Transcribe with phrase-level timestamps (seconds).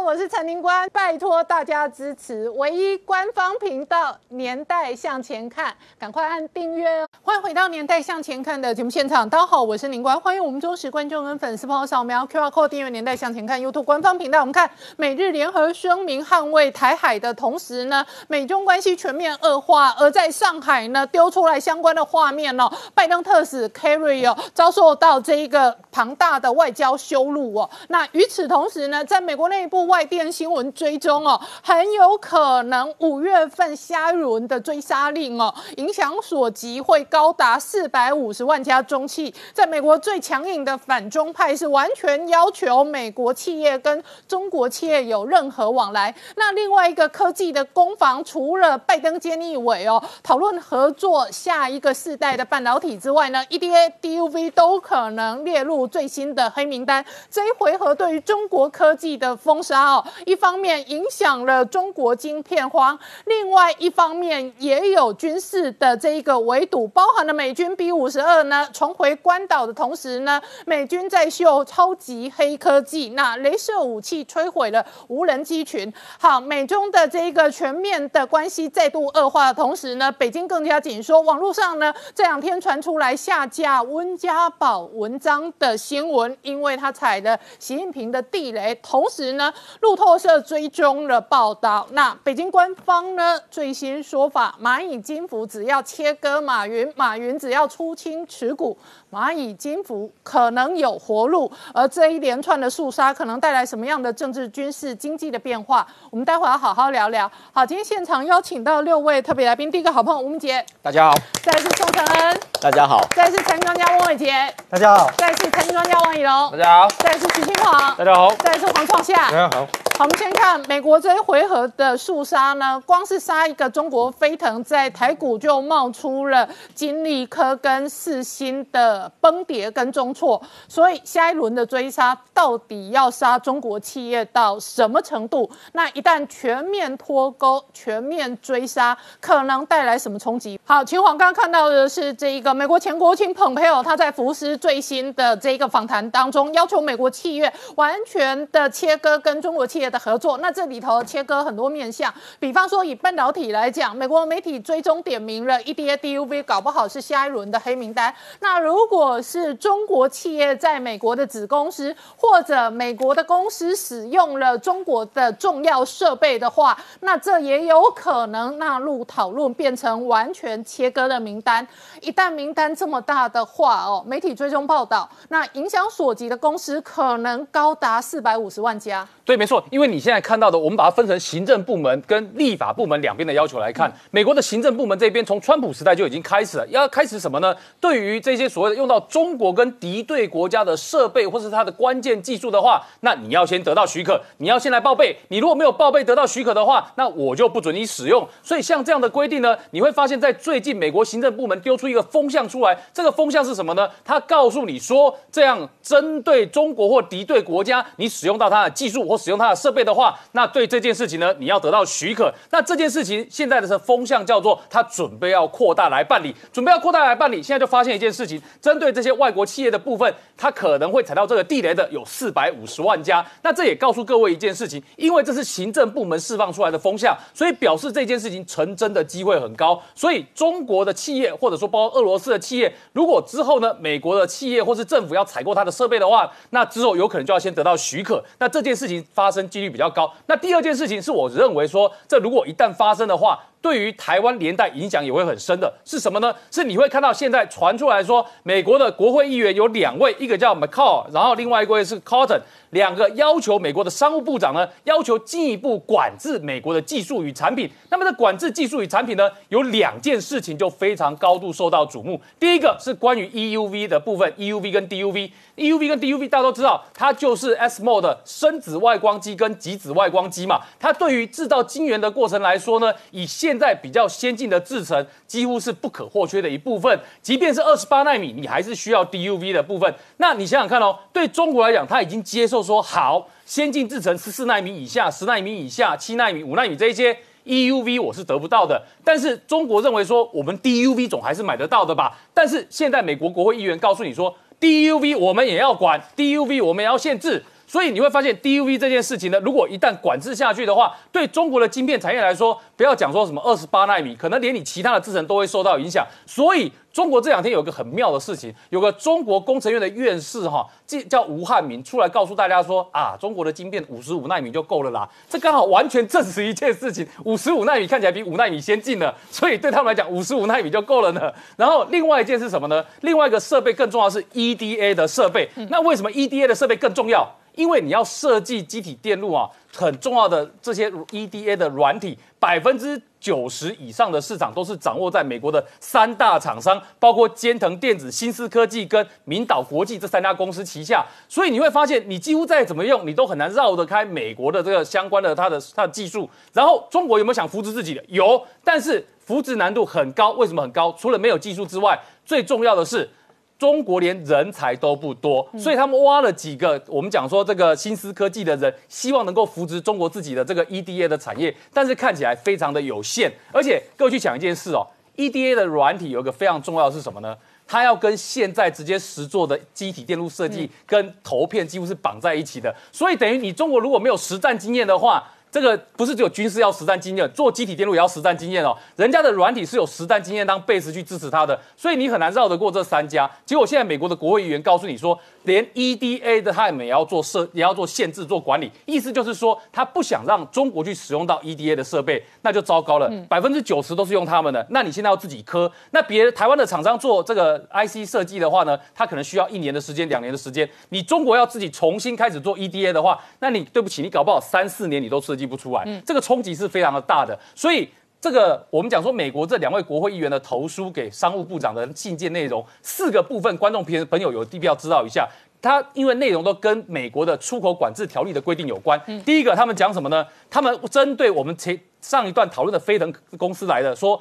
[0.00, 7.08] 我是陈宁官，拜托大家支持唯一官方频道《年代向前看》，赶快按订阅哦！
[7.20, 14.40] 欢迎回到《年代向前看》的节目现场，大家好，我是宁官，欢迎我们忠实观众跟粉丝朋友扫描 QR Code 订阅《年代向前看》YouTube 官方频道。
[14.40, 27.68] 我们看美日联合声明捍卫台海的同时呢，美中关系全面恶化，而在上海呢丢出来相关的画面哦，拜登特使 Kerry 哦遭受到这一个庞大的外交羞辱哦。
[27.88, 39.34] 那与此同时呢，在美国内部外电新闻追踪哦，很有可能五月份下一轮的追杀令哦，影响所及会高达四百五十万家中企。
[39.52, 46.14] 在美国最强硬的反中派是完全要求美国企业跟中国企业有任何往来。
[46.36, 57.04] 那另外一个科技的攻防，除了拜登菅义伟哦讨论合作下一个世代的半导体之外呢，EDA、DUV 都可能列入最新的黑名单。
[57.30, 75.92] 这一回合对于中国科技的封杀哦，一方面影响了中国晶片荒，另外一方面也有军事的这一个围堵，包含了美军 B 五十二呢重回关岛的同时呢，美军在秀超级黑科技，那镭射武器摧毁了无人机群。
[76.18, 81.20] 好，美中的这一个全面的关系再度恶化的同时呢，北京更加紧缩。
[81.20, 88.74] 网络上呢这两天传出来下架温家宝文章的新闻，因为他踩了习近平的地雷。
[88.82, 98.76] 同时呢，路透社追踪了报道，那北京官方呢最新说法，蚂蚁金服只要切割马云，马云只要出清持股，
[99.10, 101.50] 蚂蚁金服可能有活路。
[101.72, 105.86] 而这一连串的肃杀，可能带来什么样的政治、军事、经济的变化？
[106.10, 107.30] 我们待会儿要好好聊聊。
[107.52, 114.32] 好，今天现场邀请到六位特别来宾，第一个好朋友吴明杰，大家好，再来是宋承恩，大家好，再来是陈专家翁伟杰，
[114.68, 119.14] 大家好，再来是陈专家王以龙，大家好，再来是徐清华，大家好，再来是黄创夏。
[119.14, 119.66] 大家好。
[119.98, 135.50] 好，我们先看美国这一回合的肃杀呢，光是杀一个中国飞腾，在台股就冒出了金利科跟四星的崩跌跟中挫，所以下一轮的追杀到底要杀中国企业到什么程度？
[135.72, 140.58] 那一旦全面脱钩、全面追杀，可能带来什么冲击？
[140.64, 150.38] 好，秦皇刚刚看到的是这一个美国前国务卿蓬佩奥他在福斯最新的这一个访谈当中，要求美国企业完全的切割跟中国企业的合作。
[150.38, 158.14] 那这里头切割很多面向，比方说以半导体来讲，美国媒体追踪点名了 EDA、DUV，搞不好是下一轮的黑名单。
[158.40, 171.66] 那如果是中国企业在美国的子公司，或者美国的公司使用了中国的重要设备的话，那这也有可能纳入讨论，变成完全切割的名单。
[172.00, 179.06] 一旦名单这么大的话，哦，媒体追踪报道，那影响所及的公司可能高达四百五十万家。
[179.24, 183.92] 对，没错，因为你现在看到的，我们把它分成行政部门跟立法部门两边的要求来看。
[184.10, 187.54] 美国的行政部门这边，从川普时代就已经开始了，要开始什么呢？
[187.78, 195.14] 对于这些所谓的用到中国跟敌对国家的设备或是它的关键技术的话，那你要先得到许可，你要先来报备。
[195.28, 198.26] 你如果没有报备得到许可的话，那我就不准你使用。
[198.42, 203.90] 所以像这样的规定呢，你会发现在最近美国行政部门丢出一个风向出来，这个风向是什么呢？
[204.04, 212.32] 它告诉你说，这样针对中国或敌对国家，你使用到它的技术或使用它的设备的话，那对这件事情呢，你要得到许可。
[212.50, 217.42] 那这件事情现在的是风向叫做，它准备要扩大来办理，准备要扩大来办理。
[217.42, 223.24] 现在就发现一件事情，针对这些外国企业的部分，它可能会踩到这个地雷的有四百五十万家。
[223.42, 229.82] 那这也告诉各位一件事情，因为这是行政部门释放出来的风向，所以表示这件事情成真的机会很高。
[229.94, 238.22] 所以中国的企业，或者说包括俄罗斯的企业，如果之后呢，美国的企业或是政府要采购它的设备的话，那之后有可能就要先得到许可。
[238.38, 240.12] 那这件事情发生几率比较高。
[240.26, 246.32] 那第二件事情是我认为说，这如果一旦发生的话，对于台湾连带影响也会很深的，是什么呢？
[246.48, 257.70] 是你会看到现在传出来说，美美国的国会议员有两位，一个叫 McCall，然后另外一位是 Cotton，两个要求美国的商务部长呢，要求进一步管制美国的技术与产品。
[257.88, 262.20] 那么这管制技术与产品呢，有两件事情就非常高度受到瞩目。
[262.40, 270.60] 第一个是关于 EUV 的部分，EUV 跟 DUV EUV 跟 DUV 大家都知道，它就是 SMO 的深紫外光机跟极紫外光机嘛。
[270.78, 276.98] 它对于制造晶圆的过程来说呢，以现在比较先进的制程，几乎是不可或缺的一部分。
[277.20, 279.92] 即便是二十八纳米，你还是需要 DUV 的部分。
[280.18, 288.80] 那你想想看哦，对中国来讲，它已经接受说好，先进制程十四纳米以下、十纳米以下、七纳米、五纳米这一些 EUV 我是得不到的。
[289.02, 292.16] 但是中国认为说，我们 DUV 总还是买得到的吧？
[292.32, 297.44] 但是现在美国国会议员告诉你说，DUV 我们也要管，DUV 我们也要限制。
[297.68, 306.06] 所以你会发现 DUV 这件事情呢，如果一旦管制下去的话，对中国的晶片产业来说，不要讲说什么二十八纳米，可能连你其他的制程都会受到影响。
[306.24, 310.66] 所以中国这两天有个很妙的事情，有个中国工程院的院士哈，
[311.08, 315.06] 叫吴汉民出来告诉大家说啊，中国的晶片五十五纳米就够了啦。
[315.28, 321.30] 这刚好完全证实一件事情，五十五纳米看起来比五纳米先进了，所以对他们来讲，五十五纳米就够了呢。
[321.56, 322.82] 然后另外一件是什么呢？
[323.02, 325.46] 另外一个设备更重要是 EDA 的设备。
[325.68, 327.28] 那为什么 EDA 的设备更重要？
[327.58, 341.04] 因为你要设计机体电路啊，很重要的这些 EDA 的软体，百分之九十以上的市场都是掌握在美国的三大厂商，包括尖腾电子、新思科技跟明岛国际这三家公司旗下。
[341.28, 346.30] 所以你会发现，你几乎再怎么用，你都很难绕得开美国的这个相关的它的它的技术。
[346.52, 348.04] 然后中国有没有想扶持自己的？
[348.06, 350.30] 有，但是扶持难度很高。
[350.34, 350.94] 为什么很高？
[350.96, 353.10] 除了没有技术之外，最重要的是。
[353.58, 363.32] 中国连人才都不多，所以他们挖了几个我们讲说这个新思科技的人，希望能够扶植中国自己的这个 EDA 的产业，但是看起来非常的有限。
[363.52, 367.36] 而且各位去想一件事哦，EDA 的软体有一个非常重要的是什么呢？
[367.66, 375.28] 它要跟现在直接实做的机体电路设计跟投片几乎是绑在一起的，所以等于你中国如果没有实战经验的话。
[375.50, 378.76] 这个不是只有军事要实战经验，做机体电路也要实战经验哦。
[378.96, 383.30] 人家的软体是有实战经验当 base 去支持他的，所以你很难绕得过这三家。
[383.46, 385.18] 结果现在美国的国会议员告诉你说，
[385.48, 393.10] 连 EDA 的他们也要做设，也要做限制、做管理，意思就是说他不想让中国去使用到 EDA 的设备，那就糟糕了。
[393.28, 400.68] 百分之九十都是用他们的，那你现在要自己磕，那别台湾的厂商做这个 IC 设计的话呢，他可能需要一年的时间、两年的时间。
[400.90, 407.38] 你中国要自己重新开始做 EDA 的话，那你对不起，你搞不好三四年你都设计不出来，这个冲击是非常的大的。
[407.54, 407.88] 所以
[408.20, 415.28] 这个我们讲说，美国这两位国会议员的投书给商务部长的信件内容，四个部分，观众朋朋友有必要知道一下。
[415.60, 419.00] 他因为内容都跟美国的出口管制条例的规定有关。
[419.24, 420.26] 第一个，他们讲什么呢？
[420.50, 424.20] 他们针对我们前上一段讨论的飞腾公司来的，说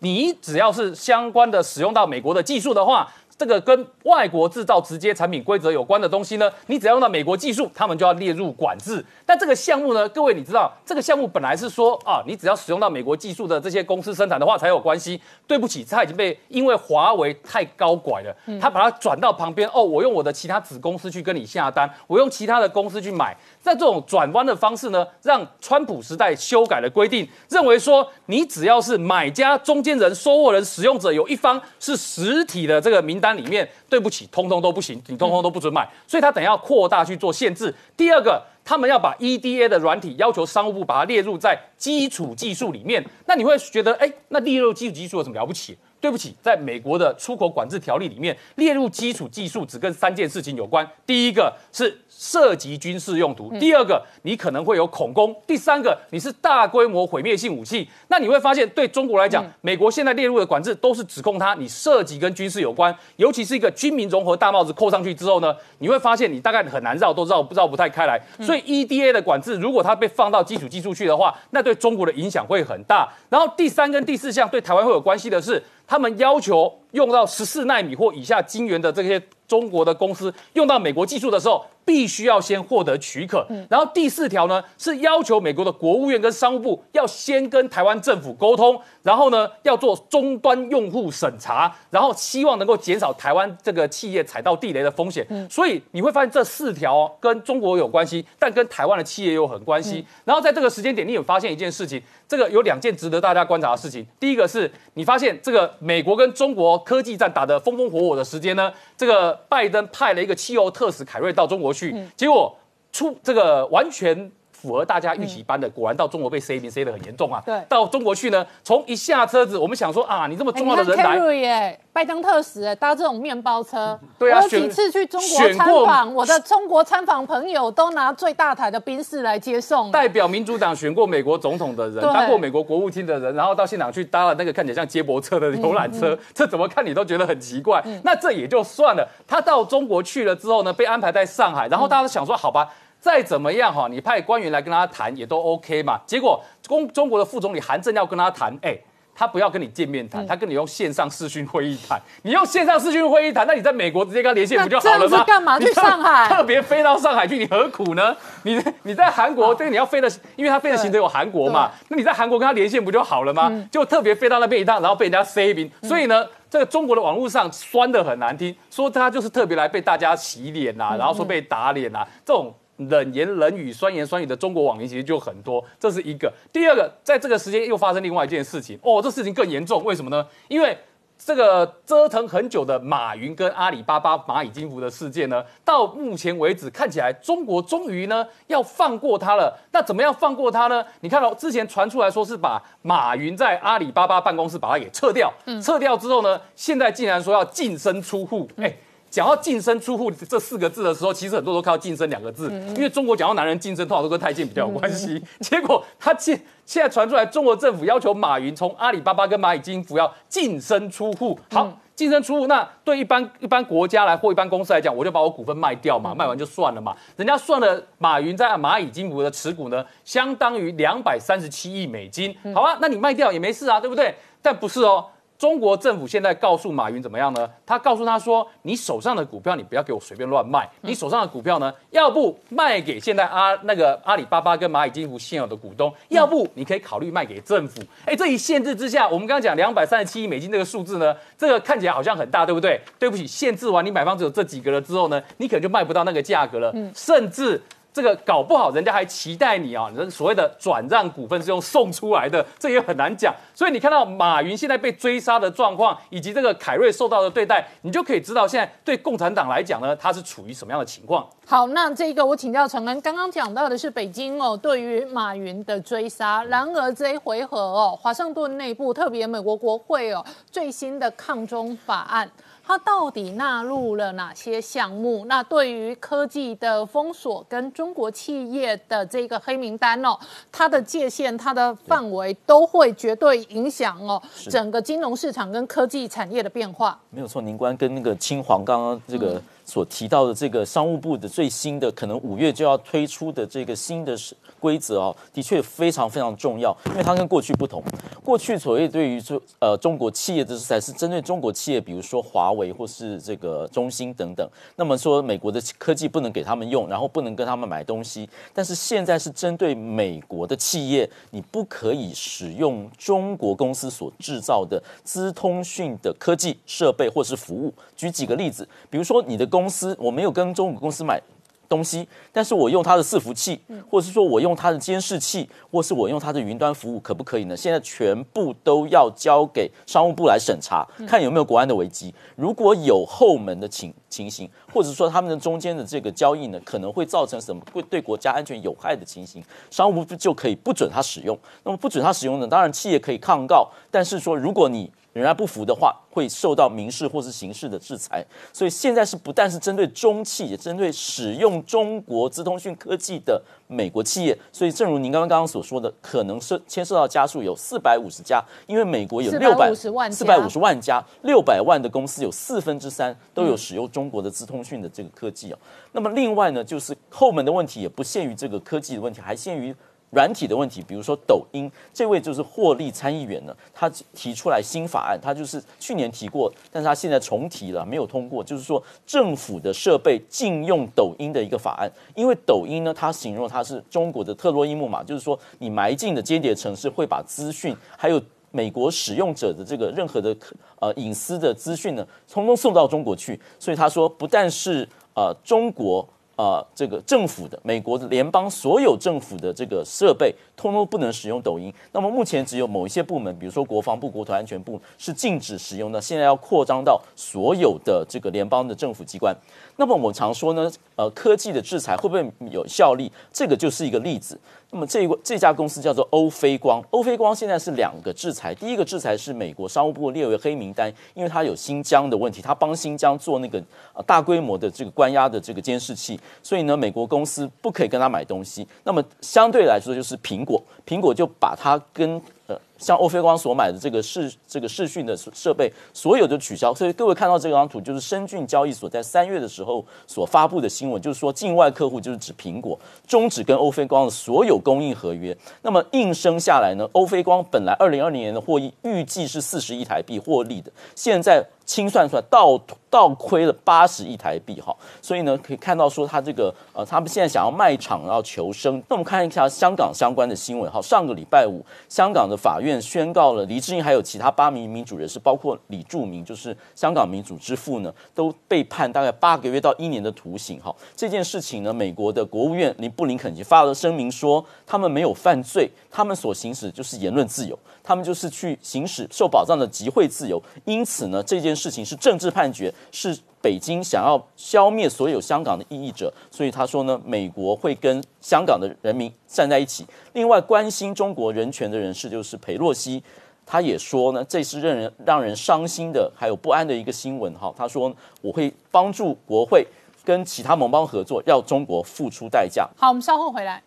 [0.00, 3.12] 你只要是相关的使用到美国的技术的话。
[3.38, 9.04] 这个跟外国制造直接产品规则有关的东西呢，你只要用到美国技术，他们就要列入管制。
[9.24, 15.20] 但这个项目呢，各位你知道，这个项目本来是说啊，你只要使用到美国技术的这些公司生产的话才有关系。
[15.46, 23.36] 对不起，它已经被因为华为太高拐了，他把它转到旁边哦，我用我的其他子公司去跟你下单，我用其他的公司去买。
[23.60, 35.88] 在这种转弯的方式呢，让川普时代修改了规定，认为说你只要是买家、中间人、收货人、使用者有一方是实体的这个名单单里面，对不起，通通都不行，你通通都不准买。
[36.06, 37.74] 所以他等要扩大去做限制。
[37.96, 43.04] 第二个，他们要把 EDA 的软体要求商务部把它列入在基础技术里面。
[43.26, 45.76] 那你会觉得，哎，那列入基础技术有什么了不起？
[46.06, 50.88] 对不起，在美国的出口管制条例里面，列入基础技术只跟三件事情有关。
[51.04, 57.88] 第一个是涉及军事用途，第二个你可能会有恐攻，第三个你是大规模毁灭性武器。
[58.06, 68.16] 那你会发现，对中国来讲，美国现在列入的管制都是指控它你涉及跟军事有关，尤其是一个军民融合大帽子扣上去之后呢，你会发现你大概很难绕，都绕不绕不太开来。
[68.40, 73.12] 所以 EDA 的管制如果它被放到基础技术去的话，那对中国的影响会很大。
[73.28, 75.60] 然后第三跟第四项对台湾会有关系的是。
[75.86, 81.64] 他们要求用到十四纳米或以下晶圆的这些中国的公司用到美国技术的时候。
[81.86, 95.24] 必须要先获得许可，然后第四条呢是要求美国的国务院跟商务部要先跟台湾政府沟通，然后呢要做终端用户审查，然后希望能够减少台湾这个企业踩到地雷的风险。
[95.48, 100.04] 所以你会发现这四条跟中国有关系，但跟台湾的企业又很关系。
[100.24, 104.04] 然后在这个时间点，你有发现一件事情，这个有两件值得大家观察的事情。
[104.18, 111.72] 第一个是你发现这个美国跟中国科技战打得风风火火的时间呢，这个拜登派了一个汽油特使凯瑞到中国。
[111.72, 112.56] 去，结果
[112.92, 117.42] 出这个完全符合大家预期般的，果然到中国被塞名塞的很严重啊。
[117.44, 129.90] 对，到中国去呢，从一下车子，我们想说啊，你这么重要的人来，拜登特使搭这种面包车， 我有几次去中国参访，我的中国参访朋友都拿最大台的宾士来接送。
[129.90, 137.82] 代表民主党选过美国总统的人，当过美国国务卿的人，然后到现场去搭了那个看起来像接驳车的游览车，这怎么看你都觉得很奇怪。
[138.02, 142.68] 那这也就算了，他到中国去了之后呢，被安排在上海，然后大家都想说，好吧。
[143.06, 146.00] 再怎么样哈，你派官员来跟他谈也都 OK 嘛。
[146.04, 148.76] 结果中中国的副总理韩正要跟他谈，哎，
[149.14, 152.02] 他不要跟你见面谈，他跟你用线上视讯会议谈。
[152.22, 155.22] 你用线上视讯会议谈，那你在美国直接跟他连线不就好了吗？
[155.24, 156.28] 干嘛去上海？
[156.28, 158.16] 特别飞到上海去，你何苦呢？
[158.42, 161.70] 你你在韩国，这个你要飞的，因为他飞的行程有韩国嘛。
[161.88, 163.52] 那你在韩国跟他连线不就好了吗？
[163.70, 165.70] 就特别飞到那边一趟，然后被人家塞兵。
[165.80, 172.52] 所以呢，这个中国的网络上酸的很难听，说他就是特别来被大家洗脸呐，然后说被打脸呐，这种。
[172.76, 176.32] 冷言冷语、酸言酸语的中国网民其实就很多，这是一个。
[176.52, 180.26] 第二个，在这个时间又发生另外一件事情哦，这事情更严重，为什么呢？
[180.48, 180.76] 因为
[181.18, 189.58] 这个折腾很久的马云跟阿里巴巴蚂蚁金服的事件呢，到目前为止看起来中国终于呢要放过他了。
[189.72, 190.84] 那怎么样放过他呢？
[191.00, 198.76] 你看到之前传出来说是把马云在阿里巴巴办公室把他给撤掉，撤掉之后呢，现在竟然说要净身出户，哎。
[199.16, 205.22] 讲到净身出户这四个字的时候，其实很多都靠净身两个字，因为中国讲到男人净身，通常都跟太监比较有关系。
[205.40, 211.38] 结果他现现在传出来，中国政府要求马云从阿里巴巴跟蚂蚁金服要净身出户。
[211.50, 216.94] 好，净身出户，那对一般一般国家来或一般公司来讲，我就把我股份卖掉嘛，卖完就算了嘛。
[217.16, 222.36] 人家算了，马云在蚂蚁金服的持股呢，相当于两百三十七亿美金。
[222.54, 224.14] 好啊，那你卖掉也没事啊，对不对？
[224.42, 225.06] 但不是哦。
[225.38, 227.48] 中国政府现在告诉马云怎么样呢？
[227.64, 230.68] 他告诉他说：“你手上的股票，你不要给我随便乱卖。
[230.80, 237.82] 你手上的股票呢，要不卖给现在阿那个阿里巴巴跟蚂蚁金服现有的股东，要不你可以考虑卖给政府。
[238.04, 242.80] 哎，这一限制之下，我们刚刚讲两百三十七亿美金这个数字呢，这个看起来好像很大，对不对？
[242.98, 247.60] 对不起，限制完你买方只有这几个了之后呢，你可能就卖不到那个价格了，甚至。”
[247.96, 249.90] 这个搞不好，人家还期待你啊！
[249.96, 253.34] 人所谓的转让股份是用送出来的，这也很难讲。
[253.54, 261.26] 所以你看到马云现在被追杀的状况，以及这个凯瑞受到的对待，你就可以知道现在对共产党来讲呢，它是处于什么样的情况。
[261.46, 272.30] 好，那这个我请教陈恩，刚刚讲到的是北京哦对于马云的追杀，然而这一回合哦，华盛顿内部特别美国国会哦最新的抗中法案。
[272.66, 275.24] 它到底纳入了哪些项目？
[275.26, 280.18] 那对于科技的封锁跟中国企业的这个黑名单哦，
[280.50, 284.20] 它的界限、它的范围都会绝对影响哦
[284.50, 286.98] 整个金融市场跟科技产业的变化。
[287.10, 294.16] 没有错，宁官跟那个青黄刚刚这个所提到的这个商务部的最新的，可能五月就要推出的这个新的。
[294.58, 297.80] 规则哦，的确非常非常重要，因为它跟过去不同。
[298.24, 304.48] 过去所谓对于中呃中国企业的制裁是针对中国企业，比如说华为或是这个中兴等等。
[304.76, 308.28] 那么说美国的科技不能给他们用，然后不能跟他们买东西。
[308.54, 317.72] 但是现在是针对美国的企业，你不可以使用中国公司所制造的资通讯的科技设备或是服务。
[317.94, 321.22] 举几个例子，比如说你的公司，我没有跟中国公司买。
[321.68, 323.60] 东西，但是我用它的伺服器，
[323.90, 327.56] 或者是说我用它的监视器，或是我用它的云端服务，可不可以呢？
[327.56, 332.14] 现在全部都要交给商务部来审查，看有没有国安的危机。
[332.36, 341.36] 如果有后门的情情形，或者说他们的中间的这个交易呢，可能会造成什么会对国家安全有害的情形，商务部就可以不准他使用。
[341.64, 342.46] 那么不准他使用呢？
[342.46, 348.22] 当然企业可以抗告，但是说如果你仍然不服的话，会受到民事或是刑事的制裁。
[348.52, 354.38] 所以现在是不但是针对中企，也针对使用中国资通讯科技的美国企业。
[354.52, 359.74] 所以正如您刚刚刚刚所说的，可能是牵涉到家数有四百五十家，因为美国有六百
[360.10, 365.58] 四百五十万家，六百万的公司有四分之三都有使用中国的资通讯的这个科技哦。
[365.92, 369.74] 那么另外呢，就是后门的问题也不限于这个科技的问题，还限于。
[370.16, 388.18] 软体的问题，比如说抖音，这位就是获利参议员呢，他提出来新法案，他就是去年提过，但是他现在重提了，没有通过，就是说政府的设备禁用抖音的一个法案，因为抖音呢，它形容它是中国的特洛伊木马，就是说你埋进的间谍城市会把资讯，还有
[388.50, 390.34] 美国使用者的这个任何的
[390.80, 396.08] 呃隐私的资讯呢，通通送到中国去，所以他说不但是呃中国。
[396.36, 401.72] 啊，这个政府的美国的联邦所有政府的这个设备，通通不能使用抖音。
[401.92, 405.98] 那么目前只有某一些部门，比如说国防部、国土安全部是禁止使用的。
[405.98, 409.34] 现在要扩张到所有的这个联邦的政府机关。
[409.76, 413.10] 那么我们常说呢，呃，科技的制裁会不会有效力？
[413.32, 414.38] 这个就是一个例子。
[414.72, 423.62] 那么这一个这家公司叫做欧菲光，欧菲光现在是两个制裁，第一个制裁是美国商务部列为黑名单，因为它有新疆的问题，它帮新疆做那个
[423.94, 428.66] 呃大规模的这个关押的这个监视器，所以呢，美国公司不可以跟他买东西。
[428.82, 432.60] 那么相对来说就是苹果，苹果就把它跟呃。
[432.78, 436.74] 像欧菲光所买的这个视这个视讯的设备，所有的取消。
[436.74, 445.34] 所以各位看到这张图，就是深骏交易所在三月的时候所发布的新闻，就是说境外客户就是指苹果终止跟欧菲光的所有供应合约。
[445.62, 452.58] 那么应声下来呢，欧菲光本来二零二零年的获益预计是四十亿台币获利的，现在清算出来倒
[452.88, 458.82] 倒亏了八十亿台币哈，所以呢可以看到说他这个呃他们现在想要卖场要求生。
[458.88, 470.74] 那我们看一下香港相关的新闻哈，上个礼拜五香港的法院宣告了黎智英还有其他八名民主人士，包括李柱明就是香港民主之父呢，都被判大概八个月到一年的徒刑哈。
[470.94, 489.86] 这件事情呢，美国的国务院林布林肯已经发了声明说，他们没有犯罪，他们所行使就是言论自由，他们就是去行使受保障的集会自由，因此呢这件事情是政治判决，是北京想要消灭所有香港的异议者，所以他说呢，美国会跟香港的人民站在一起。
[490.14, 493.00] 另外，关心中国人权的人士就是裴洛西，
[493.46, 497.54] 他也说呢，这是让人让人伤心的，还有不安的一个新闻哈。
[497.56, 499.64] 他说我会帮助国会
[500.04, 502.68] 跟其他盟邦合作，要中国付出代价。
[502.76, 503.62] 好，我们稍后回来。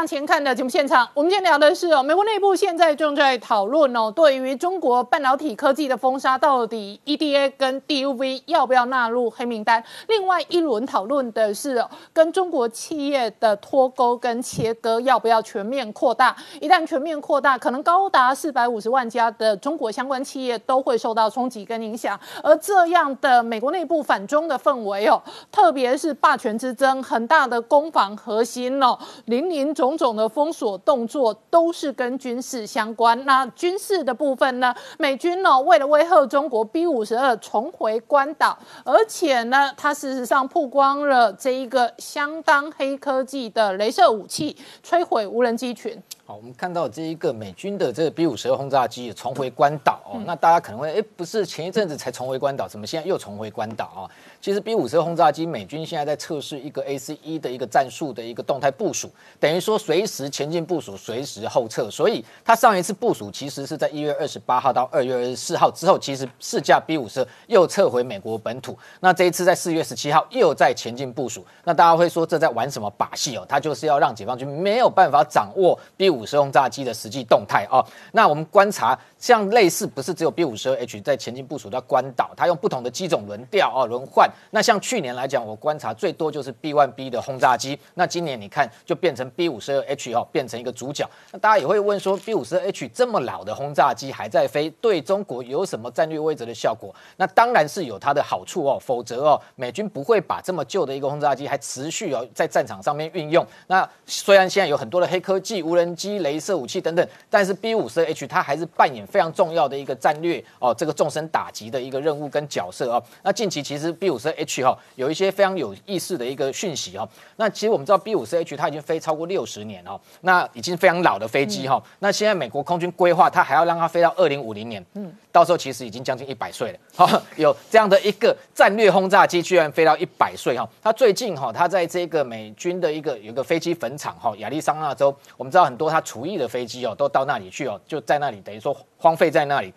[0.00, 9.84] 向前看的节目现场，我们今天聊的是哦，美国内部现在正在讨论哦，对于中国半导体科技的封杀，到底 EDA 跟 DUV 要不要纳入黑名单？
[10.08, 16.34] 另外一轮讨论的是哦，跟中国企业的脱钩跟切割要不要全面扩大？
[16.62, 22.18] 一旦全面扩大，可能高达四百五十万家的中国相关企业都会受到冲击跟影响。
[22.42, 29.50] 而这样的美国内部反中的氛围哦，特别是霸权之争，很大的攻防核心哦，零。
[29.50, 33.24] 林种种的封锁动作都是跟军事相关。
[33.24, 34.74] 那军事的部分呢？
[34.98, 46.00] 美军呢为了威吓中国，B 五十二重回关岛，而且呢，它事实上曝光了这一个相当黑科技的镭射武器，摧毁无人机群。
[46.26, 50.22] 好，我们看到这一个美军的这个 B 五十二轰炸机重回关岛哦。
[50.24, 54.02] 那大家可能会，哎，不是前一阵子才重回关岛，怎么现在又重回关岛啊？
[54.40, 61.90] 其实 B 五十轰炸机，美军现在在测试一个 A C E 的一个战术的一个动态部署，等于说随时前进部署，随时后撤。
[61.90, 68.78] 所以它上一次部署其实是在一月二十八号到二月二十四号之后，其实试驾 B 五十又撤回美国本土。
[69.00, 71.44] 那这一次在四月十七号又在前进部署。
[71.64, 73.44] 那大家会说这在玩什么把戏哦？
[73.46, 77.84] 它就是要让解放军没有办法掌握 B 五十轰炸机的实际动态哦。
[78.12, 78.98] 那我们观察。
[79.20, 84.29] 像类似不是只有 B 五十二 H 在前进部署到关岛，它用不同的机种轮调哦轮换。
[84.50, 87.78] 那像去年来讲我观察最多就是 b one b 的轰炸机。
[87.94, 91.08] 那今年你看就变成 b 五十二 h 哦变成一个主角。
[91.32, 96.94] 那大家也会问说 b 五十二 h 这么老的轰炸机还在飞对中国有什么战略位置的效果？
[97.16, 103.46] 那当然是有它的好处哦否则哦美军不会把这么旧的一个轰炸机还持续哦在战场上面运用。
[103.66, 113.02] 那虽然现在有很多的黑科技无人机镭射武器等等但是 b 五十二 h 它还是扮演非常重要的一个战略哦这个纵深打击的一个任务跟角色哦。
[113.22, 117.08] 那近期其实 b 五十 H 哈、哦，有一些非常有意思的一个讯息哈、哦。
[117.36, 121.82] 那其实我们知道 B 五十 H 它已经飞超过六十年哦，那已经非常老的飞机哈、哦。
[122.00, 126.78] 那现在美国空军规划它还要让它飞到二零五零年，嗯，到时候其实已经将近一百岁了。
[126.94, 130.68] 好、哦，有这样的一个战略轰炸机居然飞到一百岁哈。
[130.82, 139.72] 它最近哈、哦，它在这个美军的一个有一个飞机坟场哈、哦，亚利桑那州，我们知道很多它厨艺的飞机哦，都到那里去哦，就在那里等于说荒废在那里。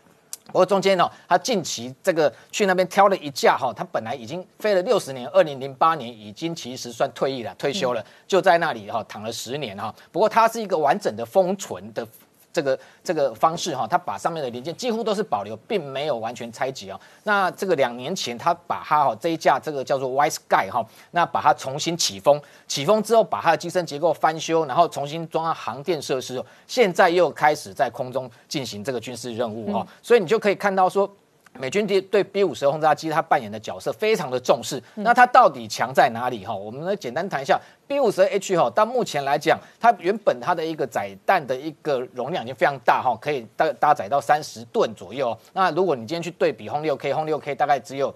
[0.48, 9.94] 不过中间呢，他近期这个去那边挑了一架哈，他本来已经飞了六十年，二零零八年已经其实算退役了，退休了，就在那里哈躺了十年哈。
[10.12, 12.08] 不过它是一个完整的封存的。
[12.54, 17.02] 这个这个方式哈，他把上面的零件几乎都是保留，并没有完全拆解哦。
[17.24, 29.86] 那这个两年前他把它哈这一架这个叫做 Y Sky 哈，那把它重新起风，起风之后把它的机身结构翻修，然后重新装上航电设施，现在又开始在空中进行这个军事任务哈。
[30.02, 31.12] 所以你就可以看到说。
[31.60, 36.54] 美军对对 B 五十轰炸机它扮演的角色非常的重视，那它到底强在哪里哈？
[36.54, 45.38] 我们来简单谈一下 B 五十 H 哈，到目前来讲，它原本它的一个载弹的一个容量已经非常大哈，可以搭搭载到三十吨左右。
[45.54, 48.14] 那如果你今天去对比轰六 K，轰六 K 大概只有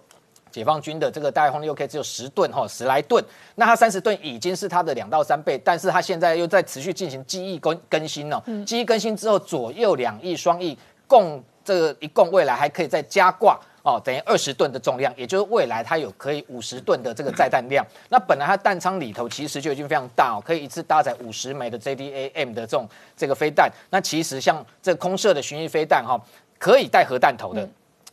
[0.49, 3.23] 解放军的这个大概轰六 K 只有十吨哈，十来吨，
[3.53, 11.43] 那它三十吨已经是它的两到三倍，但是它现在又在持续进行机翼更更新了，机翼更新之后左右两翼双翼共。
[11.67, 17.85] 这个一共未来还可以再加挂哦，等于二十吨的重量，也就是未来它有可以五十吨的这个载弹量。
[18.07, 23.69] 那本来它弹仓里头其实就已经非常大哦，可以一次搭载五十枚的 JDAM 的这种这个飞弹。
[23.89, 26.17] 那其实像这空射的巡弋飞弹哈，
[26.57, 27.67] 可以带核弹头的。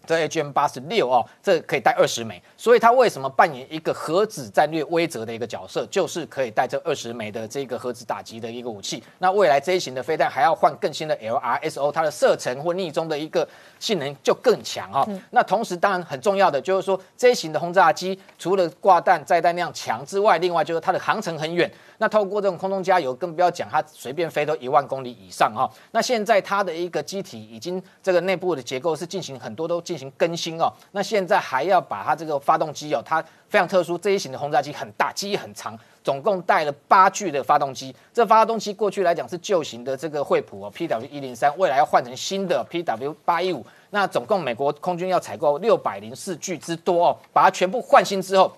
[0.07, 9.03] 这 HM 八十六哦，这可以带二十枚，所以它为什么扮演一个核子战略威慑的一个角色，就是可以带这二十枚的这个核子打击的一个武器。
[9.19, 13.47] 那未来这一型的飞弹还要换更新的 LRSO，它的射程或逆中的一个
[13.79, 21.71] 性能就更强哈、那同时当然很重要的就是说这一型的轰炸机除了挂弹载弹量强之外，另外就是它的航程很远。
[22.05, 30.71] 那透过这种空中加油，更不要讲它随便飞都一万公里以上哈、那现在它的一个机体已经这个内部的结构是进行很多都进行更新哦。
[30.93, 37.97] 那现在还要把它这个发动机哦，它非常特殊，这一型的轰炸机很大，机翼很长，总共带了八具的发动机。
[38.12, 43.64] 这发动机过去来讲是旧型的这个惠普哦，PW 一零三，未来要换成新的 PW 八一五。
[43.88, 48.55] 那总共美国空军要采购六百零四具之多哦，把它全部换新之后。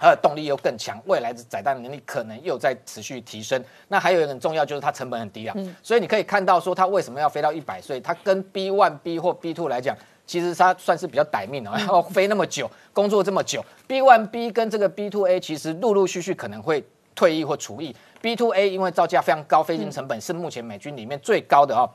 [0.00, 3.62] 它的动力又更强，未来的载弹能力可能又在持续提升。
[3.88, 5.54] 那还有一个很重要，就是它成本很低啊。
[5.82, 9.94] 所以你可以看到说它为什么要飞到一百岁，它跟 B one B 或 B two 来讲，
[10.26, 13.62] 其实它算是比较歹命哦，要飞那么久，工作这么久。
[13.86, 16.82] B one B 跟这个 B two A 其实陆陆续续可能会
[17.14, 17.94] 退役或除役。
[18.22, 21.88] B two A 因为造价非常高，飞行成本是目前美军里面最高的哦，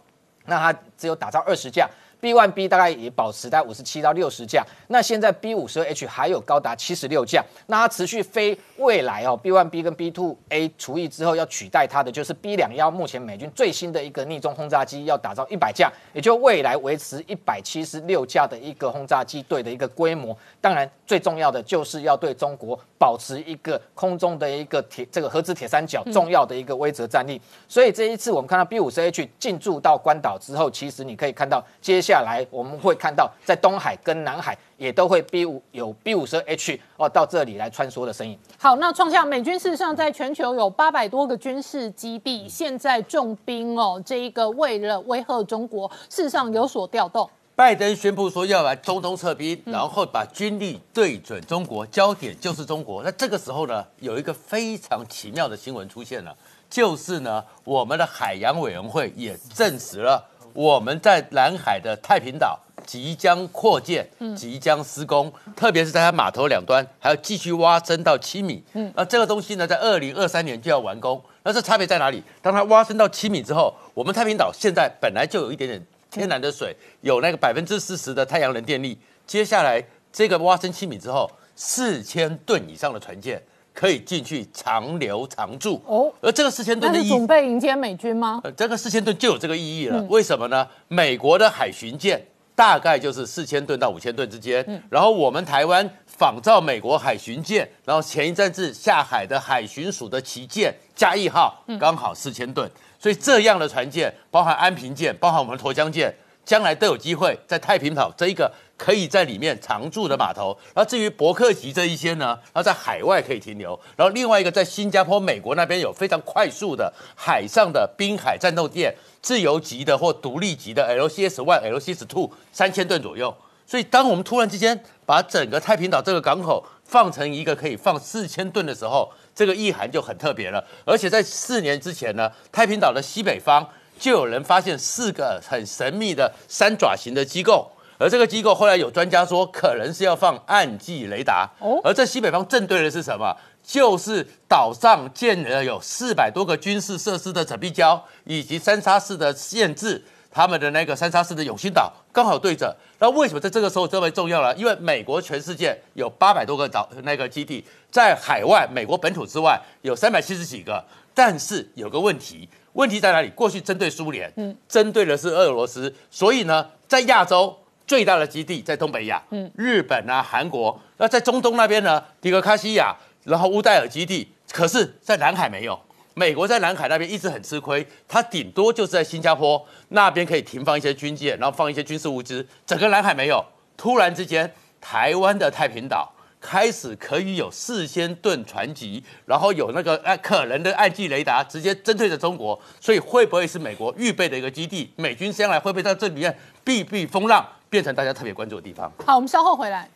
[0.45, 1.89] 那它只有打造二十架。
[2.19, 12.33] B one B 大概也保持在五十七到六十架，那现在 B 五十二 H 还有高达七十六架，那它持续飞，未来哦 B one B 跟 B two A 除役之后要取代它的就是
[12.33, 20.35] B 两幺，目前美军最新的一个逆中轰炸机要打造一百架，也就未来维持一百七十六架的一个轰炸机队的一个规模。
[20.59, 27.39] 当然，最重要的就是要对中国保持一个空中的一个铁这个核子铁三角重要的一个威慑战力。
[27.67, 38.37] 所以这一次我们看到 B 五十 H 进驻到关岛之后，其实你可以看到接下来我们会看到在东海跟南海也都会 B 五有 B 五十 H 哦到这里来穿梭的身影。
[38.57, 47.29] 好，那创下美军事实上在全球有八百多个军事基地，现在重兵哦，这一个为了威吓中国，事实上有所调动。
[47.57, 53.01] 拜登宣布说要来中东撤兵，然后把军力对准中国，焦点就是中国。
[53.01, 56.35] 那这个时候呢，有一个非常奇妙的新闻出现了，
[56.69, 60.21] 就是呢，我们的海洋委员会也证实了，
[60.55, 68.63] 我们在南海的太平岛即将扩建，即将施工，特别是在它码头两端还要继续挖深到七米。
[68.71, 71.21] 嗯，那这个东西呢，在二零二三年就要完工。
[71.43, 72.23] 那这差别在哪里？
[72.41, 75.85] 当它挖深到七米之后，我们太平岛现在本来就有一点点。
[76.09, 83.43] 天然的水有那个百分之四十的太阳能电力，接下来这个挖深七米之后，四千吨以上的船舰
[83.75, 86.13] 可以进去长留常驻哦哦。
[86.21, 88.41] 而这个四千吨的意义，准备迎接美军吗？
[88.43, 90.01] 呃，这个四千吨就有这个意义了。
[90.09, 90.65] 为什么呢？
[90.87, 102.69] 美国的海巡舰大概就是四千吨到五千吨之间，然后我们台湾仿照美国海巡舰，然后前一阵子下海的海巡署的旗舰嘉义号刚好四千吨。
[102.97, 106.11] 所以这样的船舰，包含安平舰，包含我们沱江舰，
[106.45, 110.57] 将来都有机会在太平岛这一个可以在里面常驻的码头。
[110.73, 113.79] 然后至于伯克级这一些呢，然后在海外可以停留。
[113.95, 123.35] 然后另外一个在新加坡、美国那边有非常快速的海上的滨海战斗舰，自由级的或独立级的 LCS One、LCS Two 三千吨左右。
[123.67, 133.67] 所以当我们突然之间把整个太平岛这个港口放成一个可以放四千吨的时候，这个意涵就很特别了，而且在四年之前呢，太平岛的西北方
[133.99, 141.49] 就有人发现四个很神秘的三爪形的机构，而这个机构后来有专家说，可能是要放暗记雷达。
[141.59, 143.35] 哦而这西北方正对的是什么？
[143.63, 150.03] 就是岛上建了有四百多个军事设施的整壁礁，以及三沙市的限制。
[150.29, 154.53] 他们的那个三沙市的永兴岛刚好对着，那为什么在这个时候这么重要呢？
[154.57, 163.29] 因为美国全世界有八百多个岛那个基地，在海外美国本土之外有三百七十几个，但是有个问题，问题在哪里？
[163.29, 167.57] 过去针对苏联，嗯，针对的是俄罗斯，所以呢，在亚洲
[167.87, 175.79] 最大的基地在东北亚，嗯，日本啊、韩国，那在中东那边呢，迪格卡西亚，然后乌代尔基地，可是在南海没有。
[176.17, 183.43] 美国在南海那边一直很吃亏，它顶多就是在新加坡那边可以停放一些军舰，然后放一些军事物资，整个南海没有。
[183.75, 186.13] 突然之间，台湾的太平岛
[186.45, 194.91] 开始可以有四千吨船级，然后有那个哎可能的暗记雷达直接针对着中国，所以会不会是美国预备的一个基地？
[194.95, 198.91] 美军将来会不会在这里面避避风浪，变成大家特别关注的地方？
[199.03, 199.89] 好，我们稍后回来。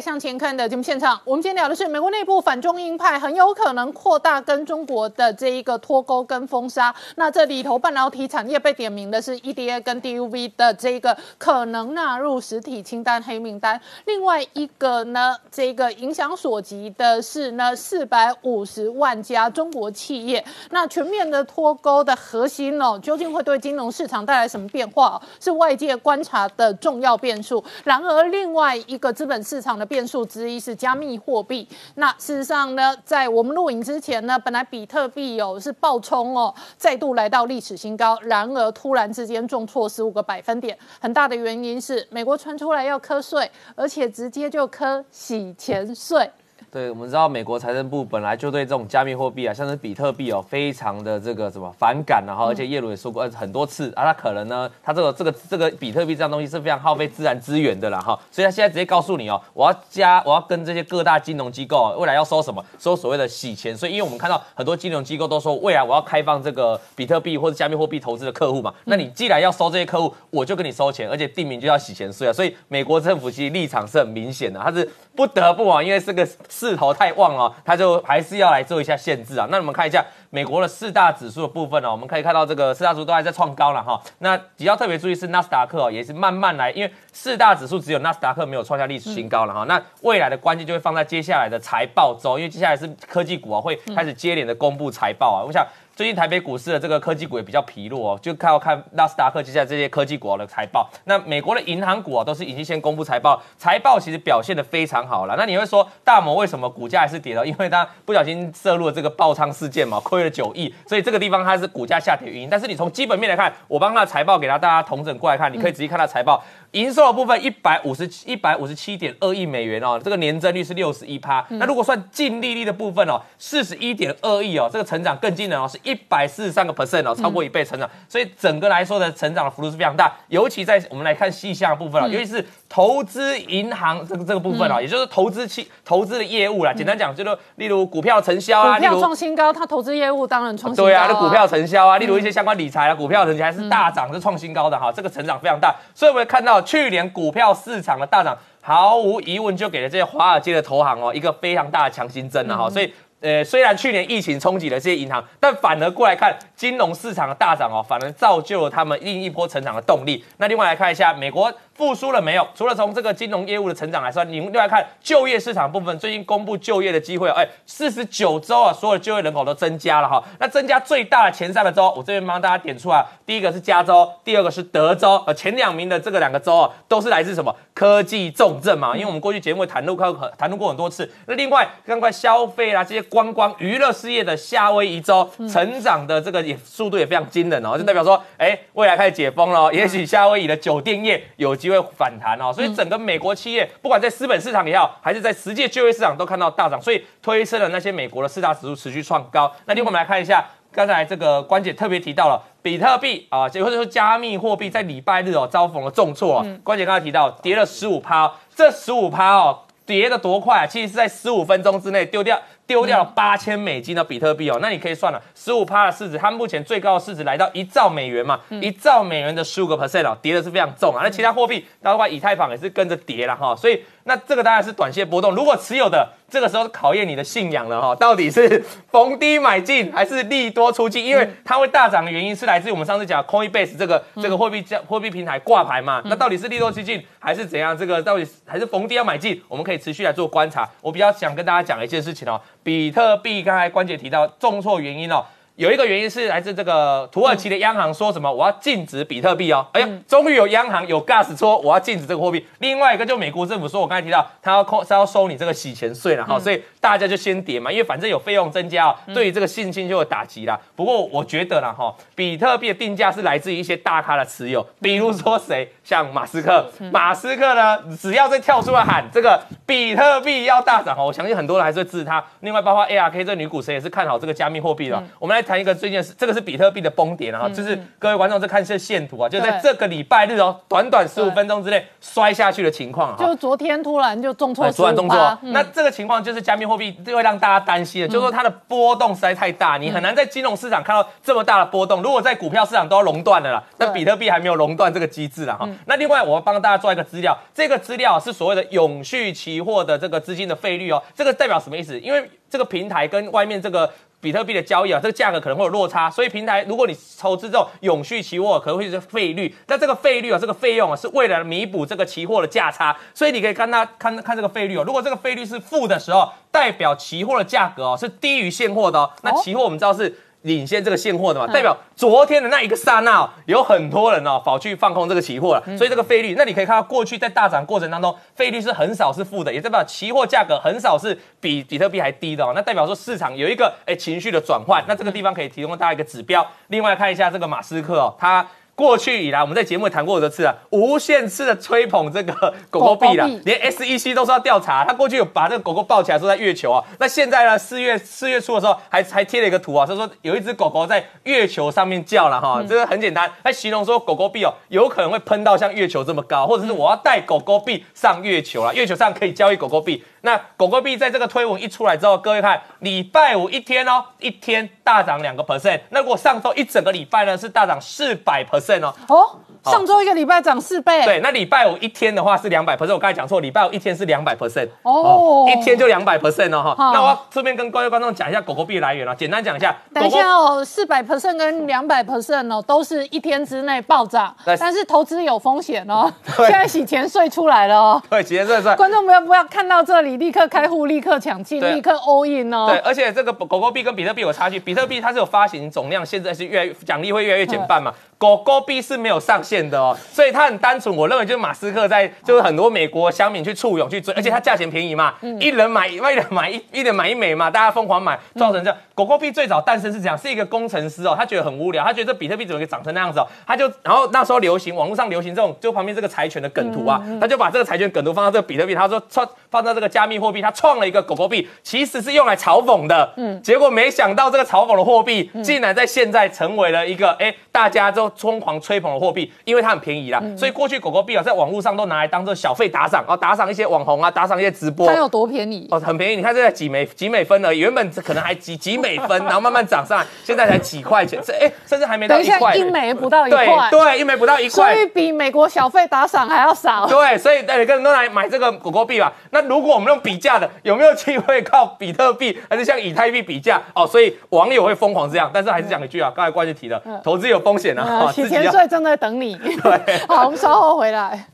[0.00, 6.94] 向前看的节目现场，我们今天聊的是美国内部反中鹰派很有可能扩大跟中国的这一个脱钩跟封杀。
[7.16, 13.80] 那这里头半导体产业被点名的是 EDA 跟 DUV 的这个可能纳入实体清单黑名单。
[14.04, 20.44] 另外一个呢，这个影响所及的是呢四百五十万家中国企业。
[20.70, 25.20] 那全面的脱钩的核心哦，究竟会对金融市场带来什么变化？
[25.40, 27.62] 是外界观察的重要变数。
[27.84, 31.66] 然而另外一个资本市场的变数之一是加密货币。
[31.96, 38.18] 那事实上呢，在我们录影之前呢，本来比特币有是暴冲哦，再度来到历史新高。
[38.22, 46.30] 然而突然之间重挫十五个百分点，很大的原因是美国传出来要瞌税，而且直接就瞌洗钱税。
[46.70, 74.86] 对，我们知道美国财政部本来就对这种加密货币啊，像是比特币哦，非常的这个什么反感，然后而且耶鲁也说过很多次啊，他可能呢，他这个这个这个比特币这样东西是非常耗费自然资源的啦哈，所以他现在直接告诉你哦，我要加，我要跟这些各大金融机构啊未来要收什么，收所谓的洗钱，所以因为我们看到很多金融机构都说未来我要开放这个比特币或者加密货币投资的客户嘛，那你既然要收这些客户，我就跟你收钱，而且定名就要洗钱税啊，所以美国政府其实立场是很明显的，他是
[75.18, 77.42] 不得不啊，因为这个势头太旺了。
[77.42, 79.48] 哦，他就还是要来做一下限制啊。
[79.50, 84.00] 那我们看一下美国的四大指数的部分呢，我们可以看到这个四大指数都还在创高了哈。
[84.20, 89.64] 那比较特别注意是纳斯达克也是慢慢来，因为四大指数只有纳斯达克没有创下历史新高了哈。
[89.64, 95.42] 那未来的关键就会放在接下来的财报周，因为接下来是科技股啊会开始接连的公布财报啊。
[95.44, 95.66] 我想。
[95.98, 100.88] 最近台北股市的这个科技股也比较疲弱哦，就看要看纳斯达克接下来这些科技股的财报。
[101.06, 105.34] 那美国的银行股啊，都是已经先公布财报，财报其实表现的非常好了。
[105.36, 107.44] 那你会说大摩为什么股价还是跌了？
[107.44, 112.48] 因为它不小心涉入了这个爆仓事件嘛，亏了九亿，所以这个地方它是股价下跌原因。
[112.48, 116.40] 但是你从基本面来看，我帮它的财报给它大家同整过来看，你可以仔细看它财报。
[116.72, 121.44] 营收的部分一百五十一百五十七点二亿美元哦，这个年增率是六十一趴。
[121.48, 127.88] 那如果算净利率的部分哦，四十一点二亿哦，这个成长更惊人哦，是一百四十三个 percent 哦，超过一倍成长。
[128.06, 130.12] 所以整个来说的成长的幅度是非常大。
[130.28, 136.74] 尤其在我们来看细项部分啊，尤其是投资银行这个这个部分啊，也就是投资期投资的业务啦。
[136.74, 140.86] 简单讲，就是例如股票承销啊，股票创新高，它投资业务当然创新高。
[140.86, 145.74] 对啊，那股票承销啊，例如一些相关理财啊，股票承销还是大涨，是创新高的哈，这个成长非常大。
[145.94, 147.38] 所以我们看到去年股票。
[147.38, 160.24] 票市场的大涨，毫无疑问就给了这些华尔街的投行哦一个非常大的强心针了哈，所以呃虽然去年疫情冲击了这些银行，但反而过来看金融市场的大涨哦，反而造就了他们另一波成长的动力。
[160.38, 161.52] 那另外来看一下美国。
[161.78, 162.44] 复苏了没有？
[162.56, 170.20] 除了从这个金融业务的成长来说，你们另外看就业市场部分，最近公布就业的机会，哎，四十九州啊，所有的就业人口都增加了哈。
[170.40, 178.96] 那增加最大的前三个州，我这边帮大家点出来，第一个是加州，第二个是德州，呃，前两名的这个两个州啊，都是来自什么科技重镇嘛？
[178.96, 181.08] 因为我们过去节目谈论过，谈论过很多次。
[181.26, 191.68] 那另外，刚刚消费啦，这些观光娱乐事业的夏威夷州，成长的这个也速度也非常惊人哦，就代表说，哎，未来开始解封了，也许夏威夷的酒店业有机。
[191.68, 199.54] 机会反弹哦，所以整个美国企业不管在资本市场也好，还是在实际就业市场都看到大涨，所以推升了那些美国的四大指数持续创高。
[199.66, 200.42] 那另外我们来看一下，
[200.72, 206.42] 刚才这个关姐特别提到了比特币啊，或者说加密货币在礼拜日哦遭逢了重挫。
[206.64, 210.66] 关姐刚才提到跌了十五趴，这十五趴哦跌的多快啊？
[210.66, 212.40] 其实是在十五分钟之内丢掉。
[212.68, 221.00] 丢掉了八千美金的比特币哦，那你可以算了，十五趴的市值，它目前最高的市值来到一兆美元嘛，一兆美元的十五个 percent 哦，跌的是非常重啊。
[221.02, 225.34] 那其他货币，包括以太坊也是跟着跌了哈，所以那这个当然是短线波动。
[225.34, 231.04] 如果持有的这个时候考验你的信仰了哈，到底是逢低买进还是利多出尽？
[231.04, 237.76] 因为它会大涨的原因是来自于我们上次讲 Coinbase 这个这个货币价货币平台挂牌嘛，那到底是利多出进还是怎样？
[237.76, 239.40] 这个到底还是逢低要买进？
[239.46, 240.68] 我们可以持续来做观察。
[240.80, 242.40] 我比较想跟大家讲一件事情哦。
[242.62, 245.24] 比特币刚才关姐提到重挫原因哦，
[245.58, 252.46] 有一个原因是来自这个土耳其的央行说什么我要禁止比特币哦，哎呀，终于有央行有 gas 说我要禁止这个货币。
[252.60, 260.56] 另外一个就美国政府说，我刚才提到他要扣，他要收你这个洗钱税了哈，所以大家就先跌嘛，因为反正有费用增加哦，对于这个信心就有打击啦。
[260.76, 265.68] 不过我觉得啦哈，比特币的定价是来自于一些大咖的持有，比如说谁。
[265.82, 272.22] 像马斯克，马斯克呢，只要再跳出来喊这个比特币要大涨哦，我相信很多人还是会支持他。
[272.40, 275.02] 另外，包括 ARK 这女股神也是看好这个加密货币的。
[275.18, 283.16] 我们来谈一个最近的是，这个是比特币的崩跌啊，嗯就是各位观众在看是线图啊，就在对这个礼拜日哦，短短十五分钟之内摔下去的情况啊。
[283.18, 292.02] 就昨天突然就重挫突然动作趴，，那这个情况就是加密货币会让大家担心的，就是说它的波动实在太大，你很难在金融市场看到这么大的波动。
[292.02, 295.68] 如果在股票市场都要熔断了啦，那比特币还没有熔断这个机制啦哈。
[295.86, 301.98] 那另外我要帮大家做一个资料，这个资料是所谓的永续期货的这个资金的费率哦，这个代表什么意思？
[301.98, 303.90] 因为这个平台跟外面这个。
[304.20, 309.54] 比特币的交易啊，这个价格可能会有落差，所以平台如果你投资这种永续期货，可能会是费率。
[309.66, 314.84] 那这个费率啊，这个费用啊，是为了弥补这个期货的价差，所以你可以看它看看这个费率哦。
[314.84, 319.10] 如果这个费率是负的时候，代表期货的价格哦是低于现货的哦。
[319.22, 320.18] 那期货我们知道是。
[320.42, 336.46] 领先这个现货的嘛，代表昨天的那一个刹那、哦，有很多人哦跑去放空这个期货了，所以这个费率，那你可以看到过去在大涨过程当中，费率是很少是负的，也代表期货价格很少是比比特币还低的哦，那代表说市场有一个哎情绪的转换，那这个地方可以提供大家一个指标。
[336.68, 338.46] 另外看一下这个马斯克哦，他。
[338.78, 344.84] 过去以来，我们在节目也谈过很多次啊，无限次的吹捧这个 狗狗币啦狗狗，连 SEC 都说要调查。
[344.84, 360.04] 他过去有把这个狗狗抱起来说在月球啊，那现在呢，四月四月初的时候还还贴了一个图啊，他说有一只狗狗在月球上面叫了哈，这个很简单，他形容说狗狗币哦有可能会喷到像月球这么高，或者是我要带狗狗币上月球了，月球上可以交易狗狗币。
[360.22, 368.94] 那狗狗币在这个推文一出来之后，各位看礼拜五一天哦，一天大涨两个 percent，那如果上周一整个礼拜呢是大涨四百 percent 哦。
[369.08, 376.74] 哦，上周一个礼拜涨四倍，对，那礼拜五一天的话是两百 percent，我刚才讲错，礼拜五一天是两百 percent，哦一天就两百 percent 哦哈。
[376.76, 379.74] 好那我要顺便跟各位观众讲一下狗狗币的来源啊，简单讲一下。
[379.92, 386.10] 等一下哦，四百 percent 跟两百 percent 哦，都是一天之内暴涨，但是投资有风险哦。
[386.36, 388.76] 对现在洗钱税出来了哦，对，几天算算。
[388.76, 392.66] 观众不要不要看到这里立刻开户，立刻抢进，立刻 all in 哦。
[392.68, 397.92] 对，而且这个狗狗币跟比特币有差距，比特币它是有发行总量，现在是越来越奖励会越来越减半嘛。
[398.18, 400.94] 狗狗币是没有上限的哦，所以它很单纯。
[400.94, 408.76] 我认为就是马斯克在，就是很多美国乡民去簇拥去追，而且它价钱便宜嘛，一人买一人买一一人买一枚嘛，大家疯狂买，造成这样。
[408.94, 435.66] 狗狗币最早诞生是这样，是一个工程师哦，他觉得很无聊，他觉得这比特币怎么会长成那样子哦，他就然后那时候流行网络上流行这种，就旁边这个柴犬的梗图啊，他就把这个柴犬梗图放到这个比特币，他说创放到这个加密货币，他创了一个狗狗币，其实是用来嘲讽的，嗯，结果没想到这个嘲讽的货币竟然在现在成为了一个哎大家都疯狂吹捧的货币，因为它很便宜啦，所以过去狗狗币啊在网络上都拿来当做小费打赏啊，打赏一些网红啊，打赏一些直播，它有多便宜？
[435.70, 444.88] 哦，很便宜，你看这才几美几美分而已，原本可能还几几美分，然后慢慢涨上来，现在才几块钱，这哎，甚至还没到等一下，一块，一枚不到一对块，对，一枚不到一块所以。
[444.88, 446.86] 比美国小费打赏还要少。
[446.86, 449.12] 对，所以每个人都来买这个狗狗币吧。
[449.30, 453.60] 那如果我们用比价的，有没有机会靠比特币还是像以太币比价？
[453.74, 455.30] 哦，所以网友会疯狂这样。
[455.32, 459.38] 但是还是讲一句啊，刚才关键提的，投资有风险啊，呃，哦洗钱自己要税正在等你。
[460.08, 461.26] 好，我们稍后回来。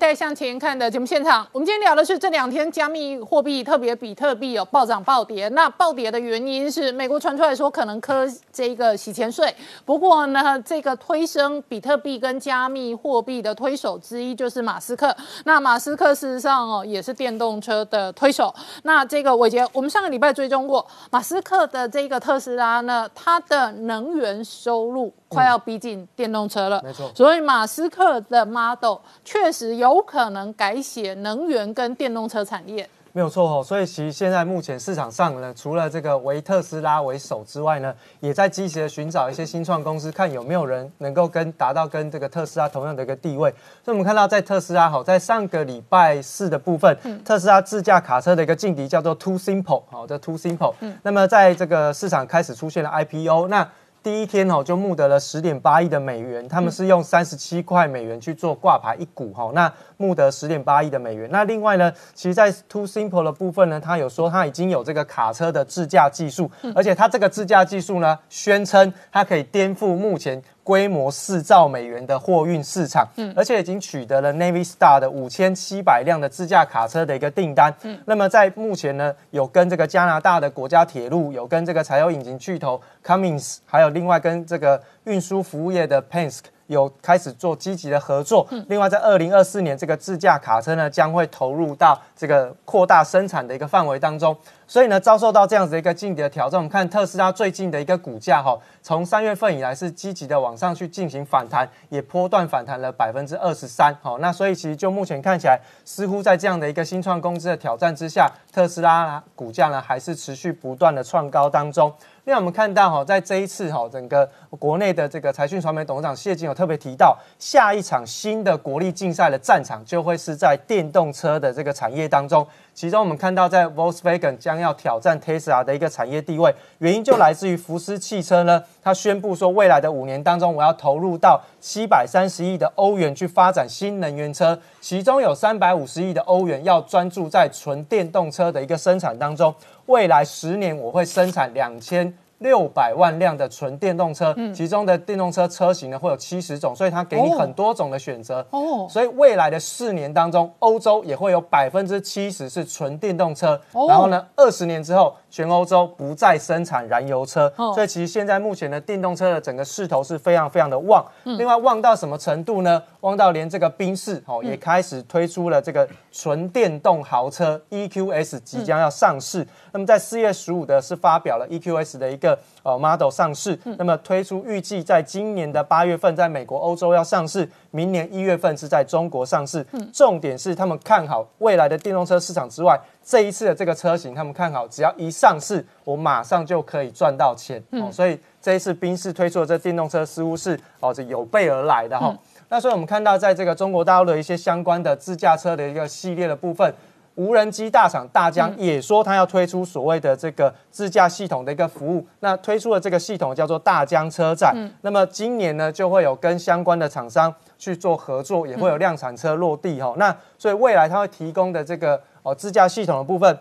[0.00, 1.46] 迎回到年代向前看的节目现场。
[1.52, 5.46] 我们今天聊的是这两天加密货币，特别比特币有暴涨暴跌。
[5.50, 9.54] 那暴跌的原因是美国传出来说可能科这个洗钱税。
[9.84, 15.14] 不过呢，这个推升比特币跟加密货币的推手之一就是马斯克。
[15.44, 18.54] 那马斯克事实上哦也是电动车的推手。
[18.84, 26.82] 那这个伟杰，我们上个礼拜追踪过马斯克的这个特斯拉呢，它的能源收入快要逼近电动车了。
[26.84, 32.86] 没错所以马斯克的 Model 确实有可能改写能源跟电动车产业。
[33.12, 43.50] 没有错哦，所以其实现在目前市场上呢，除了这个为特斯拉为首之外呢，也在积极的寻找一些新创公司，看有没有人能够跟达到跟这个特斯拉同样的一个地位。
[43.84, 53.68] 所以我们看到在特斯拉好，在上个礼拜四的部分，特斯拉自驾卡车的一个劲敌叫做 Too Simple，好，这 Too Simple，嗯那么在这个市场开始出现了 IPO，那
[54.02, 61.28] 第一天哦就募得了十点八亿的美元，他们是用三十七块美元去做挂牌一股哈，那募得十点八亿的美元。
[61.30, 70.42] 那另外呢，其实，在 Too Simple 的部分呢，他有说他已经有这个卡车的自驾技术，而且他这个自驾技术呢，宣称它可以颠覆目前。
[70.70, 73.04] 规模四兆美元的货运市场，
[73.34, 77.74] 而且已经取得了 Navy Star 的五千七百辆的自驾卡车的一个订单。
[78.04, 86.44] 那么在目前呢，有跟这个加拿大的国家铁路，有跟这个柴油引擎巨头 Cummins，还有另外跟这个运输服务业的 Penske。
[86.70, 88.46] 有开始做积极的合作。
[88.68, 94.36] 另外，在二零二四年，这个自驾卡车呢将会投入到这个扩大生产的一个范围当中。
[94.68, 103.92] 所以呢，遭受到这样子的一个劲敌的挑战，我们看特斯拉最近的一个股价哈，从三月份以来是积极的往上去进行反弹，也波段反弹了百分之二十三。
[104.00, 111.92] 好，那所以其实就目前看起来，似乎在这样的一个新创公司的挑战之下，特斯拉股价呢还是持续不断的创高当中。
[112.30, 122.46] 另外，我们看到哈，在这一次哈，整个国内的这个财讯传媒董事长谢金有特别提到，下一场新的国力竞赛的战场就会是在电动车的这个产业当中。
[122.72, 139.52] 其中，我们看到在 Volkswagen 将要挑战 Tesla 的一个产业地位，原因就来自于福斯汽车呢，它宣布说，未来的五年当中，我要投入到七百三十亿的欧元去发展新能源车，其中有三百五十亿的欧元要专注在纯电动车的一个生产当中。
[139.86, 142.16] 未来十年，我会生产两千。
[142.40, 148.46] 六百万辆的纯电动车，其中的电动车车型呢会有七十种，所以它给你很多种的选择。
[148.50, 153.60] 哦，所以未来的四年当中，欧洲也会有百分之七十是纯电动车。
[153.72, 155.16] 哦然后呢，二十年之后。
[155.32, 161.06] 全欧洲不再生产燃油车，哦所以其实现在目前的电动车的整个势头是非常非常的旺。
[161.22, 162.82] 嗯另外旺到什么程度呢？
[163.02, 169.46] 旺到连这个宾士哦也开始推出了这个纯电动豪车 EQS 即将要上市。
[169.70, 172.29] 那么在四月十五的是发表了 EQS 的一个
[172.62, 179.64] 呃 model 上市，那么推出预计在今年的八月份在美国、欧洲要上市，明年一月份是在中国上市。
[179.92, 182.78] 重点是他们看好未来的电动车市场之外。
[183.02, 187.90] 这一次的这个车型，他们看好，只要一上市，我马上就可以赚到钱哦。
[187.90, 192.16] 所以这一次宾士推出的这电动车似乎是哦，这有备而来的哈。
[192.48, 196.72] 那所以我们看到，在这个中国大陆的一些相关的自驾车的一个系列的部分，
[197.20, 202.06] 无人机大厂大疆也说它要推出所谓的这个自驾系统的一个服务。
[202.20, 204.54] 那推出的这个系统叫做大疆车载。
[204.80, 209.94] 那么今年呢，就会有跟相关的厂商去做合作，也会有量产车落地哈。
[209.98, 212.00] 那所以未来它会提供的这个。
[212.22, 213.38] 哦，自驾系统的部分，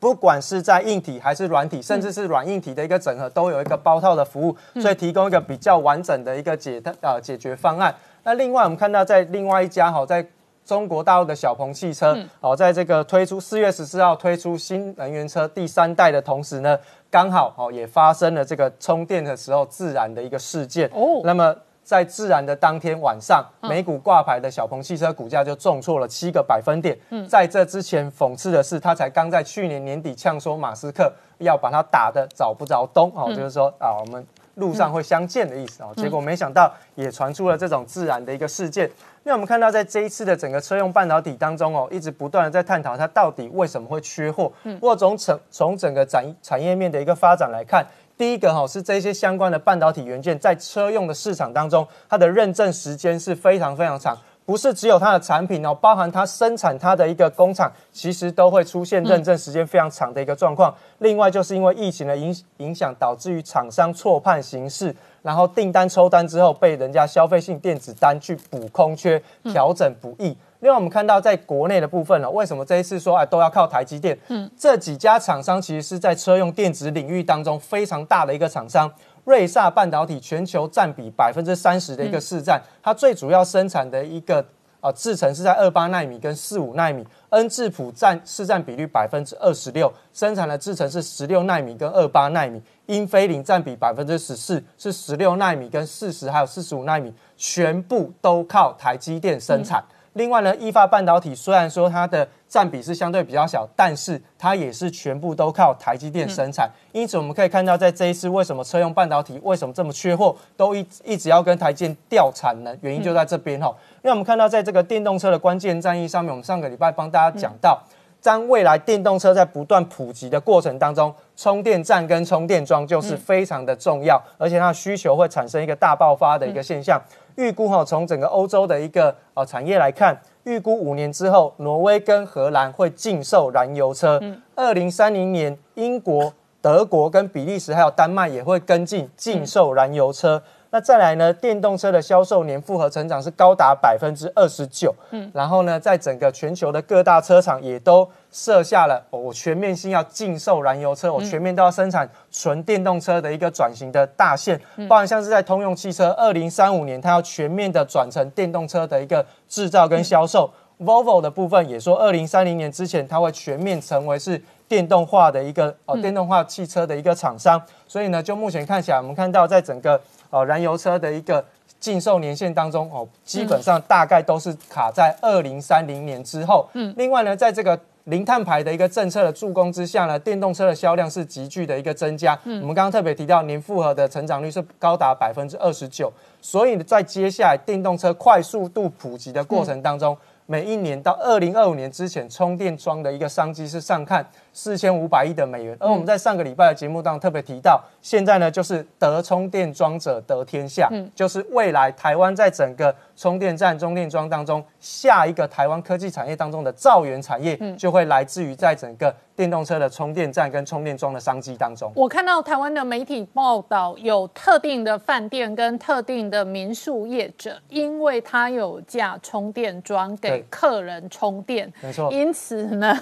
[0.00, 7.94] 不管是在硬体还是软体，甚至是软硬体的一个整合，都有一个包套的服务，所以提供一个比较完整的一个解呃解决方案。
[8.24, 10.26] 那另外我们看到，在另外一家哈，在
[10.64, 16.78] 中国大陆的小鹏汽车，哦，在这个推出四月十四号推出新能源车第三代的同时呢，
[17.10, 20.88] 刚好哦也发生了这个充电的时候自燃的一个事件。
[20.94, 21.54] 哦，那么。
[21.84, 26.98] 在自燃的当天晚上，美股挂牌的小鹏汽车股价就重挫了七个百分点。
[27.28, 35.92] 在这之前，讽刺的是，他才刚在去年年底呛说马斯克要把它打的找不着东哦，就是说啊，我们路上会相见的意思哦。
[35.98, 38.90] 结果没想到也传出了这种自燃的一个事件。
[39.26, 44.52] 那我们看到，在这一次的整个车用半导体当中哦，一直不断的在探讨它到底为什么会缺货。
[44.64, 47.84] 嗯不过从从从整个产产业面的一个发展来看。
[48.16, 54.16] 第一个哈是这些相关的半导体元件在车用的市场当中，它的认证时间是非常非常长，
[54.46, 60.72] 不是只有它的产品哦，包含它生产它的一个工厂，其实都会出现认证时间非常长的一个状况。
[60.98, 64.94] 另外就是因为疫情的影影响，导致于厂商错判形势，
[65.24, 70.36] 然后订单抽单之后被人家消费性电子单去补空缺，调整不易。
[70.60, 74.18] 另外，我们看到在国内的部分呢，为什么这一次说哎都要靠台积电？
[74.28, 78.92] 嗯，这几家厂商其实是在车用电子领域当中非常大的一个厂商。
[79.24, 84.44] 瑞萨半导体全球占比百分之三十的一个市占，它最主要生产的一个
[84.84, 87.02] 啊制程是在二八纳米跟四五纳米。
[87.30, 92.60] ，N 质谱占市占比率百分之二十六，生产的制程是十六纳米跟二八纳米。
[92.84, 99.82] 英飞凌占比百分之十四，是十六纳米跟四十还有四十五纳米，全部都靠台积电生产。
[100.12, 106.70] 另外呢，意发半导体虽然说它的占比是相对比较小，但是它也是全部都靠台积电生产。
[106.92, 113.66] 因此我们可以看到，在这一次为什么车用半导体为什么这么缺货，都一一直要跟台积电调产能，原因就在这边哈。
[113.96, 117.82] 因为我们看到，在这个电动车的关键战役上面，我们上个礼拜帮大家讲到，
[118.22, 127.02] 当未来电动车在不断普及的过程当中，充电站跟充电桩就是非常的重要，而且它的需求会产生一个大爆发的一个现象。
[127.34, 134.20] 预估哈，从整个欧洲的一个呃产业来看，预估五年之后，挪威跟荷兰会禁售燃油车。
[134.54, 140.42] 二零三零年，英国、德国跟比利时还有丹麦也会跟进禁售燃油车。
[140.74, 141.32] 那再来呢？
[141.32, 144.92] 电动车的销售年复合成长是高达百分之二十九。
[145.12, 154.60] 嗯，然后呢，在整个全球的各大车厂也都设下了我全面性要禁售燃油车，我全面都要生产纯电动车的一个转型的大线。
[154.88, 160.50] 包含像是在通用汽车，二零三五年它要全面的转成电动车的一个制造跟销售。
[160.80, 167.62] Volvo 的部分也说，二零三零年之前它会全面成为是电动化的一个哦电动化汽车的一个厂商。
[167.86, 169.98] 所以呢，就目前看起来，我们看到在整个
[170.34, 171.44] 呃，燃油车的一个
[171.78, 176.68] 禁售年限当中哦，基本上大概都是卡在二零三零年之后。
[176.72, 182.36] 嗯，另外呢，在这个零碳排的一个政策的助攻之下呢，电动车的销量是急剧的一个增加。
[182.42, 190.16] 嗯，我们刚刚特别提到年复合的成长率是高达百分之二十九，所以在接下来电动车快速度普及的过程当中，
[190.46, 195.76] 每一年到二零二五年之前，充电桩的一个商机是上看四千五百亿的美元。
[195.78, 201.10] 而我们在上个礼拜的节目当中特别提到，现在呢就是得充电桩者得天下，嗯。
[201.14, 211.92] 就是未来台湾在整个充电站、充电桩当中，下一个台湾科技产业当中的造园产业，就会来自于在整个电动车的充电站跟充电桩的商机当中。
[211.96, 222.12] 我看到台湾的媒体报道，有特定的饭店跟特定的民宿业者，因为他有架充电桩给客人充电，没错。
[222.12, 222.96] 因此呢，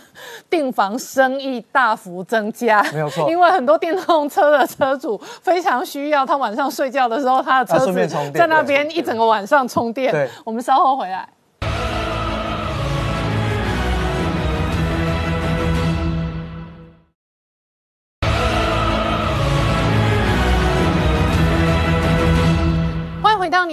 [0.48, 10.12] 订房生意大幅增加，没有错因为很多电动车的车主非常需要，他晚上睡觉的时候，他的车子在那边一整个晚上充电。
[10.12, 11.28] 对我们稍后回来。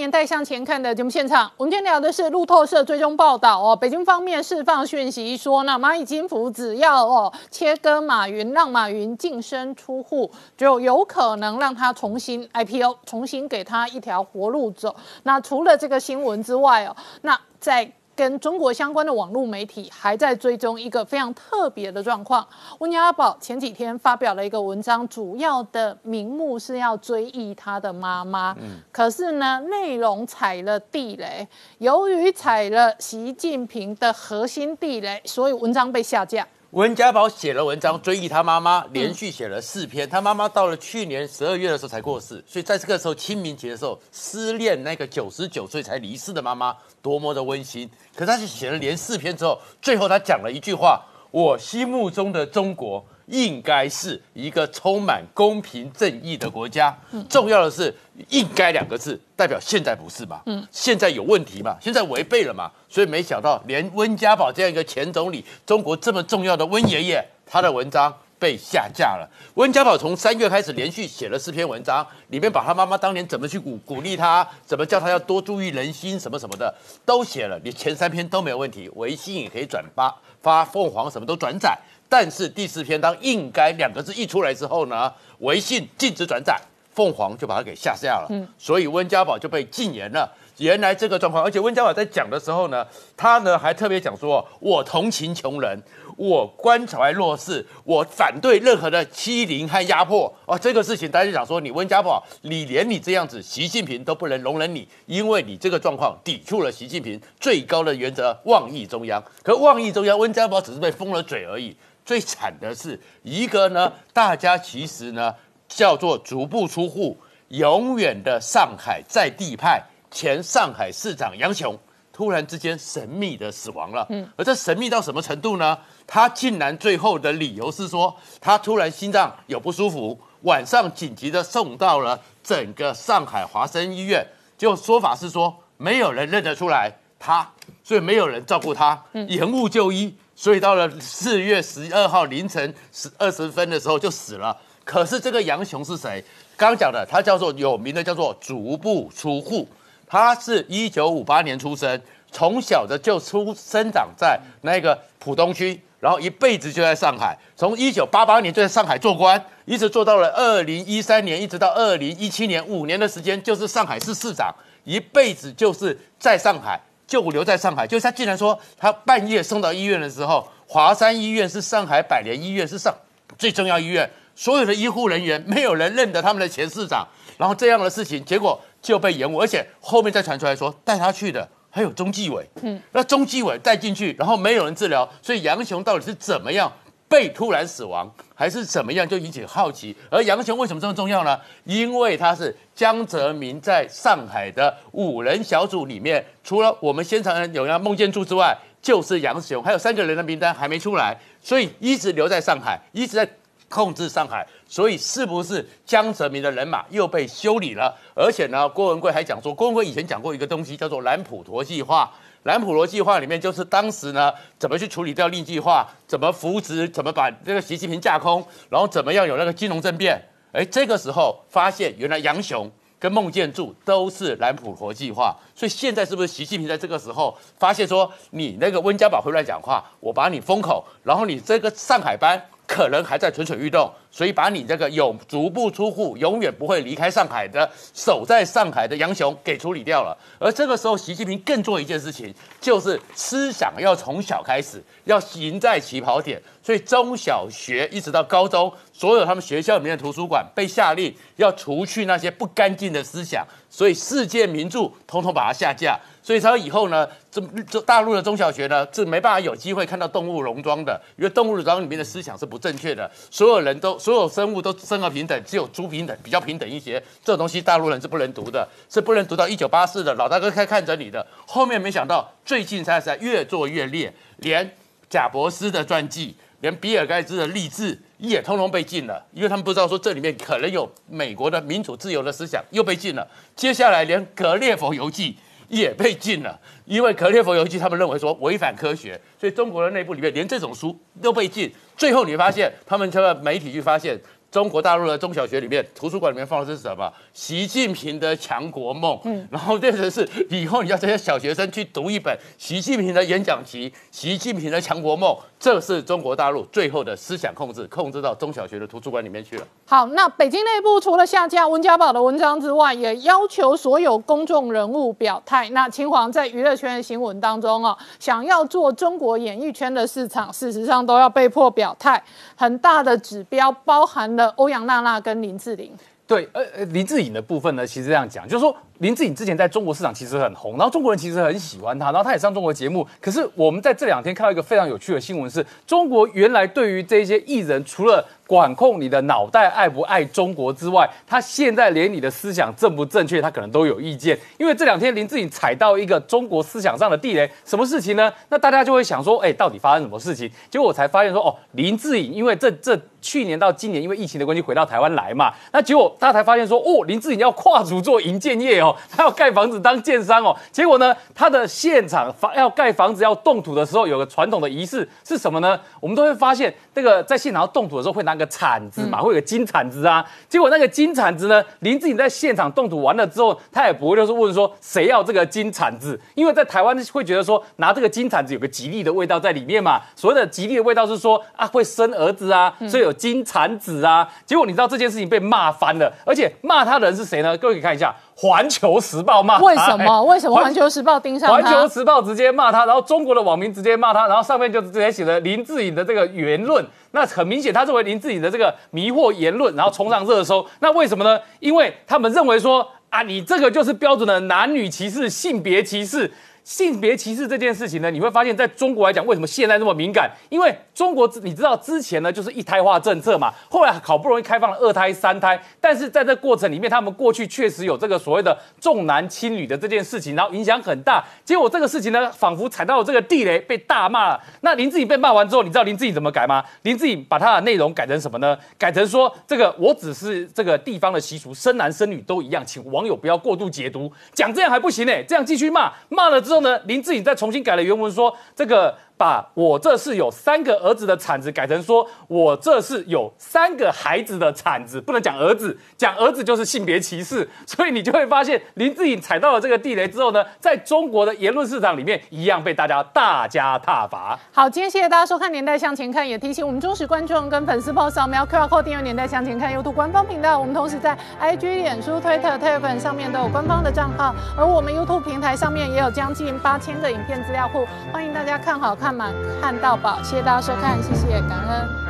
[0.00, 1.52] 年代向前看》的节目现场。
[1.58, 14.96] 我们今天聊的是路透社追踪报道哦，北京方面释放讯息说那，蚂蚁金服只要哦切割马云，让马云净身出户，就有可能让他重新 IPO，重新给他一条活路走。
[15.24, 22.46] 那除了这个新闻之外哦，那在跟中国相关的网络媒体还在追踪一个非常特别的状况。
[22.80, 28.54] 温家宝前几天发表了一个文章，主要的名目是要追忆他的妈妈，
[28.92, 31.48] 可是呢，内容踩了地雷。
[31.78, 36.46] 由于踩了习近平的核心地雷，所以文章被下架。
[36.72, 40.08] 文家宝写了文章追忆他妈妈，连续写了四篇。
[40.08, 47.90] 他妈妈到了去年十二月的时候才过世，所以在这个时候清明节的时候，思念那个九十九岁才离世的妈妈，多么的温馨。
[48.14, 53.04] 可是他是写了连四篇之后，最后他讲了一句话：我心目中的中国。
[53.30, 56.96] 应该是一个充满公平正义的国家。
[57.28, 57.94] 重要的是
[58.28, 60.42] “应该”两个字，代表现在不是嘛？
[60.46, 61.76] 嗯，现在有问题嘛？
[61.80, 62.70] 现在违背了嘛？
[62.88, 69.30] 所以没想到，连温家宝这样一个前总理，中国这么重要的温爷爷，他的文章被下架了。
[69.54, 76.74] 温家宝从三月开始连续写了四篇文章，里面把他妈妈当年怎么去鼓鼓励他，怎么叫他要多注意人心，什么什么的
[77.04, 77.60] 都写了。
[77.62, 81.78] 你前三篇都没有问题，微信也可以转发，发凤凰什么都转载。
[82.10, 86.60] 但是第四篇当“应该”两个字一出来之后呢，微信禁止转载，
[86.92, 88.26] 凤凰就把它给下架了。
[88.30, 90.28] 嗯，所以温家宝就被禁言了。
[90.58, 92.84] 原来这个状况，而且温家宝在讲的时候呢，
[93.16, 95.80] 他呢还特别讲说：“我同情穷人，
[96.16, 109.22] 我关怀弱势，我反对任何的欺凌和压迫。”哦，这个事情大家就讲说，你温家宝，你连你这样子，习近平都不能容忍你，因为你这个状况抵触了习近平最高的原则——妄议中央。
[109.42, 111.74] 可妄议中央，温家宝只是被封了嘴而已。
[112.10, 115.32] 最惨的是一个呢，大家其实呢
[115.68, 117.16] 叫做足不出户，
[117.50, 119.80] 永远的上海在地派
[120.10, 121.78] 前上海市长杨雄，
[122.12, 124.04] 突然之间神秘的死亡了。
[124.10, 125.78] 嗯，而这神秘到什么程度呢？
[126.04, 134.26] 他竟然最后的理由是说，他突然心脏有不舒服，晚上紧急的送到了整个上海华生医院，
[134.58, 136.90] 结果说法是说没有人认得出来
[137.20, 137.48] 他，
[137.84, 140.12] 所以没有人照顾他，延误就医。
[140.40, 144.56] 所以到了四月十二号凌晨十二十分的时候就死了。
[144.84, 146.24] 可是这个杨雄是谁？
[146.56, 149.68] 刚刚讲的，他叫做有名的叫做足不出户。
[150.06, 152.00] 他是一九五八年出生，
[152.32, 157.36] 从小的就出生长在那个浦东区，然后一辈子就在上海。
[157.54, 164.50] 从一九八八年就在上海做官，一直做到了二零一三年，一直到二零一七年，五年的时间就是上海市市长，
[164.84, 166.80] 一辈子就是在上海。
[167.10, 172.94] 就留在上海，就是他竟然说他半夜送到医院的时候，华山医院是上海百年医院，是上
[173.36, 177.04] 最重要医院，所有的医护人员没有人认得他们的前市长，
[177.36, 186.72] 然后这样的事情，结果就被延误，而且后面再传出来说带他去的还有中纪委，嗯，那中纪委带进去，然后没有人治疗，所以杨雄到底是怎么样？
[187.10, 189.94] 被突然死亡还是怎么样，就引起好奇。
[190.08, 191.36] 而杨雄为什么这么重要呢？
[191.64, 203.28] 因为他是江泽民在上海的五人小组里面，除了我们现场人有人孟建柱之外，就是杨雄，还有三个人的名单还没出来，所以一直留在上海，一直在
[203.68, 204.46] 控制上海。
[204.68, 207.92] 所以是不是江泽民的人马又被修理了？
[208.14, 212.08] 而且呢，郭文贵还讲说，郭文贵以前讲过一个东西，叫做蓝普陀计划。
[212.44, 220.20] 蓝普罗计划里面就是当时呢，怎么去处理掉令计划，怎么扶植，怎么把这个习近平架空，然后怎么样有那个金融政变。
[220.52, 240.16] 哎，这个时候发现原来杨雄跟孟建柱都是蓝普活计划，所以现在是不是习近平在这个时候发现说，你那个温家宝会乱讲话，我把你封口，然后你这个上海班可能还在蠢蠢欲动，所以把你这个有足不出户、永远不会离开上海的守在上海的杨雄给处理掉了。
[240.38, 246.40] 而这个时候，习近平更做一件事情，就是思想要从小开始，要赢在起跑点。
[246.62, 255.98] 所以中小学一直到高中，所有他们学校里面的图书馆被下令要除去那些不干净的思想，所以世界名著统统把它下架。
[256.30, 271.26] 所以他以后呢，这这大陆的中小学呢，是没办法有机会看到动物农庄的，因为动物农庄里面的思想是不正确的，所有人都所有生物都生而平等，只有猪平等比较平等一些，这种东西大陆人是不能读的，是不能读到一九八四的老大哥看看着你的。
[271.48, 274.70] 后面没想到最近才才越做越烈，连
[275.08, 276.36] 贾伯斯的传记。
[276.60, 283.26] 连比尔盖茨的励志也通通被禁了，因为他们不知道说这里面可能有美国的民主自由的思想又被禁了。
[283.56, 285.34] 接下来连格列佛游记
[285.70, 291.72] 也被禁了，因为格列佛游记他们认为说违反科学，所以中国的内部里面连这种书都被禁。
[291.96, 294.20] 最后你发现他们这个媒体就发现。
[294.50, 297.10] 中国大陆的中小学里面，图书馆里面放的是什么？
[297.32, 299.18] 习近平的强国梦。
[299.24, 309.64] 嗯，然后变成是以后你要这些小学生去读一本习近平的演讲集，习近平的强国梦，这是中国大陆最后的思想控制，控制到中小学的图书馆里面去了。
[309.86, 315.68] 好，那北京内部除了下架温家宝的文章之外，也要求所有公众人物表态。
[315.70, 322.22] 那秦皇在娱乐圈的新闻当中哦，想要做中国演艺圈的市场，事实上都要被迫表态。
[322.56, 325.92] 很大的指标包含了欧阳娜娜跟林志玲。
[326.26, 333.06] 对，呃，林志颖的部分呢，其实这样讲，就是说林志颖之前在中国市场其实很红，然后中国人其实很喜欢他，然后他也上中国节目。
[333.18, 344.38] 可是我们在这两天看到一个非常有趣的新闻，是中国原来对于这些艺人，除了管控你的脑袋爱不爱中国之外，他现在连你的思想正不正确，他可能都有意见。
[344.58, 348.30] 因为这两天林志颖踩到一个中国思想上的地雷，什么事情呢？
[348.50, 350.50] 那大家就会想说，哎，到底发生什么事情？
[350.68, 353.00] 结果我才发现说，哦，林志颖因为这这。
[353.22, 360.56] 去年到今年，因为疫情的关系回到台湾来嘛，那结果大家才发现说，哦，林志颖要跨足做银建业哦，他要盖房子当建商哦。
[360.72, 365.78] 结果呢，他的现场房要盖房子要动土的时候，有个传统的仪式是什么呢？
[366.00, 370.24] 我们都会发现，这个在现场要动土的时候会拿个铲子嘛，会有个金铲子啊。
[370.48, 380.00] 结果那个金铲子呢，林志颖在现场动土完了之后，他也不会就是问说谁要这个金铲子，因为在台湾会觉得说拿这个金铲子有个吉利的味道在里面嘛。
[380.16, 383.14] 所谓的吉利的味道是说啊会生儿子啊，所以有。
[383.20, 384.26] 金铲子啊！
[384.46, 387.54] 结果你知道这件事情被骂翻了，而且骂他的人是谁呢？
[387.58, 388.08] 各位可以看一下，
[388.40, 390.24] 《环球时报》骂为什么？
[390.24, 391.58] 为什么《环球时报》盯上他？
[391.62, 396.82] 《环球时报》直接骂他，然后中国的网民直接骂他，然后上面就直接写了林志颖的这个言论。
[397.10, 400.66] 那很明显，他认为林志颖的这个迷惑言论，然后冲上热搜。
[400.78, 401.38] 那为什么呢？
[401.58, 406.32] 因为他们认为说啊，你这个就是标准的男女歧视、性别歧视。
[406.70, 410.30] 性别歧视这件事情呢，你会发现在中国来讲，为什么现在那么敏感？
[410.50, 421.24] 因为中国，你知道之前呢就是一胎化政策嘛，后来好不容易开放了二胎、三胎，但是在这过程里面，他们过去确实有这个所谓的重男轻女的这件事情，然后影响很大。
[421.44, 424.40] 结果这个事情呢，仿佛踩到了这个地雷，被大骂了。
[424.60, 426.64] 那林志颖被骂完之后，你知道林志颖怎么改吗？
[426.82, 428.56] 林志颖把他的内容改成什么呢？
[428.78, 434.12] 改成说这个我只是这个地方的习俗，生男生女都一样，请网友不要过度解读。
[434.32, 436.59] 讲这样还不行呢，这样继续骂，骂了之后。
[436.60, 436.78] 呢？
[436.86, 438.96] 林志颖再重新改了原文，说这个。
[439.20, 454.38] 把我这是有三个儿子的铲子改成说我这是有三个孩子的铲子，不能讲儿子，讲儿子就是性别歧视，所以你就会发现林志颖踩到了这个地雷之后呢，在中国的言论市场里面一样被大家大加挞伐。
[454.54, 460.58] 好，今天谢谢大家收看《年代向前看》，也提醒我们忠实观众跟粉丝朋友扫描 QR Code 订阅《年代向前看》YouTube 官方频道。
[460.58, 469.09] 我们同时在 IG、脸书、推特、Telegram 上面都有官方的账号，而我们 YouTube 平台上面也有将近八千个影片资料库，欢迎大家看好看。
[469.12, 472.09] 满看到宝，谢谢大家收看，谢谢感恩。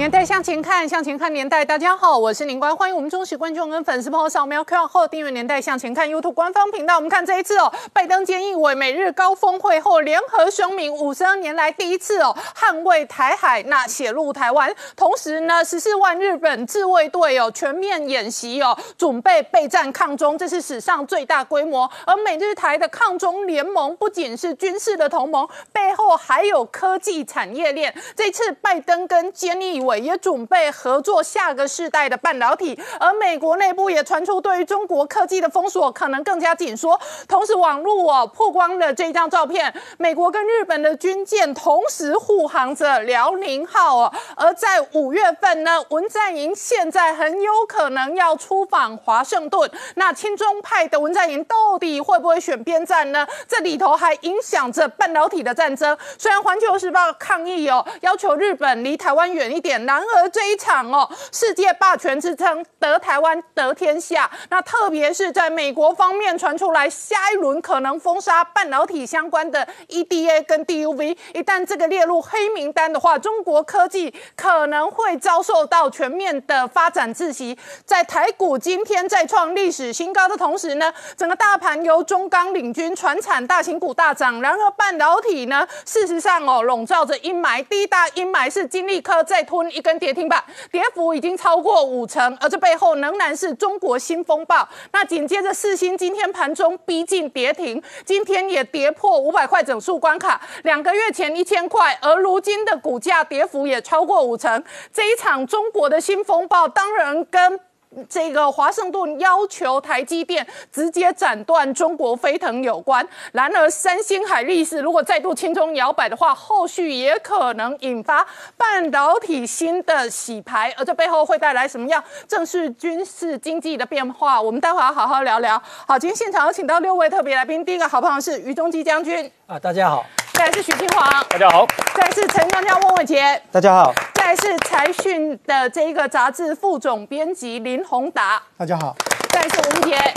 [0.00, 1.62] 年代向前看，向前看年代。
[1.62, 6.96] 大家好，我是林官，欢迎我们忠实观众跟粉丝朋友扫描 QR Code 订阅《年代向前看》YouTube 官方频道。
[6.96, 14.74] 我们看这一次哦，拜登菅义伟美日高峰会后联合声明，五十二年来第一次哦，捍卫台海，那写入台湾。
[14.96, 21.86] 同时呢，十四万日本自卫队哦全面演习哦，准备备战抗中，这是史上最大规模。
[22.06, 27.94] 而美日台的抗中联盟不仅是军事的同盟，背后还有科技产业链。
[28.16, 36.98] 这次拜登跟菅义也准备合作下个世代的半导体，而美国内部也传出对于中国科技的封锁可能更加紧缩。
[37.26, 44.12] 同时，网络哦曝光了这张照片，美国跟日本的军舰同时护航着辽宁号哦。
[44.36, 49.70] 而在五月份呢，文在寅现在很有可能要出访华盛顿。
[49.94, 53.26] 那亲中派的文在寅到底会不会选边站呢？
[53.48, 55.96] 这里头还影响着半导体的战争。
[56.18, 59.79] 虽然环球时报抗议哦，要求日本离台湾远一点。
[59.86, 64.30] 然而这一场哦，世界霸权之称得台湾得天下。
[64.48, 71.16] 那特别是在美国方面传出来，下一轮可能封杀半导体相关的 EDA 跟 DUV。
[71.32, 77.56] 一旦这个列入黑名单的话，中国科技可能会遭受到全面的发展窒息。
[77.86, 84.40] 在台股今天再创历史新高的同时呢，整个大盘由中钢领军，船产大型股大涨。
[84.40, 87.64] 然而半导体呢，事实上哦，笼罩着阴霾。
[87.64, 89.69] 第一大阴霾是金利科在吞。
[89.72, 94.68] 一根跌停板，跌幅已经超过五成，而这背后仍然是中国新风暴。
[94.92, 100.40] 那紧接着四星今天盘中逼近跌停，今天也跌破五百块整数关卡。
[100.64, 104.62] 两个月前一千块，而如今的股价跌幅也超过五成。
[104.92, 107.60] 这一场中国的新风暴，当然跟。
[108.08, 113.06] 这个华盛顿要求台积电直接斩断中国飞腾有关。
[113.32, 118.24] 然而，三星海力士如果再度轻松摇摆的话，后续也可能引发
[118.56, 120.72] 半导体新的洗牌。
[120.76, 124.40] 而这背后会带来什么样正式军事经济的变化？
[124.40, 125.60] 我们待会要好好聊聊。
[125.86, 127.64] 好，今天现场有请到六位特别来宾。
[127.64, 130.06] 第一个好朋友是于中基将军啊，大家好。
[130.34, 131.66] 再来是许清煌，大家好。
[131.94, 133.92] 再来是陈江江、翁伟杰，大家好。
[134.36, 138.96] 是财讯的这一个杂志副总编辑林宏达，大家好。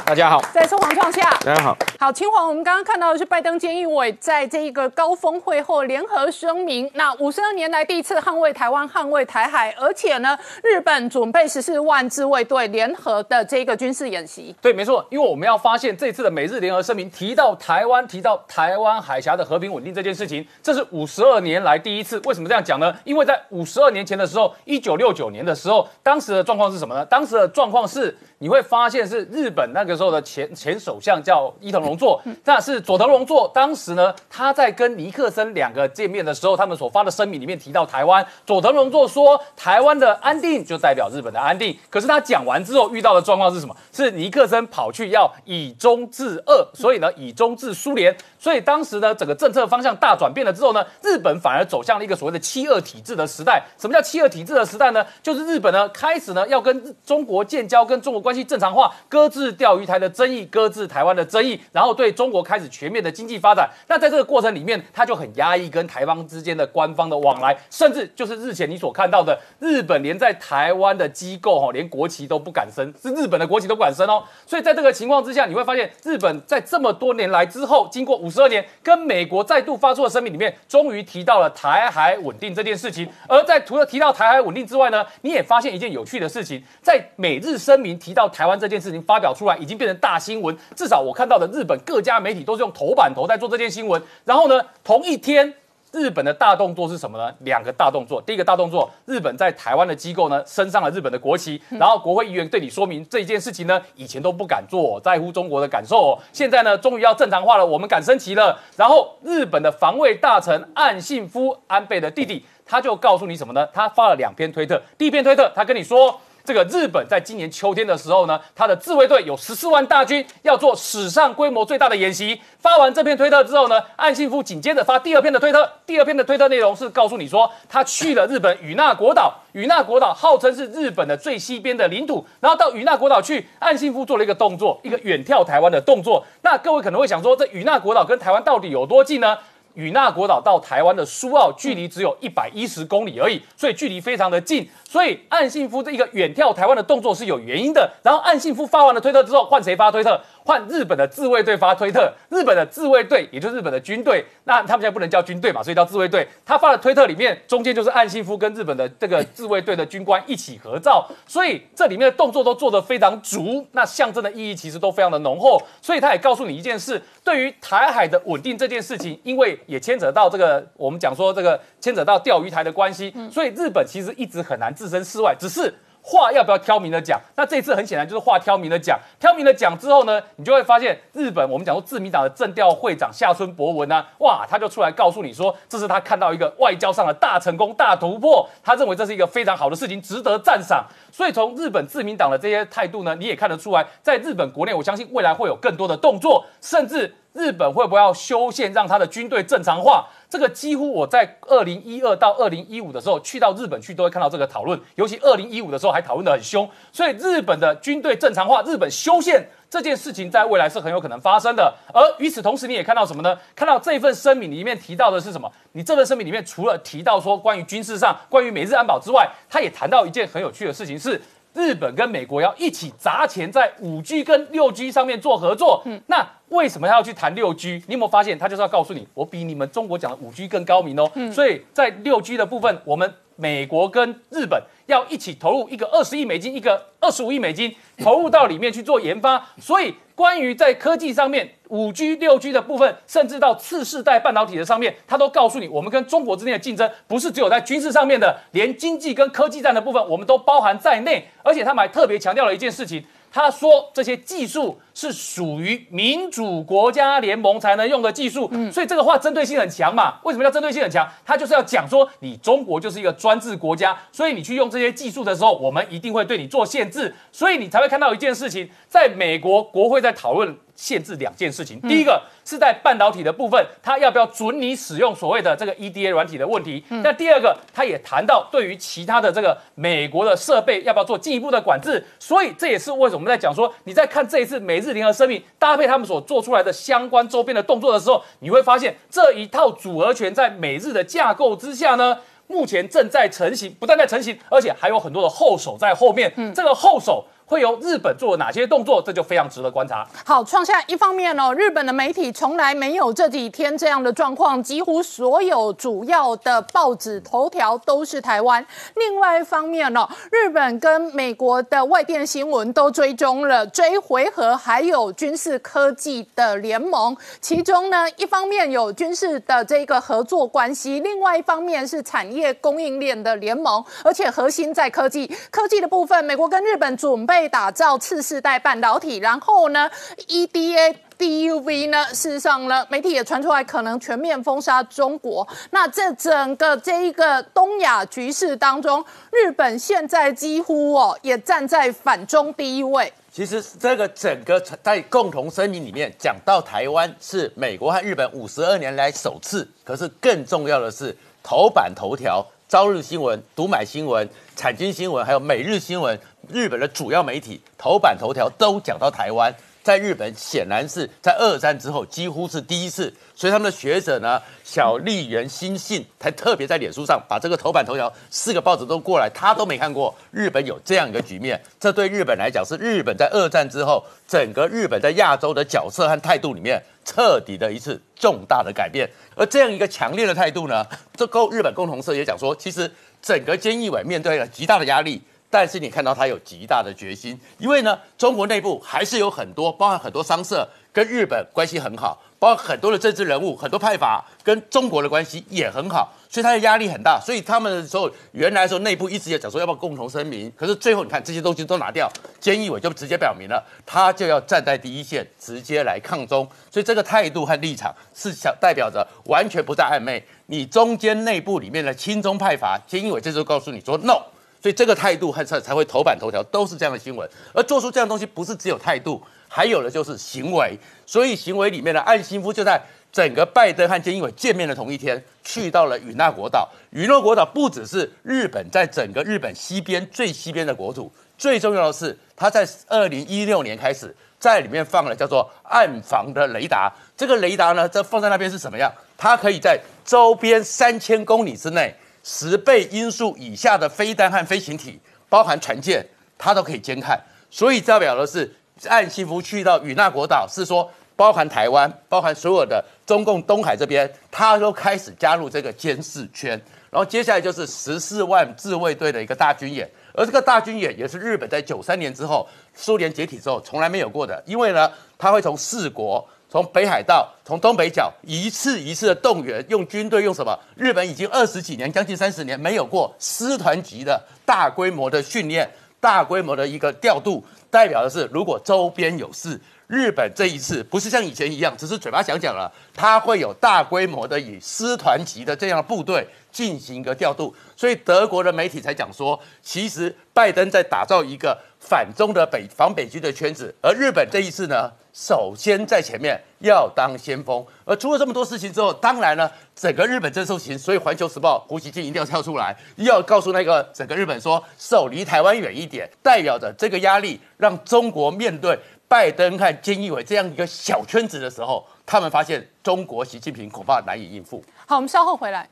[0.06, 1.76] 大家好；再是黄创下，大家好。
[1.98, 14.54] 好，秦皇，我们刚刚看到的是拜登、菅义伟在这一个高峰会后联合声明，那五十二年来第一次捍卫台湾、捍卫台海，而且呢，日本准备十四万自卫队联合的这个军事演习。
[14.62, 22.22] 对，没错，因为我们要发现这次的美日联合声明提到台湾、提到台湾海峡的和平稳定这件事情，这是五十二年来第一次。
[22.26, 22.94] 为什么这样讲呢？
[23.06, 27.06] 因为在五十二年前的时候，一九六九年的时候，当时的状况是什么呢？
[27.06, 28.16] 当时的状况是。
[28.44, 33.50] 你会发现是日本那个时候的前前首相叫伊藤荣作，那是佐藤荣作。
[33.56, 38.26] 当时呢，他在跟尼克森两个见面的时候，他们所发的声明里面提到台湾。
[38.46, 41.74] 佐藤荣作说，台湾的安定就代表日本的安定。
[41.90, 43.74] 可是他讲完之后遇到的状况是什么？
[43.94, 48.14] 是尼克森跑去要以中制俄，所以呢以中制苏联。
[48.44, 53.64] 所以当时呢整个政策方向大转变了之后呢，日本反而走向了一个所谓的七二体制的时代。
[53.80, 55.04] 什么叫七二体制的时代呢？
[55.24, 58.44] 就是日本呢开始呢要跟中国建交，跟中国关系。
[58.44, 63.70] 正常化，搁置钓鱼台的争议，搁置台湾的争议，然后对中国开始全面的经济发展。
[63.88, 74.22] 那在这个过程里面，他就很压抑跟台方之间的官方的往来，甚至就是日前你所看到的，日本连在台湾的机构哈，连国旗都不敢升，是日本的国旗都不敢升哦。
[74.46, 83.08] 所以在这个情况之下，你会发现日本在这么多年来之后，经过五十二年，跟美国再度发出的声明里面，终于提到了台海稳定这件事情。
[83.30, 88.30] 而在除了提到台海稳定之外呢，你也发现一件有趣的事情，在美日声明提到。
[88.34, 90.58] 台湾这件事情发表出来，已经变成大新闻。
[90.76, 94.02] 至少我看到的日本各家媒体都是用头版头在做这件新闻。
[94.26, 95.54] 然后呢，同一天，
[95.94, 97.32] 日本的大动作是什么呢？
[97.42, 98.20] 两个大动作。
[98.20, 106.20] 第一个大动作，日本在台湾的机构呢升上了日本的国旗，然后国会议员对你说明这件事情呢，以前都不敢做，在乎中国的感受。
[106.32, 108.60] 现在呢，终于要正常化了，我们敢升旗了。
[108.76, 113.68] 然后日本的防卫大臣岸信夫安倍的弟弟，他就告诉你什么呢？
[113.72, 114.82] 他发了两篇推特。
[114.98, 116.20] 第一篇推特，他跟你说。
[116.46, 122.42] 这个日本在今年秋天的时候呢，他的自卫队有十四万大军要做史上规模最大的演习。
[122.60, 125.70] 发完这篇推特之后呢，岸信夫紧接着发第二篇的推特。
[125.86, 129.36] 第二篇的推特内容是告诉你说，他去了日本与那国岛。
[129.54, 136.26] 与那国岛号称是日本的最西边的领土，然后到与那国岛去，岸信夫做了一个动作，一个远眺台湾的动作。
[136.42, 139.38] 那各位可能会想说，这与那国岛跟台湾到底有多近呢？
[139.74, 144.68] 与那国岛到台湾的苏澳距离只有一百一十公里而已，所以距离非常的近。
[144.84, 147.92] 所以岸信夫这一个远眺台湾的动作是有原因的。
[148.04, 150.20] 然后岸信夫发完了推特之后，换谁发推特？
[150.46, 156.28] 换日本的自卫队发推特，日本的自卫队也就是日本的军队，那他们现在不能叫军队嘛，所以叫自卫队。
[156.46, 165.62] 他发的推特里面中间就是岸信夫跟日本的这个自卫队的军官一起合照，所以这里面的动作都做得非常足，那象征的意义其实都非常的浓厚。
[165.82, 175.74] 所以他也告诉你一件事，对于台海的稳定这件事情，因为也牵扯到这个我们讲说这个牵扯到钓鱼台的关系，所以日本其实一直很难置身事外，只是。
[176.06, 177.20] 话要不要挑明的讲？
[177.38, 179.00] 那这次很显然就是话挑明的讲。
[179.20, 190.86] 挑明的讲之后呢，你就会发现日本我们讲说自民党的政调会长下村博文呢，哇，他就出来告诉你说，这是他看到一个外交上的大成功、大突破，他认为这是一个非常好的事情，值得赞赏。
[191.12, 197.16] 所以从日本自民党的这些态度呢，你也看得出来，在日本国内，我相信未来会有更多的动作，甚至。
[197.34, 200.06] 日本会不会要修宪，让他的军队正常化？
[200.30, 204.80] 这个几乎我在二零一二到二零一五的时候去到日本去，都会看到这个讨论。
[204.96, 206.70] 尤其二零一五的时候还讨论的很凶。
[206.92, 211.74] 所以日本的军队正常化，日本修宪这件事情，在未来是很有可能发生的。
[211.94, 213.38] 而与此同时，你也看到什么呢？
[213.56, 215.52] 看到这份声明里面提到的是什么？
[215.74, 221.20] 你这份声明里面除了提到说关于军事上、关于美日安保之外，他也谈到一件很有趣的事情是。
[221.56, 227.84] 日本跟美国要一起砸钱在五 G 跟六 G 上面做合作，嗯，那为什么他要去谈六 G？
[227.88, 231.12] 你有没有发现，他就是要告诉你，我比你们中国讲的五 G 更高明哦。
[231.16, 239.96] 嗯，所以在六 G 的部分，我们美国跟日本要一起投入一个二十亿美金，一个二十五亿美金投入到里面去做研发，所以。
[240.16, 251.28] 关于在科技上面，五 G、六 G 的部分，甚至到次世代半导体的上面，他都告诉你，我们跟中国之间的竞争不是只有在军事上面的，连经济跟科技战的部分，我们都包含在内。
[251.42, 253.04] 而且他们还特别强调了一件事情。
[253.32, 260.16] 他说这些技术是属于民主国家联盟才能用的技术，所以这个话针对性很强嘛？
[260.24, 261.08] 为什么叫针对性很强？
[261.26, 270.58] 他就是要讲说你中国就是一个专制国家，所以你去用这些技术的时候，我们一定会对你做限制，所以你才会看到一件事情，在美国国会在讨论。
[270.76, 276.84] 限制两件事情，第一个是在半导体的部分，它要不要准你使用所谓的这个 EDA 软体的问题。
[276.90, 282.04] 那第二个，他也谈到对于其他的这个美国的设备要不要做进一步的管制。
[282.18, 292.18] 所以这也是为什么我们在讲说，你在看这一次美日联合声明搭配他们所做出来的相关周边的动作的时候，你会发现这一套组合拳在美日的架构之下呢，
[292.48, 296.34] 目前正在成型，不但在成型，而且还有很多的后手在后面。
[296.36, 297.26] 嗯这个后手。
[297.46, 299.02] 会由日本做哪些动作？
[299.02, 300.08] 这就非常值得观察。
[300.26, 308.66] 好，创下一方面哦，日本的媒体从来没有这几天这样的状况，几乎所有主要的报纸头条都是台湾。
[308.96, 317.16] 另外一方面哦，日本跟美国的外电新闻都追踪了追回合，还有军事科技的联盟。
[317.42, 325.30] 其中呢，一方面有军事的这个合作关系，另外一方面是产业供应链的联盟，而且核心在科技。
[325.52, 327.43] 科技的部分，美国跟日本准备。
[327.44, 329.92] 被打造次世代半导体，然后呢
[330.30, 335.46] ，EDA、DUV 呢，事实上呢，媒体也传出来可能全面封杀中国。
[335.72, 343.12] 那这整个这一个东亚局势当中，日本现在几乎哦也站在反中第一位。
[343.30, 351.14] 其实这个整个在共同声明里面讲到台湾是美国和日本五十二年来首次，可是更重要的是
[351.44, 352.48] 头版头条。
[352.70, 356.20] 朝日新闻、读买新闻、产经新闻，还有每日新闻，
[356.50, 359.54] 日本的主要媒体头版头条都讲到台湾。
[359.84, 371.62] 在日本，显然是在二战之后几乎是第一次，所以他们的学者呢，小笠原新信才特别在脸书上把这个头版头条四个报纸都过来，他都没看过日本有这样一个局面。
[371.82, 379.10] 这对日本来讲，是日本在二战之后整个日本在亚洲的角色和态度里面彻底的一次重大的改变。
[379.36, 380.88] 而这样一个强烈的态度呢，
[381.18, 382.90] 这共日本共同社也讲说，其实
[383.22, 385.22] 整个菅义伟面对了极大的压力，
[385.54, 392.20] 但是你看到他有极大的决心，因为呢，中国内部还是有很多，包含很多商社跟日本关系很好。
[392.40, 397.18] 包括很多的政治人物，很多派阀跟中国的关系也很好，所以他的压力很大。
[397.18, 406.46] 所以他们的时候，原来说内部一直也讲说要不要共同声明，可是最后你看这些东西都拿掉，菅义伟就直接表明了，他就要站在第一线，直接来抗中。
[406.70, 410.22] 所以这个态度和立场是想代表着完全不在暧昧。
[410.48, 414.22] 你中间内部里面的亲中派阀，菅义伟这时候告诉你说 no，
[414.64, 417.30] 所以这个态度和才才会头版头条都是这样的新闻。
[417.54, 419.22] 而做出这样东西，不是只有态度。
[419.50, 426.68] 还有的就是行为，所以行为里面的岸信夫就在整个拜登和菅义伟见面的同一天，去到了与那国岛。
[426.92, 436.92] 与那国岛不只是日本在整个日本西边最西边的国土，最重要的是，他在二零一六年开始在里面放了叫做暗防的雷达。
[437.18, 438.90] 这个雷达呢，这放在那边是什么样？
[439.18, 441.94] 它可以在周边三千公里之内，
[442.24, 445.00] 十倍音速以下的飞弹和飞行体，
[445.30, 446.04] 包含船舰，
[446.38, 447.22] 它都可以监看。
[447.52, 448.52] 所以代表的是。
[448.90, 456.60] 岸信夫去到与那国岛，是说包含台湾，包含所有的中共东海这边，他都开始加入这个监视圈。
[456.90, 466.28] 然后接下来就是十四万自卫队的一个大军演，而这个大军演也是日本在九三年之后苏联解体之后从来没有过的，因为呢，他会从四国。
[466.54, 470.56] 从北海道，从东北角一次一次的动员，用军队用什么？
[470.76, 475.68] 日本已经二十几年，将近三十年没有过师团级的大规模的训练，
[476.00, 494.92] 大规模的一个调度，代表的是如果周边有事，日本这一次不是像以前一样，只是嘴巴讲讲了，它会有大规模的以师团级的这样的部队进行一个调度，所以德国的媒体才讲说，其实拜登在打造一个反中的北防北军的圈子，而日本这一次呢？
[495.14, 514.64] 首先在前面要当先锋，而出了这么多事情之后，当然呢，整个日本正受刑，所以《环球时报》胡锡进一定要跳出来，要告诉那个整个日本说，手离台湾远一点，代表着这个压力，让中国面对拜登和菅义伟这样一个小圈子的时候，他们发现中国习近平恐怕难以应付。
[514.88, 515.70] 好，我们稍后回来。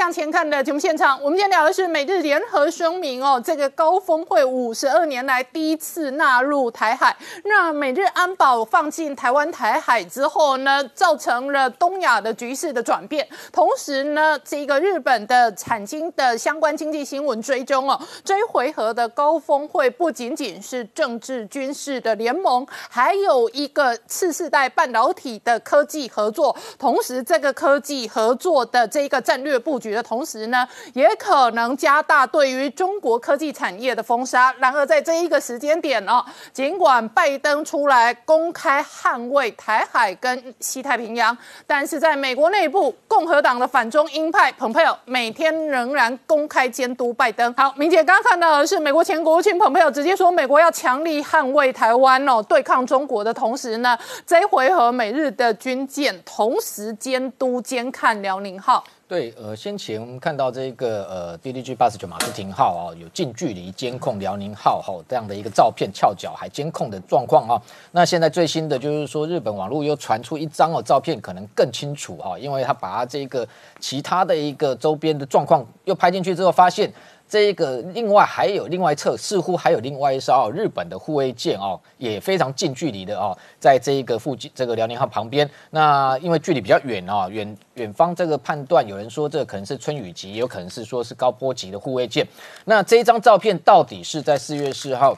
[0.00, 13.28] 向前看的节目现场，我们今天聊的是美日联合声明哦，这个高峰会五十二年来第一次纳入台海，那美日安保放进台湾台海之后呢，造成了东亚的局势的转变。
[13.52, 26.56] 同时呢，这个日本的产经的相关经济新闻追踪哦，这一回合的高峰会不仅仅是政治军事的联盟，还有一个次世代半导体的科技合作。
[26.78, 29.60] 同时，这个科技合作的这一个战略。
[29.60, 34.54] 布局的同时呢，也可能加大对于中国科技产业的封杀。
[34.58, 41.36] 然而，在这一个时间点哦，尽管拜登出来公开捍卫台海跟西太平洋，
[41.66, 47.52] 但是在美国内部，共和党的反中鹰派蓬佩奥每天仍然公开监督拜登。
[47.54, 58.84] 好，明姐刚看到的是美国前国务卿蓬佩奥直接说，美国要强力捍卫台湾哦，对抗中国的同时呢，这回合美日的军舰同时监督监看辽宁号。
[59.10, 67.60] 对，呃，先前我们看到这个呃，DDG 八十九马斯廷号啊，有近距离监控辽宁号哈这样的一个照片，翘脚还监控的状况啊。
[67.90, 73.44] 那现在最新的就是说，日本网络又传出一张哦照片，可能更清楚哈，因为他把这个
[73.80, 76.92] 其他的一个周边的状况又拍进去之后，发现。
[77.30, 85.48] 这个另外还有另外一侧，似乎还有另外一艘日本的护卫舰哦，也非常近距离的哦，在这一个附近，这个辽宁号旁边。
[85.70, 92.26] 那因为距离比较远哦，远远方这个判断，有人说这可能是春雨级，也有可能是说是高波级的护卫舰。
[92.64, 95.16] 那这一张照片到底是在四月四号？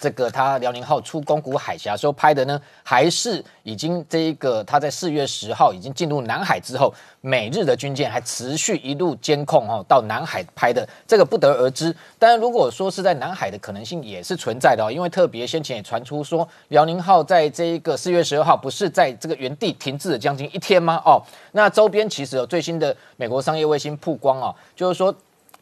[0.00, 11.94] 这个他辽宁号出宫古海峡时候拍的呢，还是已经这一个他在四月十号已经进入南海之后，美日的军舰还持续一路监控哦到南海拍的，这个不得而知。
[12.18, 21.02] 当然，如果说是在南海的可能性也是存在的哦，因为特别先前也传出说辽宁号在这一个四月十二号不是在这个原地停滞了将近一天吗？
[21.04, 21.20] 哦，
[21.52, 25.14] 那周边其实有最新的美国商业卫星曝光哦，就是说。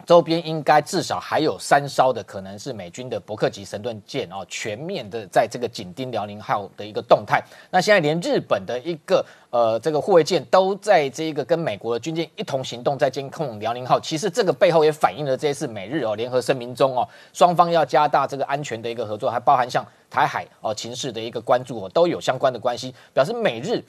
[0.06, 7.42] 周边应该至少还有三艘的，可能是美军的伯克级神盾舰哦，全面的在这个紧盯辽宁号的一个动态。
[7.72, 13.98] 那现在连日本的一个呃这个护卫舰都在这个跟美国的军舰一同行动，在监控辽宁号。
[13.98, 23.82] 其实这个背后也反映了这次美日哦联合声明中哦，双方要加大这个安全的一个合作，还包含像台海哦情势的一个关注哦，都有相关的关系，表示美日。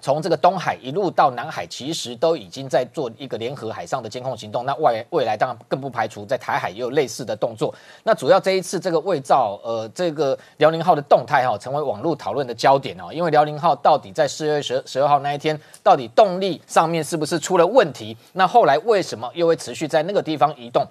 [0.00, 4.64] 从这个东海一路到南海，其实都已经在做一个联合海上的监控行动。
[4.64, 7.74] 那外未来当然更不排除在台海也有类似的动作。
[8.04, 13.12] 那主要这一次这个伪造呃这个辽宁号的动态哈，成为网络讨论的焦点哦。
[13.12, 18.16] 因为辽宁号到底在四月十十二号那一天，到底动力上面是不是出了问题？
[18.32, 20.86] 那后来为什么又会持续在那个地方移动？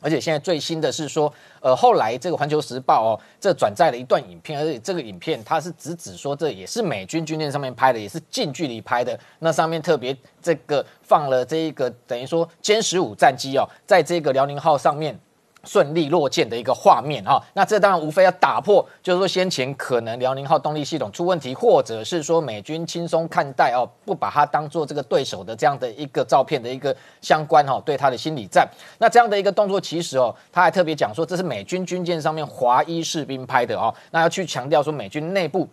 [0.00, 9.18] 而且现在最新的是说，呃，后来这个《环球时报》哦，这转载了一段影片，而且这个影片它是直指说这也是美军军舰上面拍的，也是近距离拍的。
[9.38, 15.18] 那上面特别这个放了这一个等于说歼十五战机哦，在这个辽宁号上面。
[15.66, 28.66] 顺利落舰的一个画面哈，那这当然无非要打破，就是说先前可能辽宁号动力系统出问题，或者是说美军轻松看待哦，不把它当做这个对手的这样的一个照片的一个相关哈，对他的心理战。
[28.98, 35.68] 那这样的一个动作，其实哦，他还特别讲说，这是美军军舰上面华裔士兵拍的哦，那要去强调说美军内部。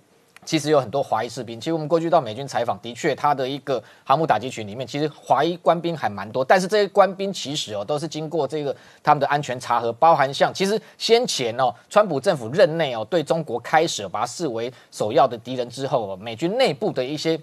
[0.46, 1.60] 其实有很多华裔士兵。
[1.60, 6.44] 其实我们过去到美军采访，的确他的一个航母打击群里面，其实华裔官兵还蛮多。
[6.44, 17.40] 但是这些官兵其实哦，都是经过这个他们的安全查核，包含像其实先前哦，川普政府任内哦，对中国开始把它视为首要的敌人之后哦，美军内部的一些。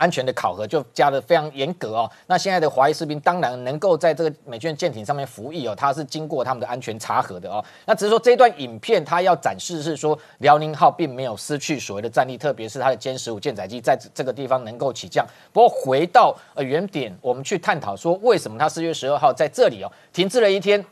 [0.00, 2.10] 安全的考核就加的非常严格哦。
[2.26, 7.62] 那现在的华裔士兵当然能够在这个美军舰艇上面服役哦，他是经过他们的安全查核的哦。
[7.84, 15.26] 那只是说这段影片它要展示是说辽宁号并没有失去所谓的战力，特别是它的歼十五舰载机在这个地方能够起降。
[15.52, 20.82] 不过回到呃原点，我们去探讨说为什么它四月十二号在这里哦停滞了一天。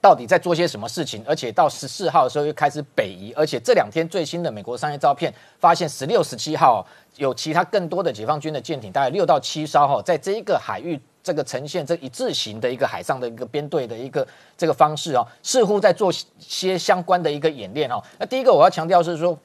[0.00, 1.22] 到底在做些什么事情？
[1.26, 6.86] 而且到十四号的时候又开始北移，而且这两天最新的美国商业照片发现，十六、十七号
[7.16, 14.26] 有其他更多的解放军的舰艇，大概六到七艘哈，在这一个海域这个呈现这一字形的一个海上的一个编队的一个
[14.56, 18.02] 这个方式哦，似乎在做些相关的一个演练哦。
[18.18, 19.38] 那第一个我要强调是说。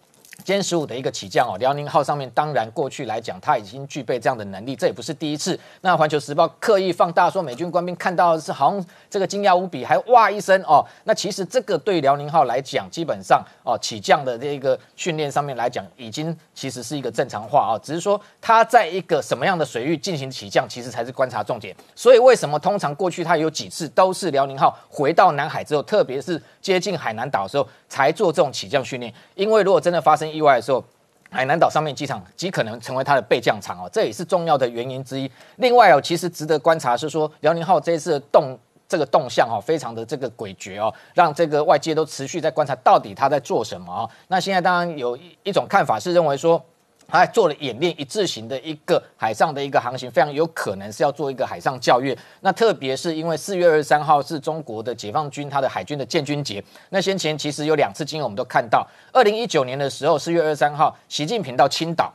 [0.43, 5.57] 歼十五的一个起降哦，辽宁号上面当然过去来讲，它已经具备这样的能力，这也不是第一次。
[5.81, 10.85] 那环球时报刻意放大说，美军官兵看到是好像这个惊讶无比，还哇一声哦。
[11.05, 21.75] 那其实这个对辽宁号来讲，基本上哦起降的这个训练上面来讲，已经其实是一个正常化啊，只是说它在一个什么样的水域进行起降，其实才是观察重点。
[21.95, 29.13] 所以为什么通常过去它有几次都是辽宁号回到南海之后，特别是接近海南岛的时候，才做这种起降训练？
[29.33, 30.83] 因为如果真的发生意外的时候，
[31.29, 35.29] 海南岛上面机场极可能成为它的备降场哦，这也是重要的原因之一。
[35.57, 38.57] 另外哦，其实值得观察是说，辽宁号这一次的动
[38.87, 44.09] 这个动向哦，非常的这个诡谲哦，让这个外界都持续在观察到底它在做什么哦。
[44.27, 46.63] 那现在当然有一种看法是认为说。
[47.07, 52.17] 还做了演练一字型的一个海上的一个航行，非常有可能是要做一个海上教育。
[52.41, 56.63] 那特别是因为四月二十三号是中国的解放军他的海军的建军节。
[56.89, 62.13] 那先前其实有两次经验我们都看到，二零一九年的时候四月二十三号，习近平到青岛。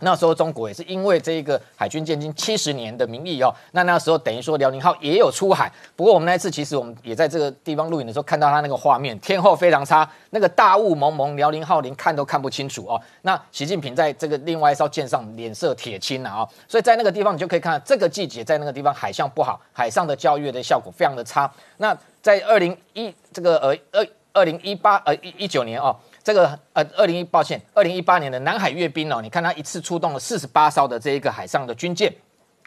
[0.00, 5.72] 那时候中国也是因为这个海军建军七十年的名义哦，那那时候等于说辽宁号也有出海。
[5.94, 13.00] 不过我们那一次其实我们也在这个地方录影的时候看到它那个画面，天后非常差，那个大雾蒙蒙，辽宁号连看都看不清楚哦。
[13.22, 21.50] 那习近平在这个另外一艘舰上脸色铁青了啊，所以在那个地方你就可以看到这个季节在那个地方海象不好，海上的教育的效果非常的差。
[21.78, 25.96] 那在二零一这个呃二二零一八呃一一九年哦。
[26.26, 32.12] 这个呃，二零一抱歉，二零一八年的南海阅兵哦，你看它一次出动了四十八艘的这一个海上的军舰，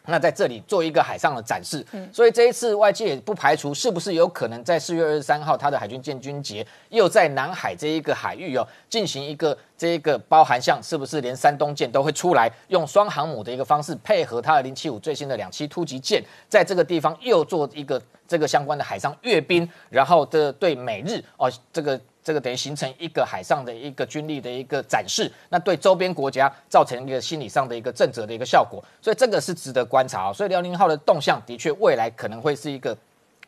[0.06, 22.00] 那在这里做一个海上的展示，所以这一次外界也不排除是不是有可能在四月二十三号它的海军建军节又在南海这一个海域哦进行一个这一个包含像是不是连山东舰都会出来用双航母的一个方式配合它的零七五最新的两栖突击舰，在这个地方又做一个这个相关的海上阅兵，然后这对美日哦这个。
[22.22, 30.30] 这个等于形成一个海上的一个军力的一个展示，那对周边国家造成一个心理上的一个震慑的一个效果，所以这个是值得观察。
[30.32, 32.96] 所以辽宁号的动向的确未来可能会是一个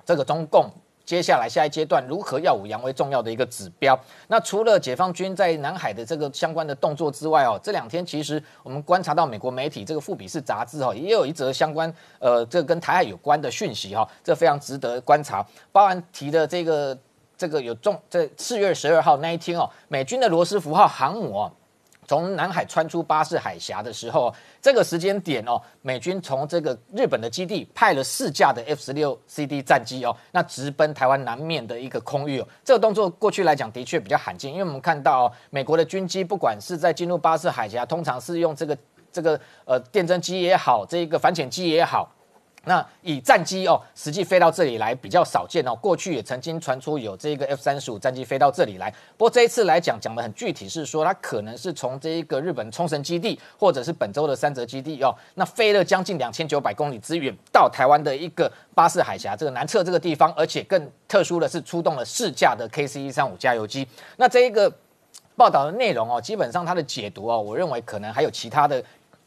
[0.06, 0.70] 这个中共
[1.04, 3.98] 接下来下一阶段如何耀武扬威重要的一个指标。
[4.28, 16.96] 那除了解放军在南海的这个相关的动作之外哦，这两天其实我们观察到美国媒体这个《富比士》杂志哈也有一则相关呃这跟台海有关的讯息哈，这非常值得观察，包含提的这个。
[17.42, 21.52] 这个有重在四月十二号那一天哦，美军的罗斯福号航母哦，
[22.06, 38.78] 从南海穿出巴士海峡的时候，这个时间点哦，美军从这个日本的基地派了四架的 F 十六 CD 战机哦，那直奔台湾南面的一个空域哦，这个动作过去来讲的确比较罕见，因为我们看到美国的军机不管是在进入巴士海峡，通常是用这个
[39.10, 42.08] 这个呃电侦机也好，这一个反潜机也好。
[42.64, 45.74] 那以战机哦，实际飞到这里来比较少见哦。
[45.74, 63.86] 过去也曾经传出有这个 F 三十五战机飞到这里来，不过这一次来讲讲的很具体，是说它可能是从这一个日本冲绳基地，或者是本州的三泽基地哦，那飞了将近两千九百公里之远到台湾的一个巴士海峡这个南侧这个地方，而且更特殊的是出动了四架的 KC 一三五加油机。
[64.16, 64.72] 那这一个
[65.34, 68.80] 报道的内容哦，基本上它的解读哦，我认为可能还有其他的。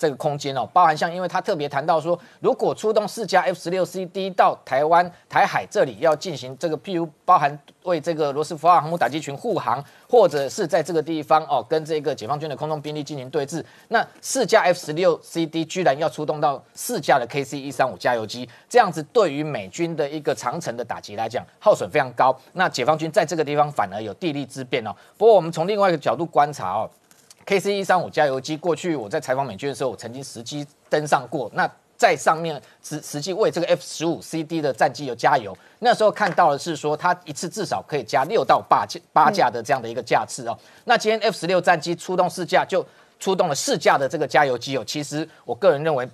[0.06, 22.38] 这个空间哦，包含像，因为他特别谈到说，如果出动四架 F 十六 CD 到台湾台海这里，要进行这个，譬如包含为这个罗斯福号航母打击群护航，或者是在这个地方哦，跟这个解放军的空中兵力进行对峙，那四架 F 十六 CD 居然要出动到四架的 KC 一三五加油机，这样子对于美军的一个长城的打击来讲，耗损非常高。
[22.54, 24.96] 那解放军在这个地方反而有地利之便哦。
[25.18, 26.90] 不过我们从另外一个角度观察哦。
[27.46, 31.50] K C 一三五加油机，过去我在采访美军的时候，我曾经实际登上过。
[31.54, 35.58] 那在上面实实际为这个 F 十五 C D 的战机有加油。
[35.80, 40.58] 那时候看到的是说，它一次至少可以加六到八架八架的这样的一个架次哦。
[40.86, 42.86] 那今天 F 十六战机出动四架就。
[43.18, 46.08] 出动了四架的这个加油机哦，其实我个人认为。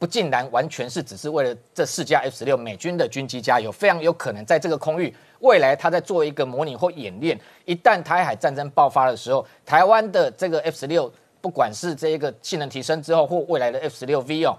[0.00, 7.38] 不竟然完全是只是为了这四架 F 十六美军的军机加油，非常有可能在这个空域未来他在做一个模拟或演练。
[7.66, 14.56] 一旦台海战争爆发的时候，台湾的这个 F 十六不管是这一个性能提升之后，或未来的 F 十六 V 哦。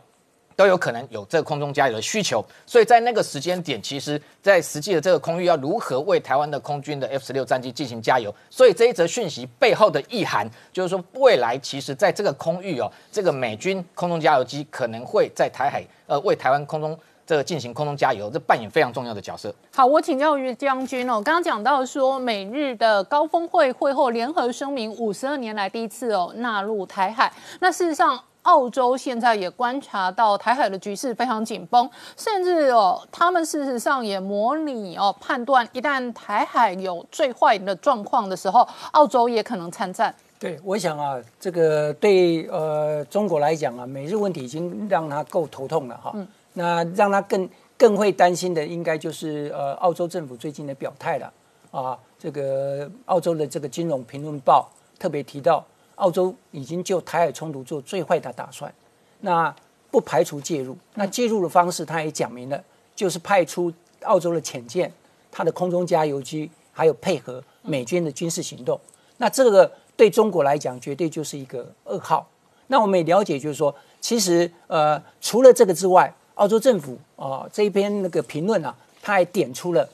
[0.56, 8.34] 都有可能有这个空中加油的需求，所以在那个时间点，其实，在实际的这个空域要如何为台湾的空军的 F 十六战机进行加油？
[8.50, 19.54] 所以这一则讯息背后的意涵，就是说未来其实在这个空域哦，这个美军空中加油机可能会在台海呃为台湾空中这个进行空中加油，这扮演非常重要的角色。
[19.74, 28.22] 好，我请教于将军哦，刚刚讲到说美日的高峰会会后联合声明，五十二年来第一次哦纳入台海，那事实上。
[28.44, 40.14] 澳洲现在也观察到台海的局势非常紧绷，甚至哦，他们事实上也模拟哦，判断一旦台海有最坏的状况的时候，澳洲也可能参战。
[40.40, 46.16] 对，我想啊，这个对呃中国来讲啊，美日问题已经让他够头痛了哈。
[46.54, 47.48] 那让他更
[47.78, 51.32] 更会担心的，应该就是呃澳洲政府最近的表态了
[51.70, 51.98] 啊。
[52.18, 55.64] 这个澳洲的这个金融评论报特别提到。
[56.02, 58.74] 澳洲已经就台海冲突做最坏的打算，
[59.20, 59.56] 那
[59.92, 60.76] 不排除介入。
[60.96, 62.62] 那介入的方式，他也讲明了，
[62.96, 63.72] 就是派出
[64.02, 64.92] 澳洲的潜舰、
[65.32, 68.80] 它的空中加油机，还有配合美军的军事行动。
[69.18, 72.28] 那这个对中国来讲，绝对就是一个噩耗。
[72.66, 79.88] 那我们也了解，就是说，其实呃，除了这个之外，澳洲政府啊这一篇那个评论啊，他还点出了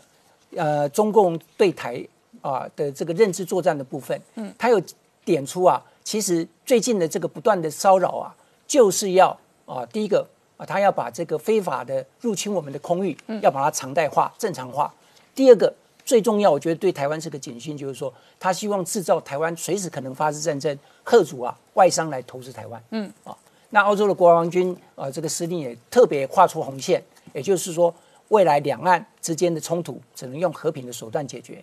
[0.55, 2.01] 呃中共对台
[2.39, 4.17] 啊的这个认知作战的部分。
[4.35, 4.81] 嗯，他有
[5.25, 5.83] 点出啊。
[6.07, 8.33] 其实最近的这个不断的骚扰啊，
[8.65, 10.25] 就是要啊，第一个
[10.55, 14.93] 啊，他要把这个非法的入侵我们的空域，要把它常态化、正常化。
[15.35, 15.73] 第二个
[16.05, 22.81] 最重要，我觉得对台湾是个警讯，就是说他希望制造台湾随时可能发生战争，贺主啊外商来投资台湾。
[22.91, 23.35] 嗯啊，
[23.71, 27.03] 那澳洲的国防军啊，这个司令也特别画出红线，
[27.33, 27.93] 也就是说，
[28.29, 31.61] 未来两岸之间的冲突只能用和平的手段解决，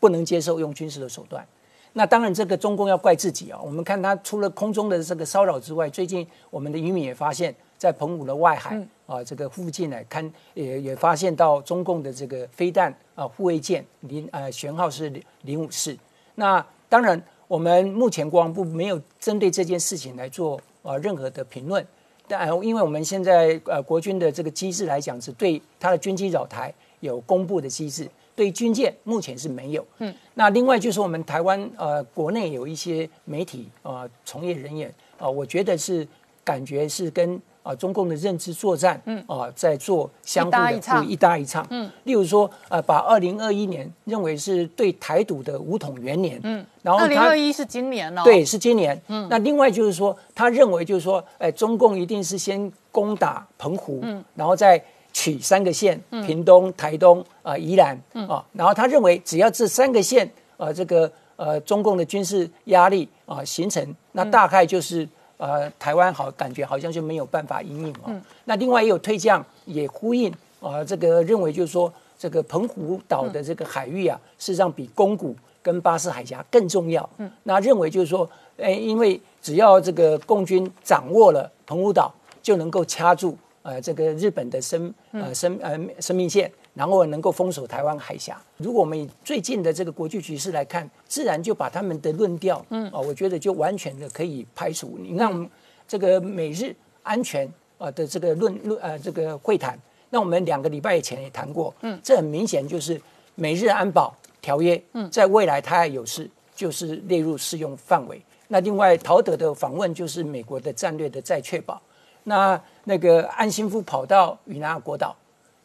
[0.00, 1.46] 不能接受用军事的手段。
[1.94, 3.60] 那当然，这个中共要怪自己啊！
[3.62, 15.12] 我们看他除了空中的这个骚扰之外，最近我们的渔民也发现，在澎湖的外海啊，这个附近呢，看也也发现到中共的这个飞弹啊护卫舰零呃舷号是
[15.42, 15.94] 零五四。
[16.36, 21.86] 那当然，我们目前国防部没有针对这件事情来做啊任何的评论，
[22.26, 28.08] 但因为我们现在呃国军的这个机制来讲，是对他的军机扰台有公布的机制。
[28.34, 36.06] 对军舰目前是没有，嗯，那另外就是我们台湾呃国内有一些媒体啊从业人员啊，我觉得是
[36.42, 40.72] 感觉是跟啊中共的认知作战，嗯啊在做相互的
[41.06, 54.82] 一搭一唱，嗯，例如说呃把二零二一年认为是对台独的武统元年，嗯，然后二零二一是今年哦，对，是今年，嗯，那另外就是说他认为就是说，哎，中共一定是先攻打澎湖，嗯，然后再。
[55.12, 57.96] 取三个县，屏东、台东、啊宜兰，
[58.28, 65.06] 啊，然后他认为只要这三个县，呃，这个呃中共的军事压力啊形成，那大概就是
[65.36, 68.12] 呃台湾好感觉好像就没有办法应应哦。
[68.44, 77.08] 那另外也有退将也呼应啊，这个认为就是说这个澎湖岛的这个海域啊，事实上比宫古跟巴士海峡更重要。
[77.18, 82.12] 嗯，那认为就是说，哎，因为只要这个共军掌握了澎湖岛，
[82.42, 83.36] 就能够掐住。
[83.62, 88.40] 呃，这个日本的生呃生呃生命线，然后能够封锁台湾海峡。
[88.56, 94.98] 如果我们以最近的这个国际局势来看，自然就把他们的论调，嗯，啊，我觉得就完全的可以排除。
[95.00, 95.50] 你看，
[95.86, 97.48] 这个美日安全
[97.78, 99.78] 啊的这个论论呃这个会谈，
[100.10, 103.00] 那我们两个礼拜以前也谈过，嗯，这很明显就是
[103.34, 108.20] 美日安保条约，嗯，在未来它有事就是列入适用范围。
[108.48, 111.80] 那另外陶德的访问就是美国的战略的再确保。
[112.24, 115.14] 那那个安心夫跑到与那国岛，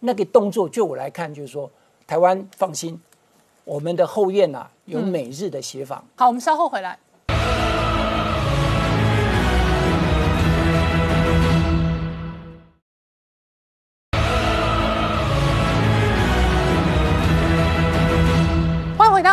[0.01, 1.69] 那个动作，就我来看，就是说，
[2.05, 2.99] 台湾放心，
[3.63, 6.03] 我们的后院呐有美日的协防。
[6.15, 6.97] 好，我们稍后回来。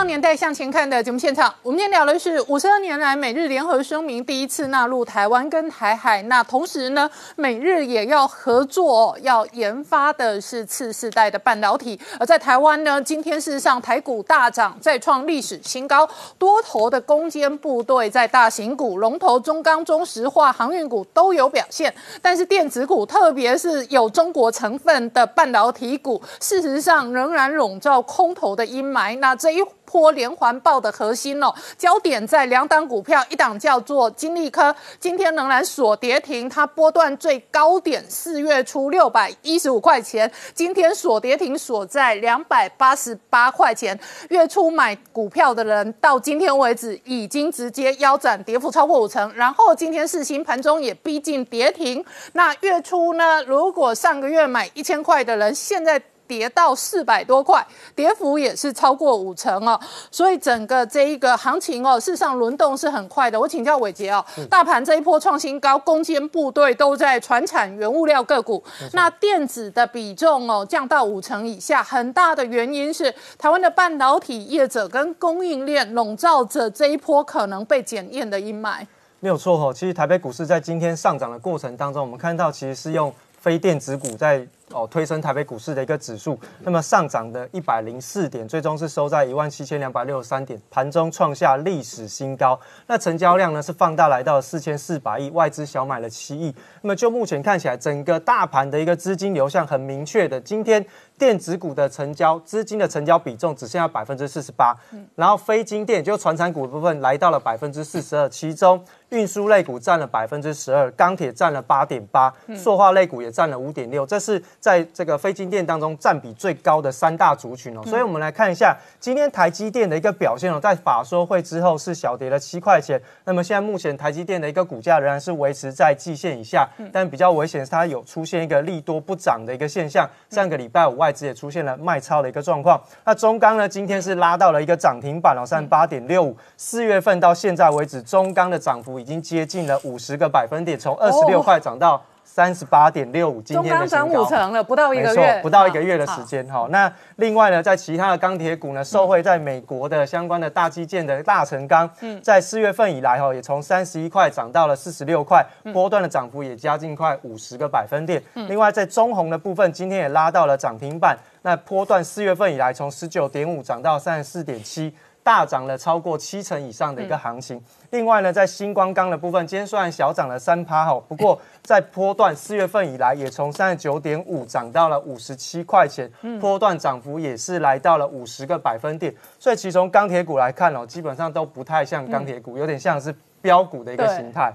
[0.06, 6.20] 年代向前看的节目现场，我们今天聊的是五十二年来美日联合声明第一次纳入台湾跟台海。
[6.24, 11.98] 那同时呢，美日也要合作，要研发的是次世代的半导体。
[12.20, 16.08] 而在台湾呢，今天事实上台股大涨，再创历史新高，
[16.38, 21.92] 多头的攻坚部队在大型股、龙头中钢、中石化、航运股都有表现。
[22.20, 29.18] 但是电子股，特别是有中国成分的半导体股，事实上仍然笼罩空头的阴霾。
[29.18, 29.64] 那这一
[29.94, 43.96] 波连环爆的核心哦，焦点在两档股票，一档叫做金利科，今天仍然锁跌停，它波段最高点四月初六百一十五块钱，今天锁跌停锁在两百八十八块钱。
[44.30, 49.32] 月初买股票的人到今天为止已经直接腰斩，跌幅超过五成。
[49.36, 52.04] 然后今天市新盘中也逼近跌停。
[52.32, 53.40] 那月初呢？
[53.44, 59.78] 如果上个月买一千块的人，现在跌到四百多块，跌幅也是超过五成哦。
[60.10, 63.38] 所以整个这一个行情哦，事实上轮动是很快的。
[63.38, 78.86] 我请教伟杰哦，大盘这一波创新高，攻坚部队都在船产原物料个股，那电子的比重哦降到五成以下，很大的原因是台湾的半导体业者跟供应链笼罩着这一波可能被检验的阴霾。
[79.20, 84.46] 没有错哈，其实台北股市在今天上涨的过程当中，我们看到其实是用非电子股在。
[84.72, 92.58] 哦，推升台北股市的一个指数，那么上涨的一百零四点，最终是收在一万七千两百六十三点，盘中创下历史新高。
[92.86, 96.54] 那成交量呢是放大来到四千四百亿，外资小买了七亿。
[96.80, 100.84] 那么就目前看起来，整个大盘的一个资金流向很明确的，今天
[101.18, 104.74] 电子股的成交资金的成交比重只剩下百分之四十八，
[105.14, 114.42] 然后非金电就传产股的部分来到了百分之四十二，其中运输类股占了百分之十二，钢铁占了八点八，塑化类股也占了五点六，这是。
[114.64, 142.02] 在这个非金电当中占比最高的三大族群哦，所以我们来看一下今天台积电的一个表现哦，在法说会之后是小跌了七块钱，那么现在目前台积电的一个股价仍然是维持在季线以下，但比较危险是它有出现一个利多不涨的一个现象，上个礼拜五外资也出现了卖超的一个状况，那中钢呢今天是拉到了一个涨停板哦，三八点六五，四月份到现在为止中钢的涨幅已经接近了五十个百分点，从二十六块涨到。
[142.34, 146.66] 三十八点六五，今天的涨五成了，不到一个月，不到一个月的时间哈。
[146.68, 151.88] 那另外呢，在其他的钢铁股呢，受惠在美国的相关的大基建的大成钢，
[152.20, 158.20] 在四月份以来哈，也从三十一块涨到了四十六块，波段的涨幅也加近快五十个百分点。
[158.48, 164.92] 另外在中红的部分，今天也拉到了涨停板，那波段四月份以来从十九点五涨到三十四点七。
[165.24, 167.60] 大涨了超过七成以上的一个行情。
[167.90, 179.12] 另外呢，在星光钢的部分，今天虽然小涨了三趴哈，不过在波段四月份以来，也从三十九点五涨到了五十七块钱，波段涨幅也是来到了五十个百分点。
[179.38, 184.52] 所以其从钢铁股来看哦，基本上都不太像钢铁股，有点像是标股的一个形态。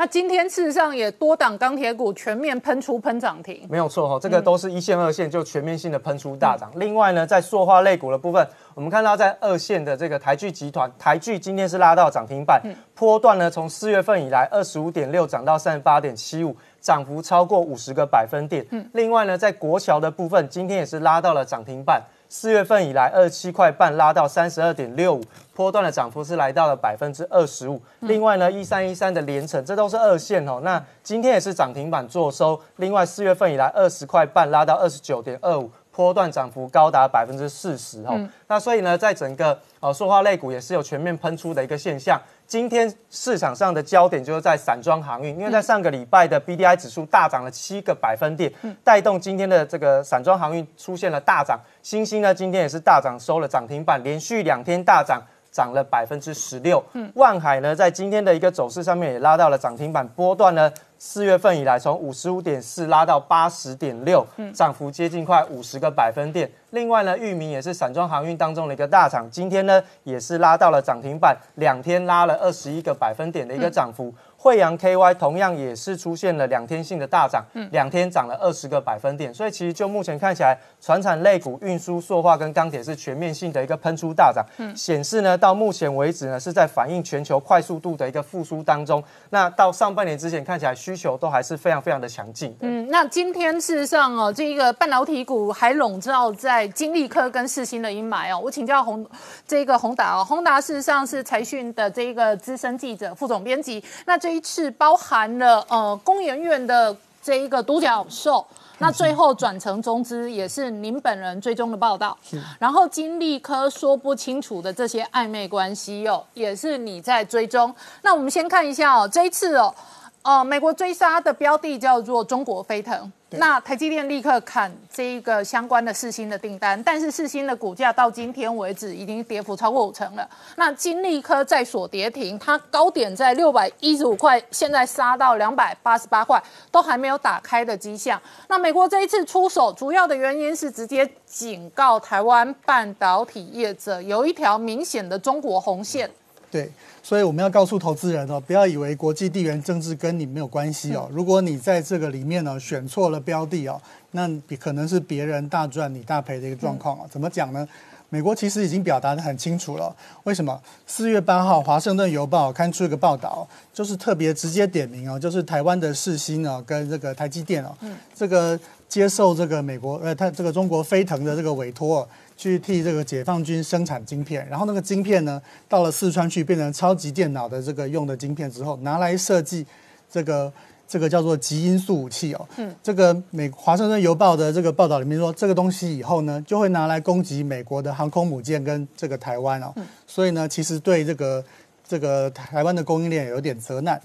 [0.00, 6.72] 那今天事实上也多档钢铁股全面喷出喷涨停，没有错哈，这个都是一线二线就全面性的喷出大涨。
[6.76, 12.62] 另外呢，在塑化类股的部分，我们看到在二线的这个台剧集团，台剧今天是拉到涨停板，
[12.94, 18.66] 波段呢从四月份以来二十五点六涨到三十八点七五，涨幅超过五十个百分点。
[18.70, 22.02] 嗯另外呢，在国桥的部分，今天也是拉到了涨停板。
[22.32, 25.20] 四月份以来，二十七块半拉到三十二点六五，
[25.52, 27.82] 波段的涨幅是来到了百分之二十五。
[27.98, 30.60] 另外呢，一三一三的连成，这都是二线哦。
[30.62, 32.58] 那今天也是涨停板做收。
[32.76, 35.68] 另外，四月份以来，二十块半拉到二十九点二五。
[35.92, 42.18] 波段涨幅高达百分之四十哦，那所以呢，在整个呃塑化类股也是有全面喷出的一个现象。
[42.46, 48.50] 今天市场上的焦点就是在散装航运，因为在上个礼拜的 B D I 指数大涨了七个百分点，
[48.82, 51.60] 带动今天的这个散装航运出现了大涨。
[51.82, 55.22] 新兴呢，今天也是大涨收了涨停板，连续两天大涨，
[55.52, 56.82] 涨了百分之十六。
[57.14, 60.72] 万海呢，在今天的一个走势上面也拉到了涨停板，波段呢。
[61.02, 64.22] 四月份以来，从五十五点四拉到八十点六，
[64.52, 66.48] 涨幅接近快五十个百分点。
[66.72, 74.14] 另外呢，域名也是散装航运当中的一个大厂，今天呢也是拉到了涨停板，两天拉了二十一个百分点的一个涨幅。
[74.42, 79.32] 惠阳 KY 同样也是出现了两天性的大涨，两天涨了二十个百分点。
[79.34, 84.42] 所以其实就目前看起来，船产类股、运输、塑化跟钢铁是全面性的一个喷出大涨，
[84.74, 89.04] 显示呢到目前为止呢是在反映全球快速度的一个复苏当中。
[89.28, 92.56] 那到上半年之前看起来需求都还是非常非常的强劲。
[92.60, 98.40] 嗯，那今天事实上哦，这个半导体股还笼罩在金利科跟世新的阴霾哦。
[98.42, 99.06] 我请教宏
[99.46, 103.84] 这个宏达哦，宏达事实上是财讯的这个资深记者、副总编辑。
[104.06, 108.46] 那这一次包含了呃工研院的这一个独角兽，
[108.78, 112.16] 那最后转成中资也是您本人追踪的报道。
[112.60, 117.74] 然后金利科说不清楚的这些暧昧关系哦，也是你在追踪。
[118.02, 119.74] 那我们先看一下哦，这一次哦。
[120.22, 123.10] 呃，美国追杀的标的叫做中国飞腾。
[123.34, 130.28] 那台积电立刻砍这一个相关的四星的订单，但是四星的股价到今天为止已经跌幅超过五成了。
[130.56, 136.42] 那金利科在所跌停，它高点在六百一十五块，现在杀到两百八十八块，
[136.72, 138.20] 都还没有打开的迹象。
[138.48, 146.10] 那美国这一次出手，主要的原因是直接警告台湾半导体业者有一条明显的中国红线。
[146.50, 146.68] 对，
[147.02, 151.08] 所以我们要告诉投资人哦，不要以为国际地缘政治跟你没有关系哦。
[151.10, 153.80] 如果你在这个里面呢选错了标的哦，
[154.12, 154.28] 那
[154.58, 157.06] 可能是别人大赚你大赔的一个状况哦。
[157.10, 157.66] 怎么讲呢？
[158.12, 159.94] 美国其实已经表达的很清楚了。
[160.24, 160.60] 为什么？
[160.84, 167.70] 四月八号，《华盛顿邮报》刊出一个报道，就是特别直接点名哦，就是台湾的世新呢跟这个台积电哦，
[168.14, 168.58] 这个
[168.88, 172.06] 接受这个美国呃，他这个中国飞腾的这个委托。
[172.40, 175.38] 去替这个解放军生产晶片，然后那个晶片呢，
[175.68, 179.66] 到了四川去变成超级电脑的这个用的晶片之后，拿来设计
[180.10, 180.50] 这个
[180.88, 182.48] 这个叫做极音速武器哦。
[182.56, 189.74] 嗯，这个美华盛顿邮报的这个报道里面说，这个东西以后呢，就会拿来攻击美国的航空母舰跟这个台湾哦。
[190.06, 191.44] 所以呢，其实对这个
[191.86, 194.00] 这个台湾的供应链有点责难。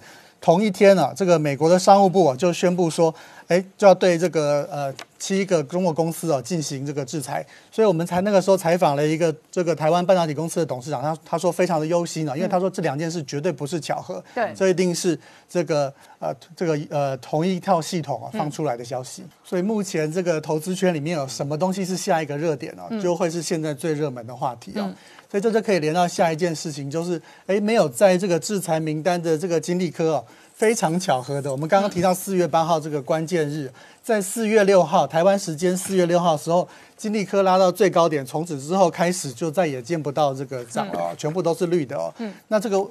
[0.45, 3.15] 同一天呢，这个美国的商务部啊就宣布说。
[3.47, 15.15] 哎，就要对这个呃七个中国公司啊进行这个制裁，所以我们才那个时候采访了一个这个台湾半导体公司的董事长，他他说非常的忧心啊，因为他说这两件事绝对不是巧合，对，这一定是
[15.47, 19.23] 这个呃这个呃同一套系统啊放出来的消息。
[19.43, 22.99] 所以目前这个投资圈里面有什么东西是下一个热点呢？
[22.99, 24.91] 就会是现在最热门的话题啊。
[25.36, 30.26] 所以这就可以连到下一件事情，就是哎没有在这个制裁名单的这个金利科哦。
[30.53, 33.70] 非常巧合的，我们刚刚提到四月八号这个关键日，
[34.02, 42.14] 在四月六号台湾时间四月六号的时候，金利科拉到最高点，从此之后开始就再也见不到这个涨了，全部都是绿的哦。
[42.20, 42.88] 嗯，那这个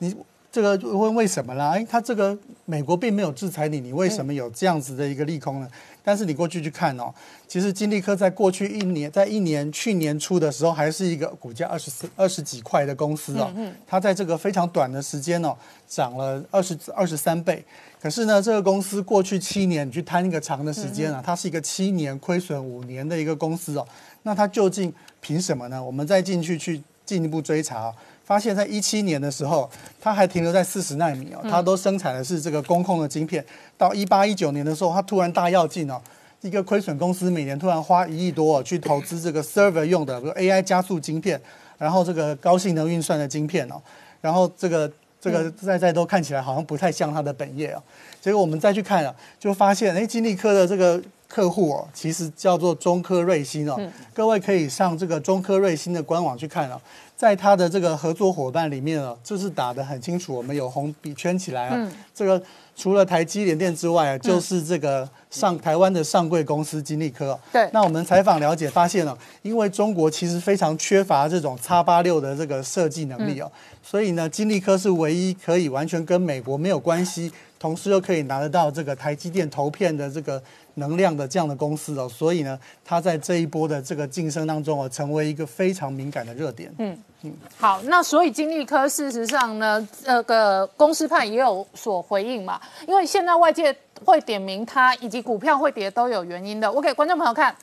[0.00, 0.12] 你
[0.50, 1.70] 这个问为什么啦？
[1.76, 5.68] 哎，他这个美国并没有制裁你，你为什么有这样子的一个利空呢？
[6.04, 7.12] 但是你过去去看哦，
[7.48, 13.50] 其实金利科在过去一年，在一年去年初的时候，还是一个股价二十四二十几块的公司哦。
[13.56, 13.74] 嗯。
[13.86, 15.56] 它在这个非常短的时间哦，
[15.88, 17.64] 涨了二十二十三倍。
[17.98, 23.88] 可是呢，这个公司过去七年，你去摊一个长的时间啊，它是一个七年亏损五年的一个公司哦。
[24.24, 25.82] 那它究竟凭什么呢？
[25.82, 27.90] 我们再进去去进一步追查，
[28.24, 29.70] 发现在一七年的时候，
[30.00, 33.44] 它还停留在四十纳米哦，它都生产的是这个工控的晶片。
[33.76, 36.00] 到一八一九年的时候，它突然大跃进哦，
[36.40, 41.40] 一个亏损公司每年突然花一亿多去投资这个 server 用的，比如 AI 加速晶片，
[41.76, 43.80] 然后这个高性能运算的晶片哦，
[44.20, 44.90] 然后这个
[45.20, 47.82] 这个在在都看起来好像不太像它的本业哦。
[48.20, 51.02] 结果我们再去看啊，就发现哎，金利科的这个
[51.34, 53.76] 客户哦，其实叫做中科瑞星哦，
[54.12, 56.80] 各位可以上这个中科瑞星的官网去看哦。
[57.16, 62.40] 在它的这个合作伙伴里面哦，这是打的很清楚，我们有红笔圈起来啊，这个。
[62.76, 67.38] 除了台积联电之外啊，就是这个上台湾的上柜公司金利科。
[67.52, 73.48] 对，那我们采访了解发现哦，因为中国其实非常缺乏这种叉八六的这个设计能力哦，
[73.80, 77.30] 所以呢，金利科是唯一可以完全跟美国没有关系，
[77.64, 80.42] 同时又可以拿得到这个台积电投片的这个。
[80.76, 86.68] 能量的这样的公司哦，所以呢，它在这一波的这个晋升当中哦，成为一个非常敏感的热点。
[86.78, 93.72] 嗯嗯，好，那所以金利科事实上呢，这个公司派也有所回应嘛，因为现在外界
[94.04, 96.70] 会点名它以及股票会跌都有原因的。
[96.72, 97.54] 我给观众朋友看，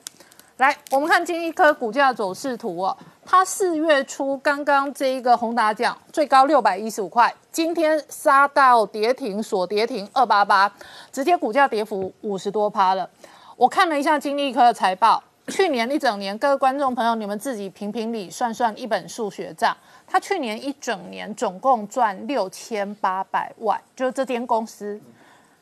[0.61, 2.95] 来，我们看金利科股价走势图哦。
[3.25, 10.71] 它四月初刚刚这一个宏达奖最高六百一十五块，今天杀到跌停，锁跌停二八八，
[11.11, 13.09] 直接股价跌幅五十多趴了。
[13.57, 19.75] 我看了一下金利科的财报，去年一整年，各位观众朋友，你们自己评评理，算算一本数学账。
[20.05, 25.01] 它去年一整年总共赚六千八百万，就是这间公司。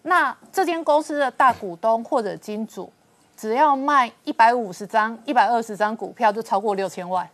[0.02, 2.92] 那这间公司的大股东或者金主，
[3.40, 7.28] 只要卖一百五十张、一百二十张股票，就超过六千万。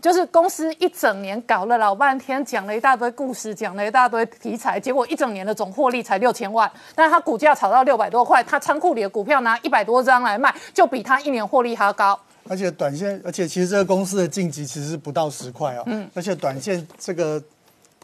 [0.00, 6.70] 就是公司一整年搞了老半天，讲了一大堆故事，讲了一大堆题材，结果一整年的总获利才六千万。
[6.94, 12.18] 但是它股价炒到六百多块，他仓库里的股票拿一百多张来卖，就比他一年获利还要高。
[12.48, 15.82] 而且短线，而且其实这个公司的晋级其实不到十块哦。
[15.86, 16.08] 嗯。
[16.14, 17.42] 而且短线这个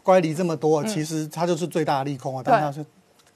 [0.01, 2.41] 乖离这么多，其实它就是最大的利空啊。
[2.41, 2.83] 当它是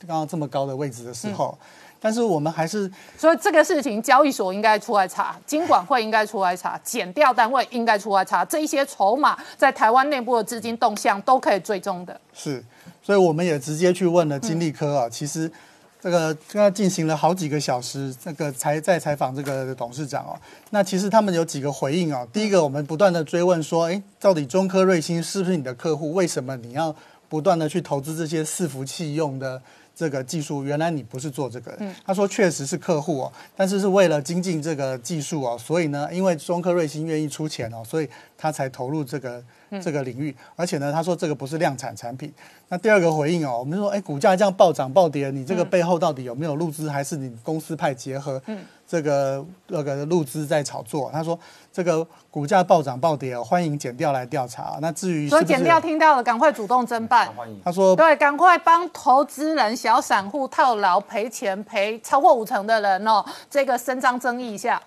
[0.07, 1.57] 刚刚这么高的位置的时候。
[2.05, 2.87] 但是我们还是，
[3.17, 12.21] 所以这个事情交易所应该出来查，金管会应该出来查，减掉单位应该出来查，这一些筹码在台湾内部的资金动向都可以追踪的。
[12.31, 12.63] 是，
[13.01, 15.51] 所以我们也直接去问了金利科啊，其实
[15.99, 20.37] 这个跟他进行了好几个小时，这个才在采访这个董事长哦。
[20.69, 26.13] 那其实他们有几个回应啊，第一个我们不断的追问说，哎，到底中科瑞星是不是你的客户？
[26.13, 26.95] 为什么你要
[27.27, 29.59] 不断的去投资这些伺服器用的？
[29.95, 31.85] 这个技术，原来你不是做这个的。
[32.05, 39.41] 他说确实是客户哦，但是是为了精进这个技术哦，所以呢，因为中科瑞芯愿意出钱哦，所以他才投入这个
[39.81, 40.35] 这个领域。
[40.57, 42.31] 而且呢，他说这个不是量产产品。
[42.67, 48.41] 那第二个回应哦，我们说，哎，股价这样暴涨暴跌，你这个背后到底有没有入资，还是你公司派结合
[48.87, 51.09] 这个那个入资在炒作？
[51.13, 51.39] 他说
[51.75, 54.77] 这个股价暴涨暴跌哦，欢迎减掉来调查。
[54.79, 57.29] 那至于所以减掉听到了，赶快主动侦办。
[57.65, 64.81] 他说对，赶快帮投资人、小散户套牢赔钱赔超过五成的人哦，这个伸张正义一下。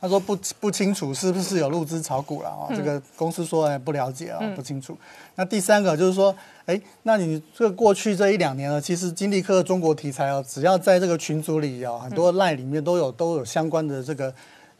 [0.00, 2.72] 他说不不清楚是不是有入资炒股了啊？
[2.74, 4.96] 这个公司说哎不了解啊，不清楚。
[5.34, 6.34] 那第三个就是说，
[6.64, 14.32] 哎，那你这过去这一两年呢，其实金立科中国题材哦，只要在这个群组里哦，很多赖里面都有都有相关的这个。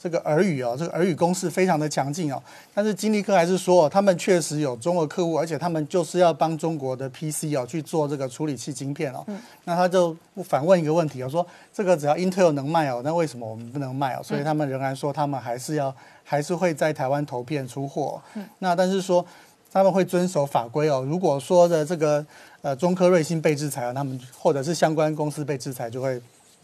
[0.03, 2.43] 这个耳语哦，这个耳语公式非常的强劲哦，
[2.75, 9.25] 但是金立科还是说，他们确实有中国客户，而且他们就是要帮中国的 PC 哦去做这个处理器晶片哦。
[9.63, 14.21] 那他就反问一个问题，哦说这个只要 Intel 能卖哦，那为什么我们不能卖哦？
[14.25, 18.21] 所以他们仍然说他们还是要还是会在台湾投片出货。
[18.59, 19.25] 那但是说
[19.73, 21.07] 他们会遵守法规哦。
[21.09, 22.27] 如果说的这个
[22.63, 26.21] 呃中科瑞芯被制裁了，他们或者是相关公司被制裁，就会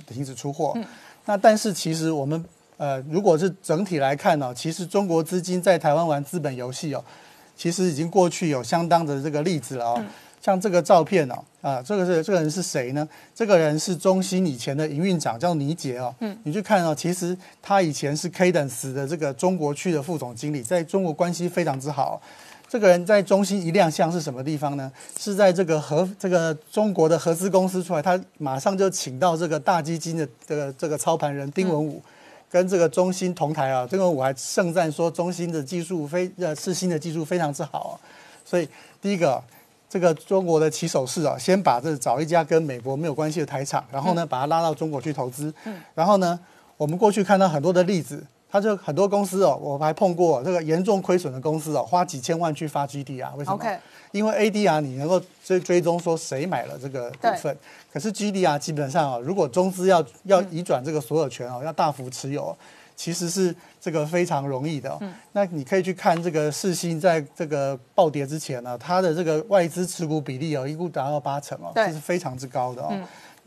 [0.09, 0.77] 停止出货。
[1.25, 2.45] 那但是其实我们。
[2.79, 7.05] 呃，如果是整体来看呢，其实中国资金在台湾玩资本游戏哦，
[7.55, 10.05] 其实已经过去有相当的这个例子了哦。
[10.41, 13.07] 像这个照片哦，啊，这个是这个人是谁呢？
[13.35, 16.15] 这个人是中兴以前的营运长，叫倪杰哦。
[16.21, 22.23] 嗯，你去看哦，其实他以前是 Cadence 的这个中国区的副总经理，在中国关系非常之好。
[22.69, 24.91] 这个人在中兴一亮相是什么地方呢？
[25.19, 32.01] 是在这个合这个中国的合资公司出来，他马上就请到这个大基金的这个这个操盘人丁文武。
[32.51, 38.01] 跟这个中兴同台啊，这个我还盛赞说中兴的技术非呃是新的技术非常之好，
[38.45, 38.69] 所以
[39.01, 39.43] 第一个
[39.89, 45.53] 这个中国的起手式啊，先把这找一家跟美国没有关系的台厂，然后呢把它拉到中国去投资，
[45.95, 46.39] 然后呢
[46.77, 53.81] 我们过去看到很多的例子，他就很多公司哦，我还碰过这个严重亏损的公司哦，花几千万去发 GDR，为什么？
[54.13, 57.55] 因为 ADR 你能够追追踪说谁买了这个股份。
[57.93, 62.57] 可是 GDR 基本上啊，如果中资要要移转这个所有权哦，要大幅持有，
[62.97, 64.97] 其实是这个非常容易的。
[65.03, 72.97] 嗯，那你可以去看这个世新在这个暴跌之前呢，它的这个外资持股比例哦，一度达到八成哦，这是非常之高的哦。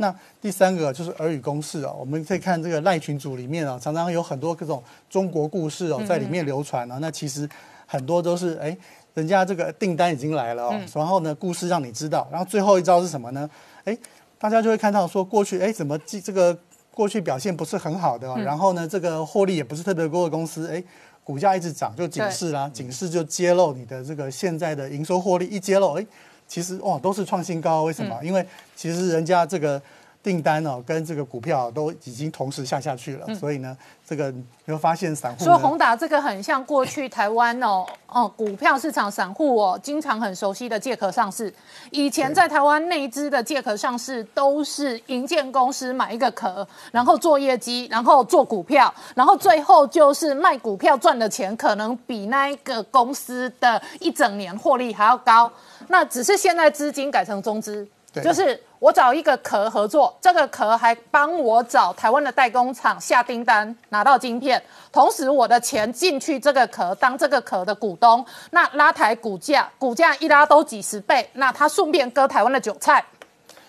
[0.02, 6.98] 那第三个就是耳语公式哦，我们可以看这个赖群组里面啊，常常有很多各种中国故事哦，在里面流传哦。
[7.00, 7.48] 那其实
[7.86, 8.78] 很多都是哎，
[9.14, 13.50] 人家这个订单已经来了哦，然后呢，故事让你知道，然后最后一招是什么呢？
[13.86, 13.98] 哎。
[14.42, 16.58] 大家就会看到说，过去哎，怎么这这个
[16.96, 20.84] 过去表现不是很好的，然后呢，这个获利也不是特别高的公司，哎，
[21.24, 26.04] 股价一直涨，就警示啦，警示就揭露你的这个现在的营收获利一揭露，哎，
[26.52, 28.20] 其实哦都是创新高，为什么？
[28.22, 28.46] 因为
[28.76, 29.82] 其实人家这个。
[30.24, 33.76] 订单哦，跟这个股票都已经同时下下去了，所以呢，
[34.06, 35.44] 这个你会发现散户。
[35.44, 41.52] 说宏达这个很像过去台湾哦哦股票市场散户哦经常很熟悉的借壳上市。
[41.90, 55.52] 以前在台湾内资的借壳上市都是营建公司买一个壳，然后做业绩，然后做股票，然后最后就是卖股票赚的钱可能比那一个公司的一整年获利还要高。
[55.92, 57.88] 那只是现在资金改成中资，
[58.24, 58.60] 就是。
[58.82, 64.60] 我找一个壳合作，这个壳还帮我找台湾的代工厂下订单，拿到晶片，
[64.92, 73.06] 同时我的钱进去这个壳当这个壳的股东，那拉抬股价，股价一拉都几十倍，那他顺便割台湾的韭菜。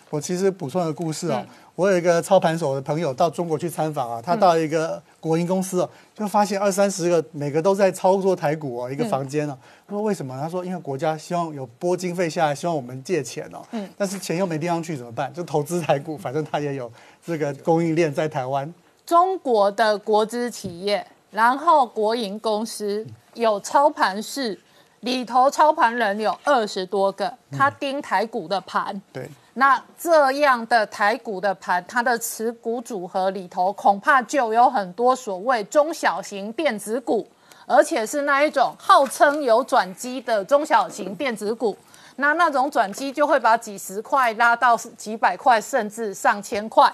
[0.08, 1.44] 我其实补充一个故事啊，
[1.74, 9.56] 我有一个操盘手的朋友到中国去参访啊，他到一个国营公司哦，就发现二三十个每个都在操作台股哦，一个房间哦。
[9.88, 10.36] 说为什么？
[10.40, 13.62] 他说因为国家希望有拨经费下来，希望我们借钱哦。
[13.70, 13.88] 嗯。
[13.96, 15.32] 但是钱又没地方去，怎么办？
[15.32, 16.90] 就投资台股，反正他也有
[17.24, 18.74] 这个供应链在台湾。
[19.06, 24.58] 中国的国资企业，然后国营公司有操盘室，
[25.00, 29.00] 里头操盘人有二十多个，他盯台股的盘。
[29.12, 29.30] 对。
[29.54, 37.28] 那这样的台股的盘，它的持股组合里头，恐怕就有很多所谓中小型电子股。
[37.64, 41.74] 而且是那一种号称有转机的中小型电子股，
[42.16, 46.92] 那那种转机就会把几十块拉到几百块，甚至上千块。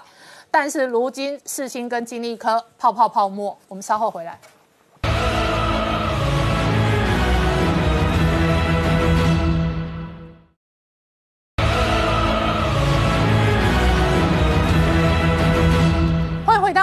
[0.51, 4.39] 但是如今世新跟金立科泡泡泡沫，我们稍后回来。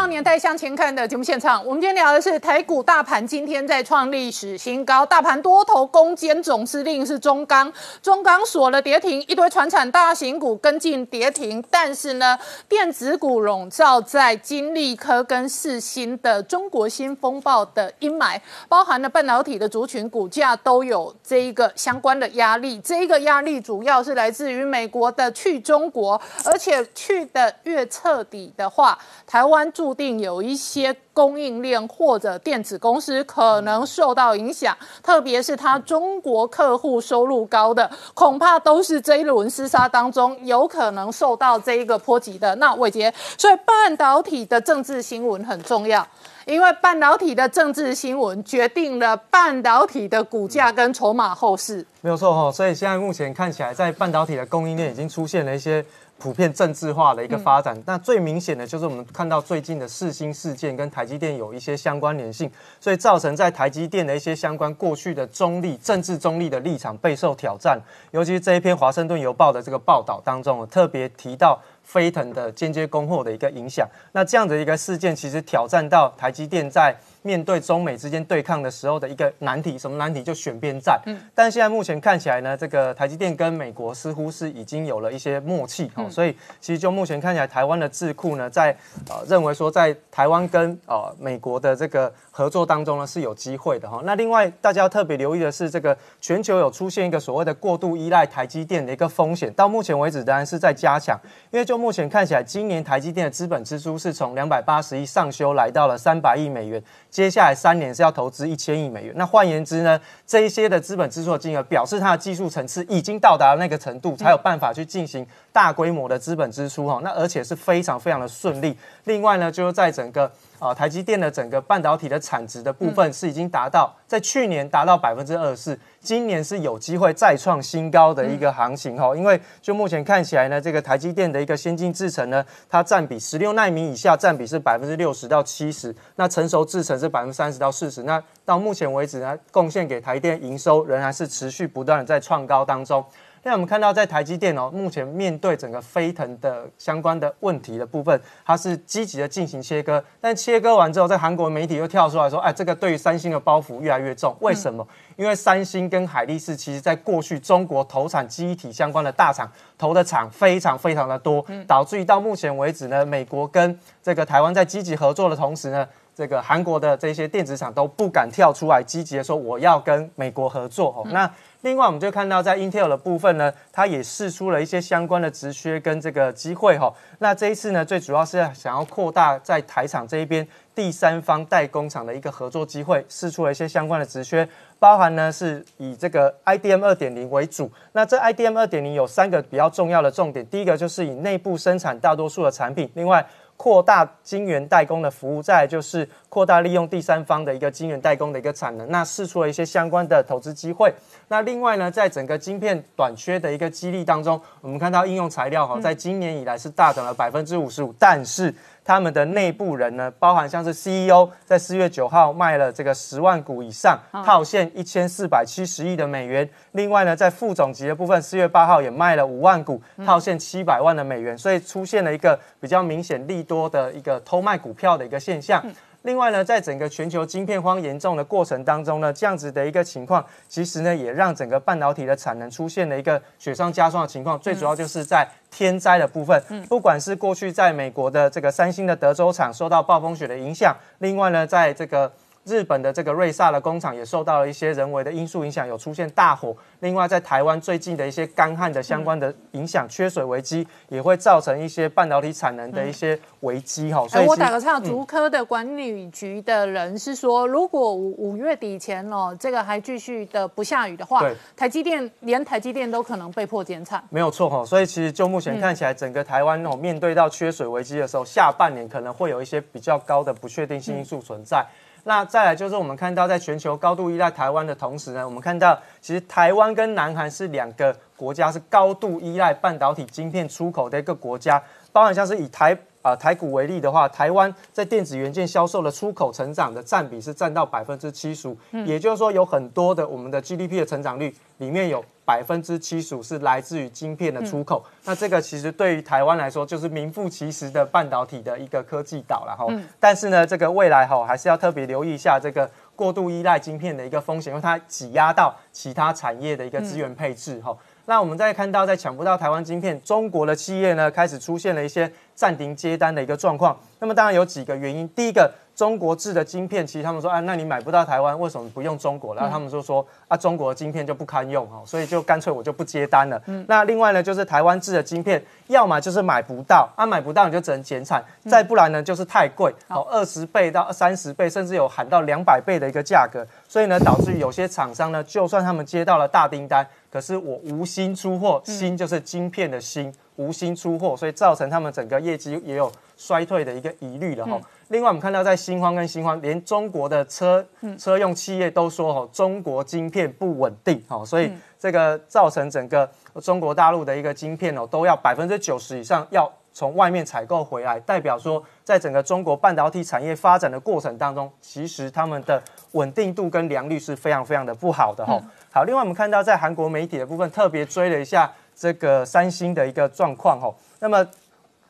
[0.08, 12.38] 年代向前看的节目现场，我们今天聊的是台股大盘今天在创历史新高，大盘多头攻坚总司令是中钢，中钢锁了跌停，一堆船产大型股跟进跌停，但是呢，
[12.68, 28.96] 电子股笼罩在金利科跟世新的中国新风暴的阴霾，包含了半导体的族群股价都有这一个相关的压力，这一个压力主要是来自于美国的去中国，而且去的越彻底的话，
[29.26, 42.54] 台湾注定有一些供应链或者电子公司可能受到影响，特别是它中国客户收入高的，恐怕都是这一轮厮杀当中有可能受到这一个波及的。
[42.56, 46.06] 那伟杰，所以半导体的政治新闻很重要。
[46.44, 52.52] 因为半导体的政治新闻决定了半导体的股价跟筹码后市，没有错哈。
[52.52, 55.84] 所以现在目前看起来，在半导体的供应链已经出现了一些
[56.18, 57.76] 普遍政治化的一个发展。
[57.86, 67.80] 那最明显的就是我们看到最近的四星事件跟台积电有一些相关联性，所以造成在台积电的一些相关过去的中立、政治中立的立场备受挑战。
[68.10, 71.60] 尤其是这一篇《华盛顿邮报》的这个报道当中，特别提到。
[71.86, 76.92] 飞腾的间接供货的一个影响，那这样的一个事件，其实挑战到台积电在。
[77.26, 81.02] 面对中美之间对抗的时候的一个难题，什么难题就选边站。
[81.06, 88.70] 嗯，但现在目前看起来呢，这个台积电跟美国似乎是已经有了一些默契哦，所以其实就目前看起来，台湾的智库呢，在
[89.08, 94.00] 呃认为说，在台湾跟呃美国的这个合作当中呢是有机会的哈。
[94.04, 101.18] 那另外大家要特别留意的是，这个全球有出现一个所谓的过度依赖台积电的一个风险，到目前为止当然是在加强，
[101.50, 106.82] 因为就目前看起来，今年台积电的资本支出是从两百八十亿上修来到了三百亿美元。
[107.16, 109.14] 接下来三年是要投资一千亿美元。
[109.16, 117.00] 那换言之呢，这一些的资本支出的金额，表示它的技术层次已经到达了那个程度，才有办法去进行大规模的资本支出哈。
[117.02, 118.76] 那而且是非常非常的顺利。
[119.04, 125.78] 另外呢，就是在整个啊台积电的整个半导体的产值的部分，是已经达到在去年达到百分之二十四。
[126.00, 143.04] 今年是有机会再创新高的一个行情哈，因为就目前看起来呢，这个台积电的一个先进制程呢，它占比十六纳米以下占比是百分之六十到七十，那成熟制程是百分之三十到四十，那到目前为止呢，贡献给台电营收仍然是持续不断的在创高当中。
[143.46, 150.02] 那我们看到，在台积电哦，目前面对整个飞腾的相关的问题的部分，它是积极的进行切割。
[150.20, 154.36] 但切割完之后，在韩国媒体又跳出来说，哎，这个对于三星的包袱越来越重。
[154.40, 154.84] 为什么？
[155.14, 159.48] 因为三星跟海力士其实在过去中国投产记忆体相关的大厂
[159.78, 165.86] 投的厂非常非常的多，导致于到目前为止呢，美国跟这个台湾在积极合作的同时呢，
[166.16, 171.06] 这个韩国的这些电子厂都不敢跳出来积极的说我要跟美国合作哦。
[171.12, 171.30] 那
[171.66, 176.94] 另外，我们就看到在 Intel 的部分呢，它也试出了一些相关的直缺跟这个机会哈。
[177.18, 184.48] 那这一次呢，最主要是想要扩大在台厂这一边第三方代工厂的一个合作机会，试出了一些相关的直缺，
[184.78, 187.68] 包含呢是以这个 IDM 二点零为主。
[187.94, 193.26] 那这 IDM 二点零有三个比较重要的重点，第一个就是以内部生产大多数的产品，另外。
[193.56, 200.94] 扩大晶圆代工的服务，再就是扩大利用第三方的一个晶圆代工的一个产能，那试出了一些相关的投资机会。
[201.28, 208.54] 那另外呢，在整个晶片短缺的一个激励当中，我们看到应用材料哈，在今年以来是大涨了百分之五十五，但是。
[208.86, 216.48] 他们的内部人呢，包含像是 CEO，在四月九号卖了这个十万股以上，套现一千四百七十亿的美元。
[216.70, 221.36] 另外呢，在副总级的部分，四月八号也卖了五万股，套现七百万的美元。
[221.36, 225.60] 所以出现了一个比较明显利多的一个偷卖股票的一个现象。
[226.06, 234.38] 另外呢，在整个全球晶片荒严重的过程当中呢，这样子的一个情况，其实呢也让整个半导体的产能出现了一个雪上加霜的情况。
[234.38, 242.12] 最主要就是在天灾的部分，不管是过去在美国的这个三星的德州厂受到暴风雪的影响，另外呢，在这个。
[242.46, 246.56] 日本的这个瑞萨的工厂也受到了一些人为的因素影响，有出现大火。
[246.78, 254.06] 另外，在台湾最近的一些干旱的相关的影响，缺水危机也会造成一些半导体产能的一些危机哈。
[254.06, 264.00] 所以，我打个岔，竹科的管理局的人是说，如果五五月底前哦，这个还继续的不下雨的话，台积电连台积电都可能被迫减产。
[264.08, 271.66] 没有错哈，所以其实就目前看起来，整个台湾哦，面对到缺水危机的时候，下半年可能会有一些比较高的不确定性因素存在。
[272.08, 281.60] 那再来就是我们看到，在全球高度依赖台湾的同时呢，我们看到其实台湾跟南韩是两个国家是高度依赖半导体晶片出口的一个国家，
[281.92, 282.78] 包含像是以台。
[283.06, 294.84] 啊、台股为例的话，台湾在电子元件销售的出口成长的占比是占到百分之七十五，也就是说有很多的我们的 GDP 的成长率里面有百分之七十五是来自于晶片的出口。
[295.04, 299.72] 那这个其实对于台湾来说，就是名副其实的半导体的一个科技岛了哈。
[300.00, 307.76] 但是呢，这个未来哈还是要特别留意一下这个过度依赖晶片的一个风险，因为它挤压到其他产业的一个资源配置哈。
[308.08, 313.76] 那我们再看到，在抢不到台湾晶片，中国的企业呢开始出现了一些暂停接单的一个状况。
[313.98, 319.34] 那么当然有几个原因，第一个，中国制的晶片，其实他们说，啊，那你买不到台湾，为什么不用中国？
[319.34, 323.40] 然后他们就说，啊，中国的晶片就不堪用哈，所以就干脆我就不接单了。
[323.68, 336.86] 那另外呢，就是台湾制的晶片，要么就是买不到，啊，买不到你就只能减产，再不然呢就是太贵，好，二十倍到三十倍，甚至有喊到两百倍的一个价格，所以呢，导致于有些厂商呢，就算他们接到了大订单。
[337.12, 344.60] 可是我无心出货，心就是晶片的心，无心出货，所以造成他们整个业绩也有衰退的一个疑虑了哈。
[344.88, 347.66] 另外，我们看到在新欢跟新欢，连中国的车
[347.98, 353.08] 车用企业都说哦，中国晶片不稳定哦，所以这个造成整个
[353.42, 365.42] 中国大陆的一个晶片哦，都要百分之九十以上要从外面采购回来，代表说在整个中国半导体产业发展的过程当中，其实他们的稳定度跟良率是非常非常的不好的哈。
[365.72, 370.72] 好，另外我们看到在韩国媒体的部分特别追了一下这个三星的一个状况哦。
[371.00, 371.26] 那么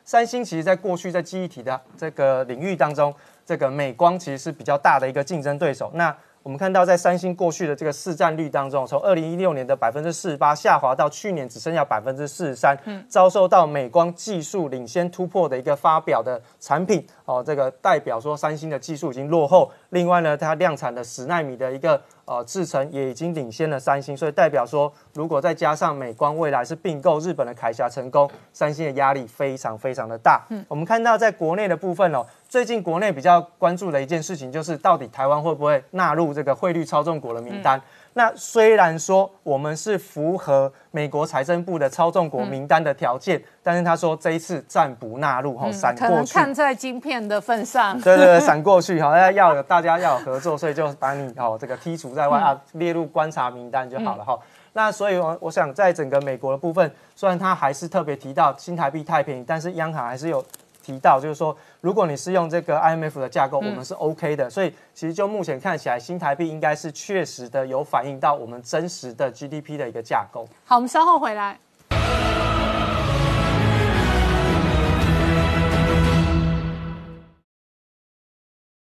[0.07, 3.13] 三星其实在过去在记忆体的这个领域当中，
[3.45, 5.91] 这个美光其实是比较大的一个竞争对手。
[5.95, 12.77] 那我们看到在三星过去的这个市占率当中，从二零一六年的百分之四十八下滑到去年只剩下百分之四十三，
[13.09, 19.69] 遭受到美光技术领先突破的一个发表的产品哦，这个代表说三星的技术已经落后。
[19.89, 30.45] 另外呢，它量产的十纳米的一个呃制程也已经领先了三星，所以代表说，如果再加上美光未来是并购日本的铠侠成功，三星的压力非常非常的大。
[30.49, 37.81] 嗯，我们看到在国内的部分哦，最近国内比较关注的一件事情就是，到底台湾会不会纳入这个汇率操纵国的名单？
[38.17, 46.33] 那虽然说我们是符合美国财政部的操纵国名单的条件，但是他说这一次暂不纳入哈，闪可过去。
[46.33, 54.35] 看在晶片的份上，对对对，闪过去，好，要要有大家要有合作，所以就把你哦这个剔除在外啊，列入观察名单就好了哈。
[54.73, 60.43] 那所以，我我想在整个美国的部分，虽然它还是特别提到新台币太便宜，但是央行还是有
[60.87, 64.49] 提到，就是说，如果你是用这个 IMF 的架构，我们是 OK 的。
[64.49, 70.47] 所以，其实就目前看起来，新台币应该是确实的有反映到我们真实的 GDP 的一个架构。
[70.63, 71.59] 好，我们稍后回来。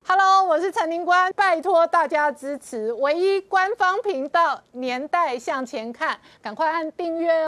[0.08, 7.44] Hello，我是陈宁官，拜托大家支持唯一官方频道《年代向前看》，赶快按订阅哦。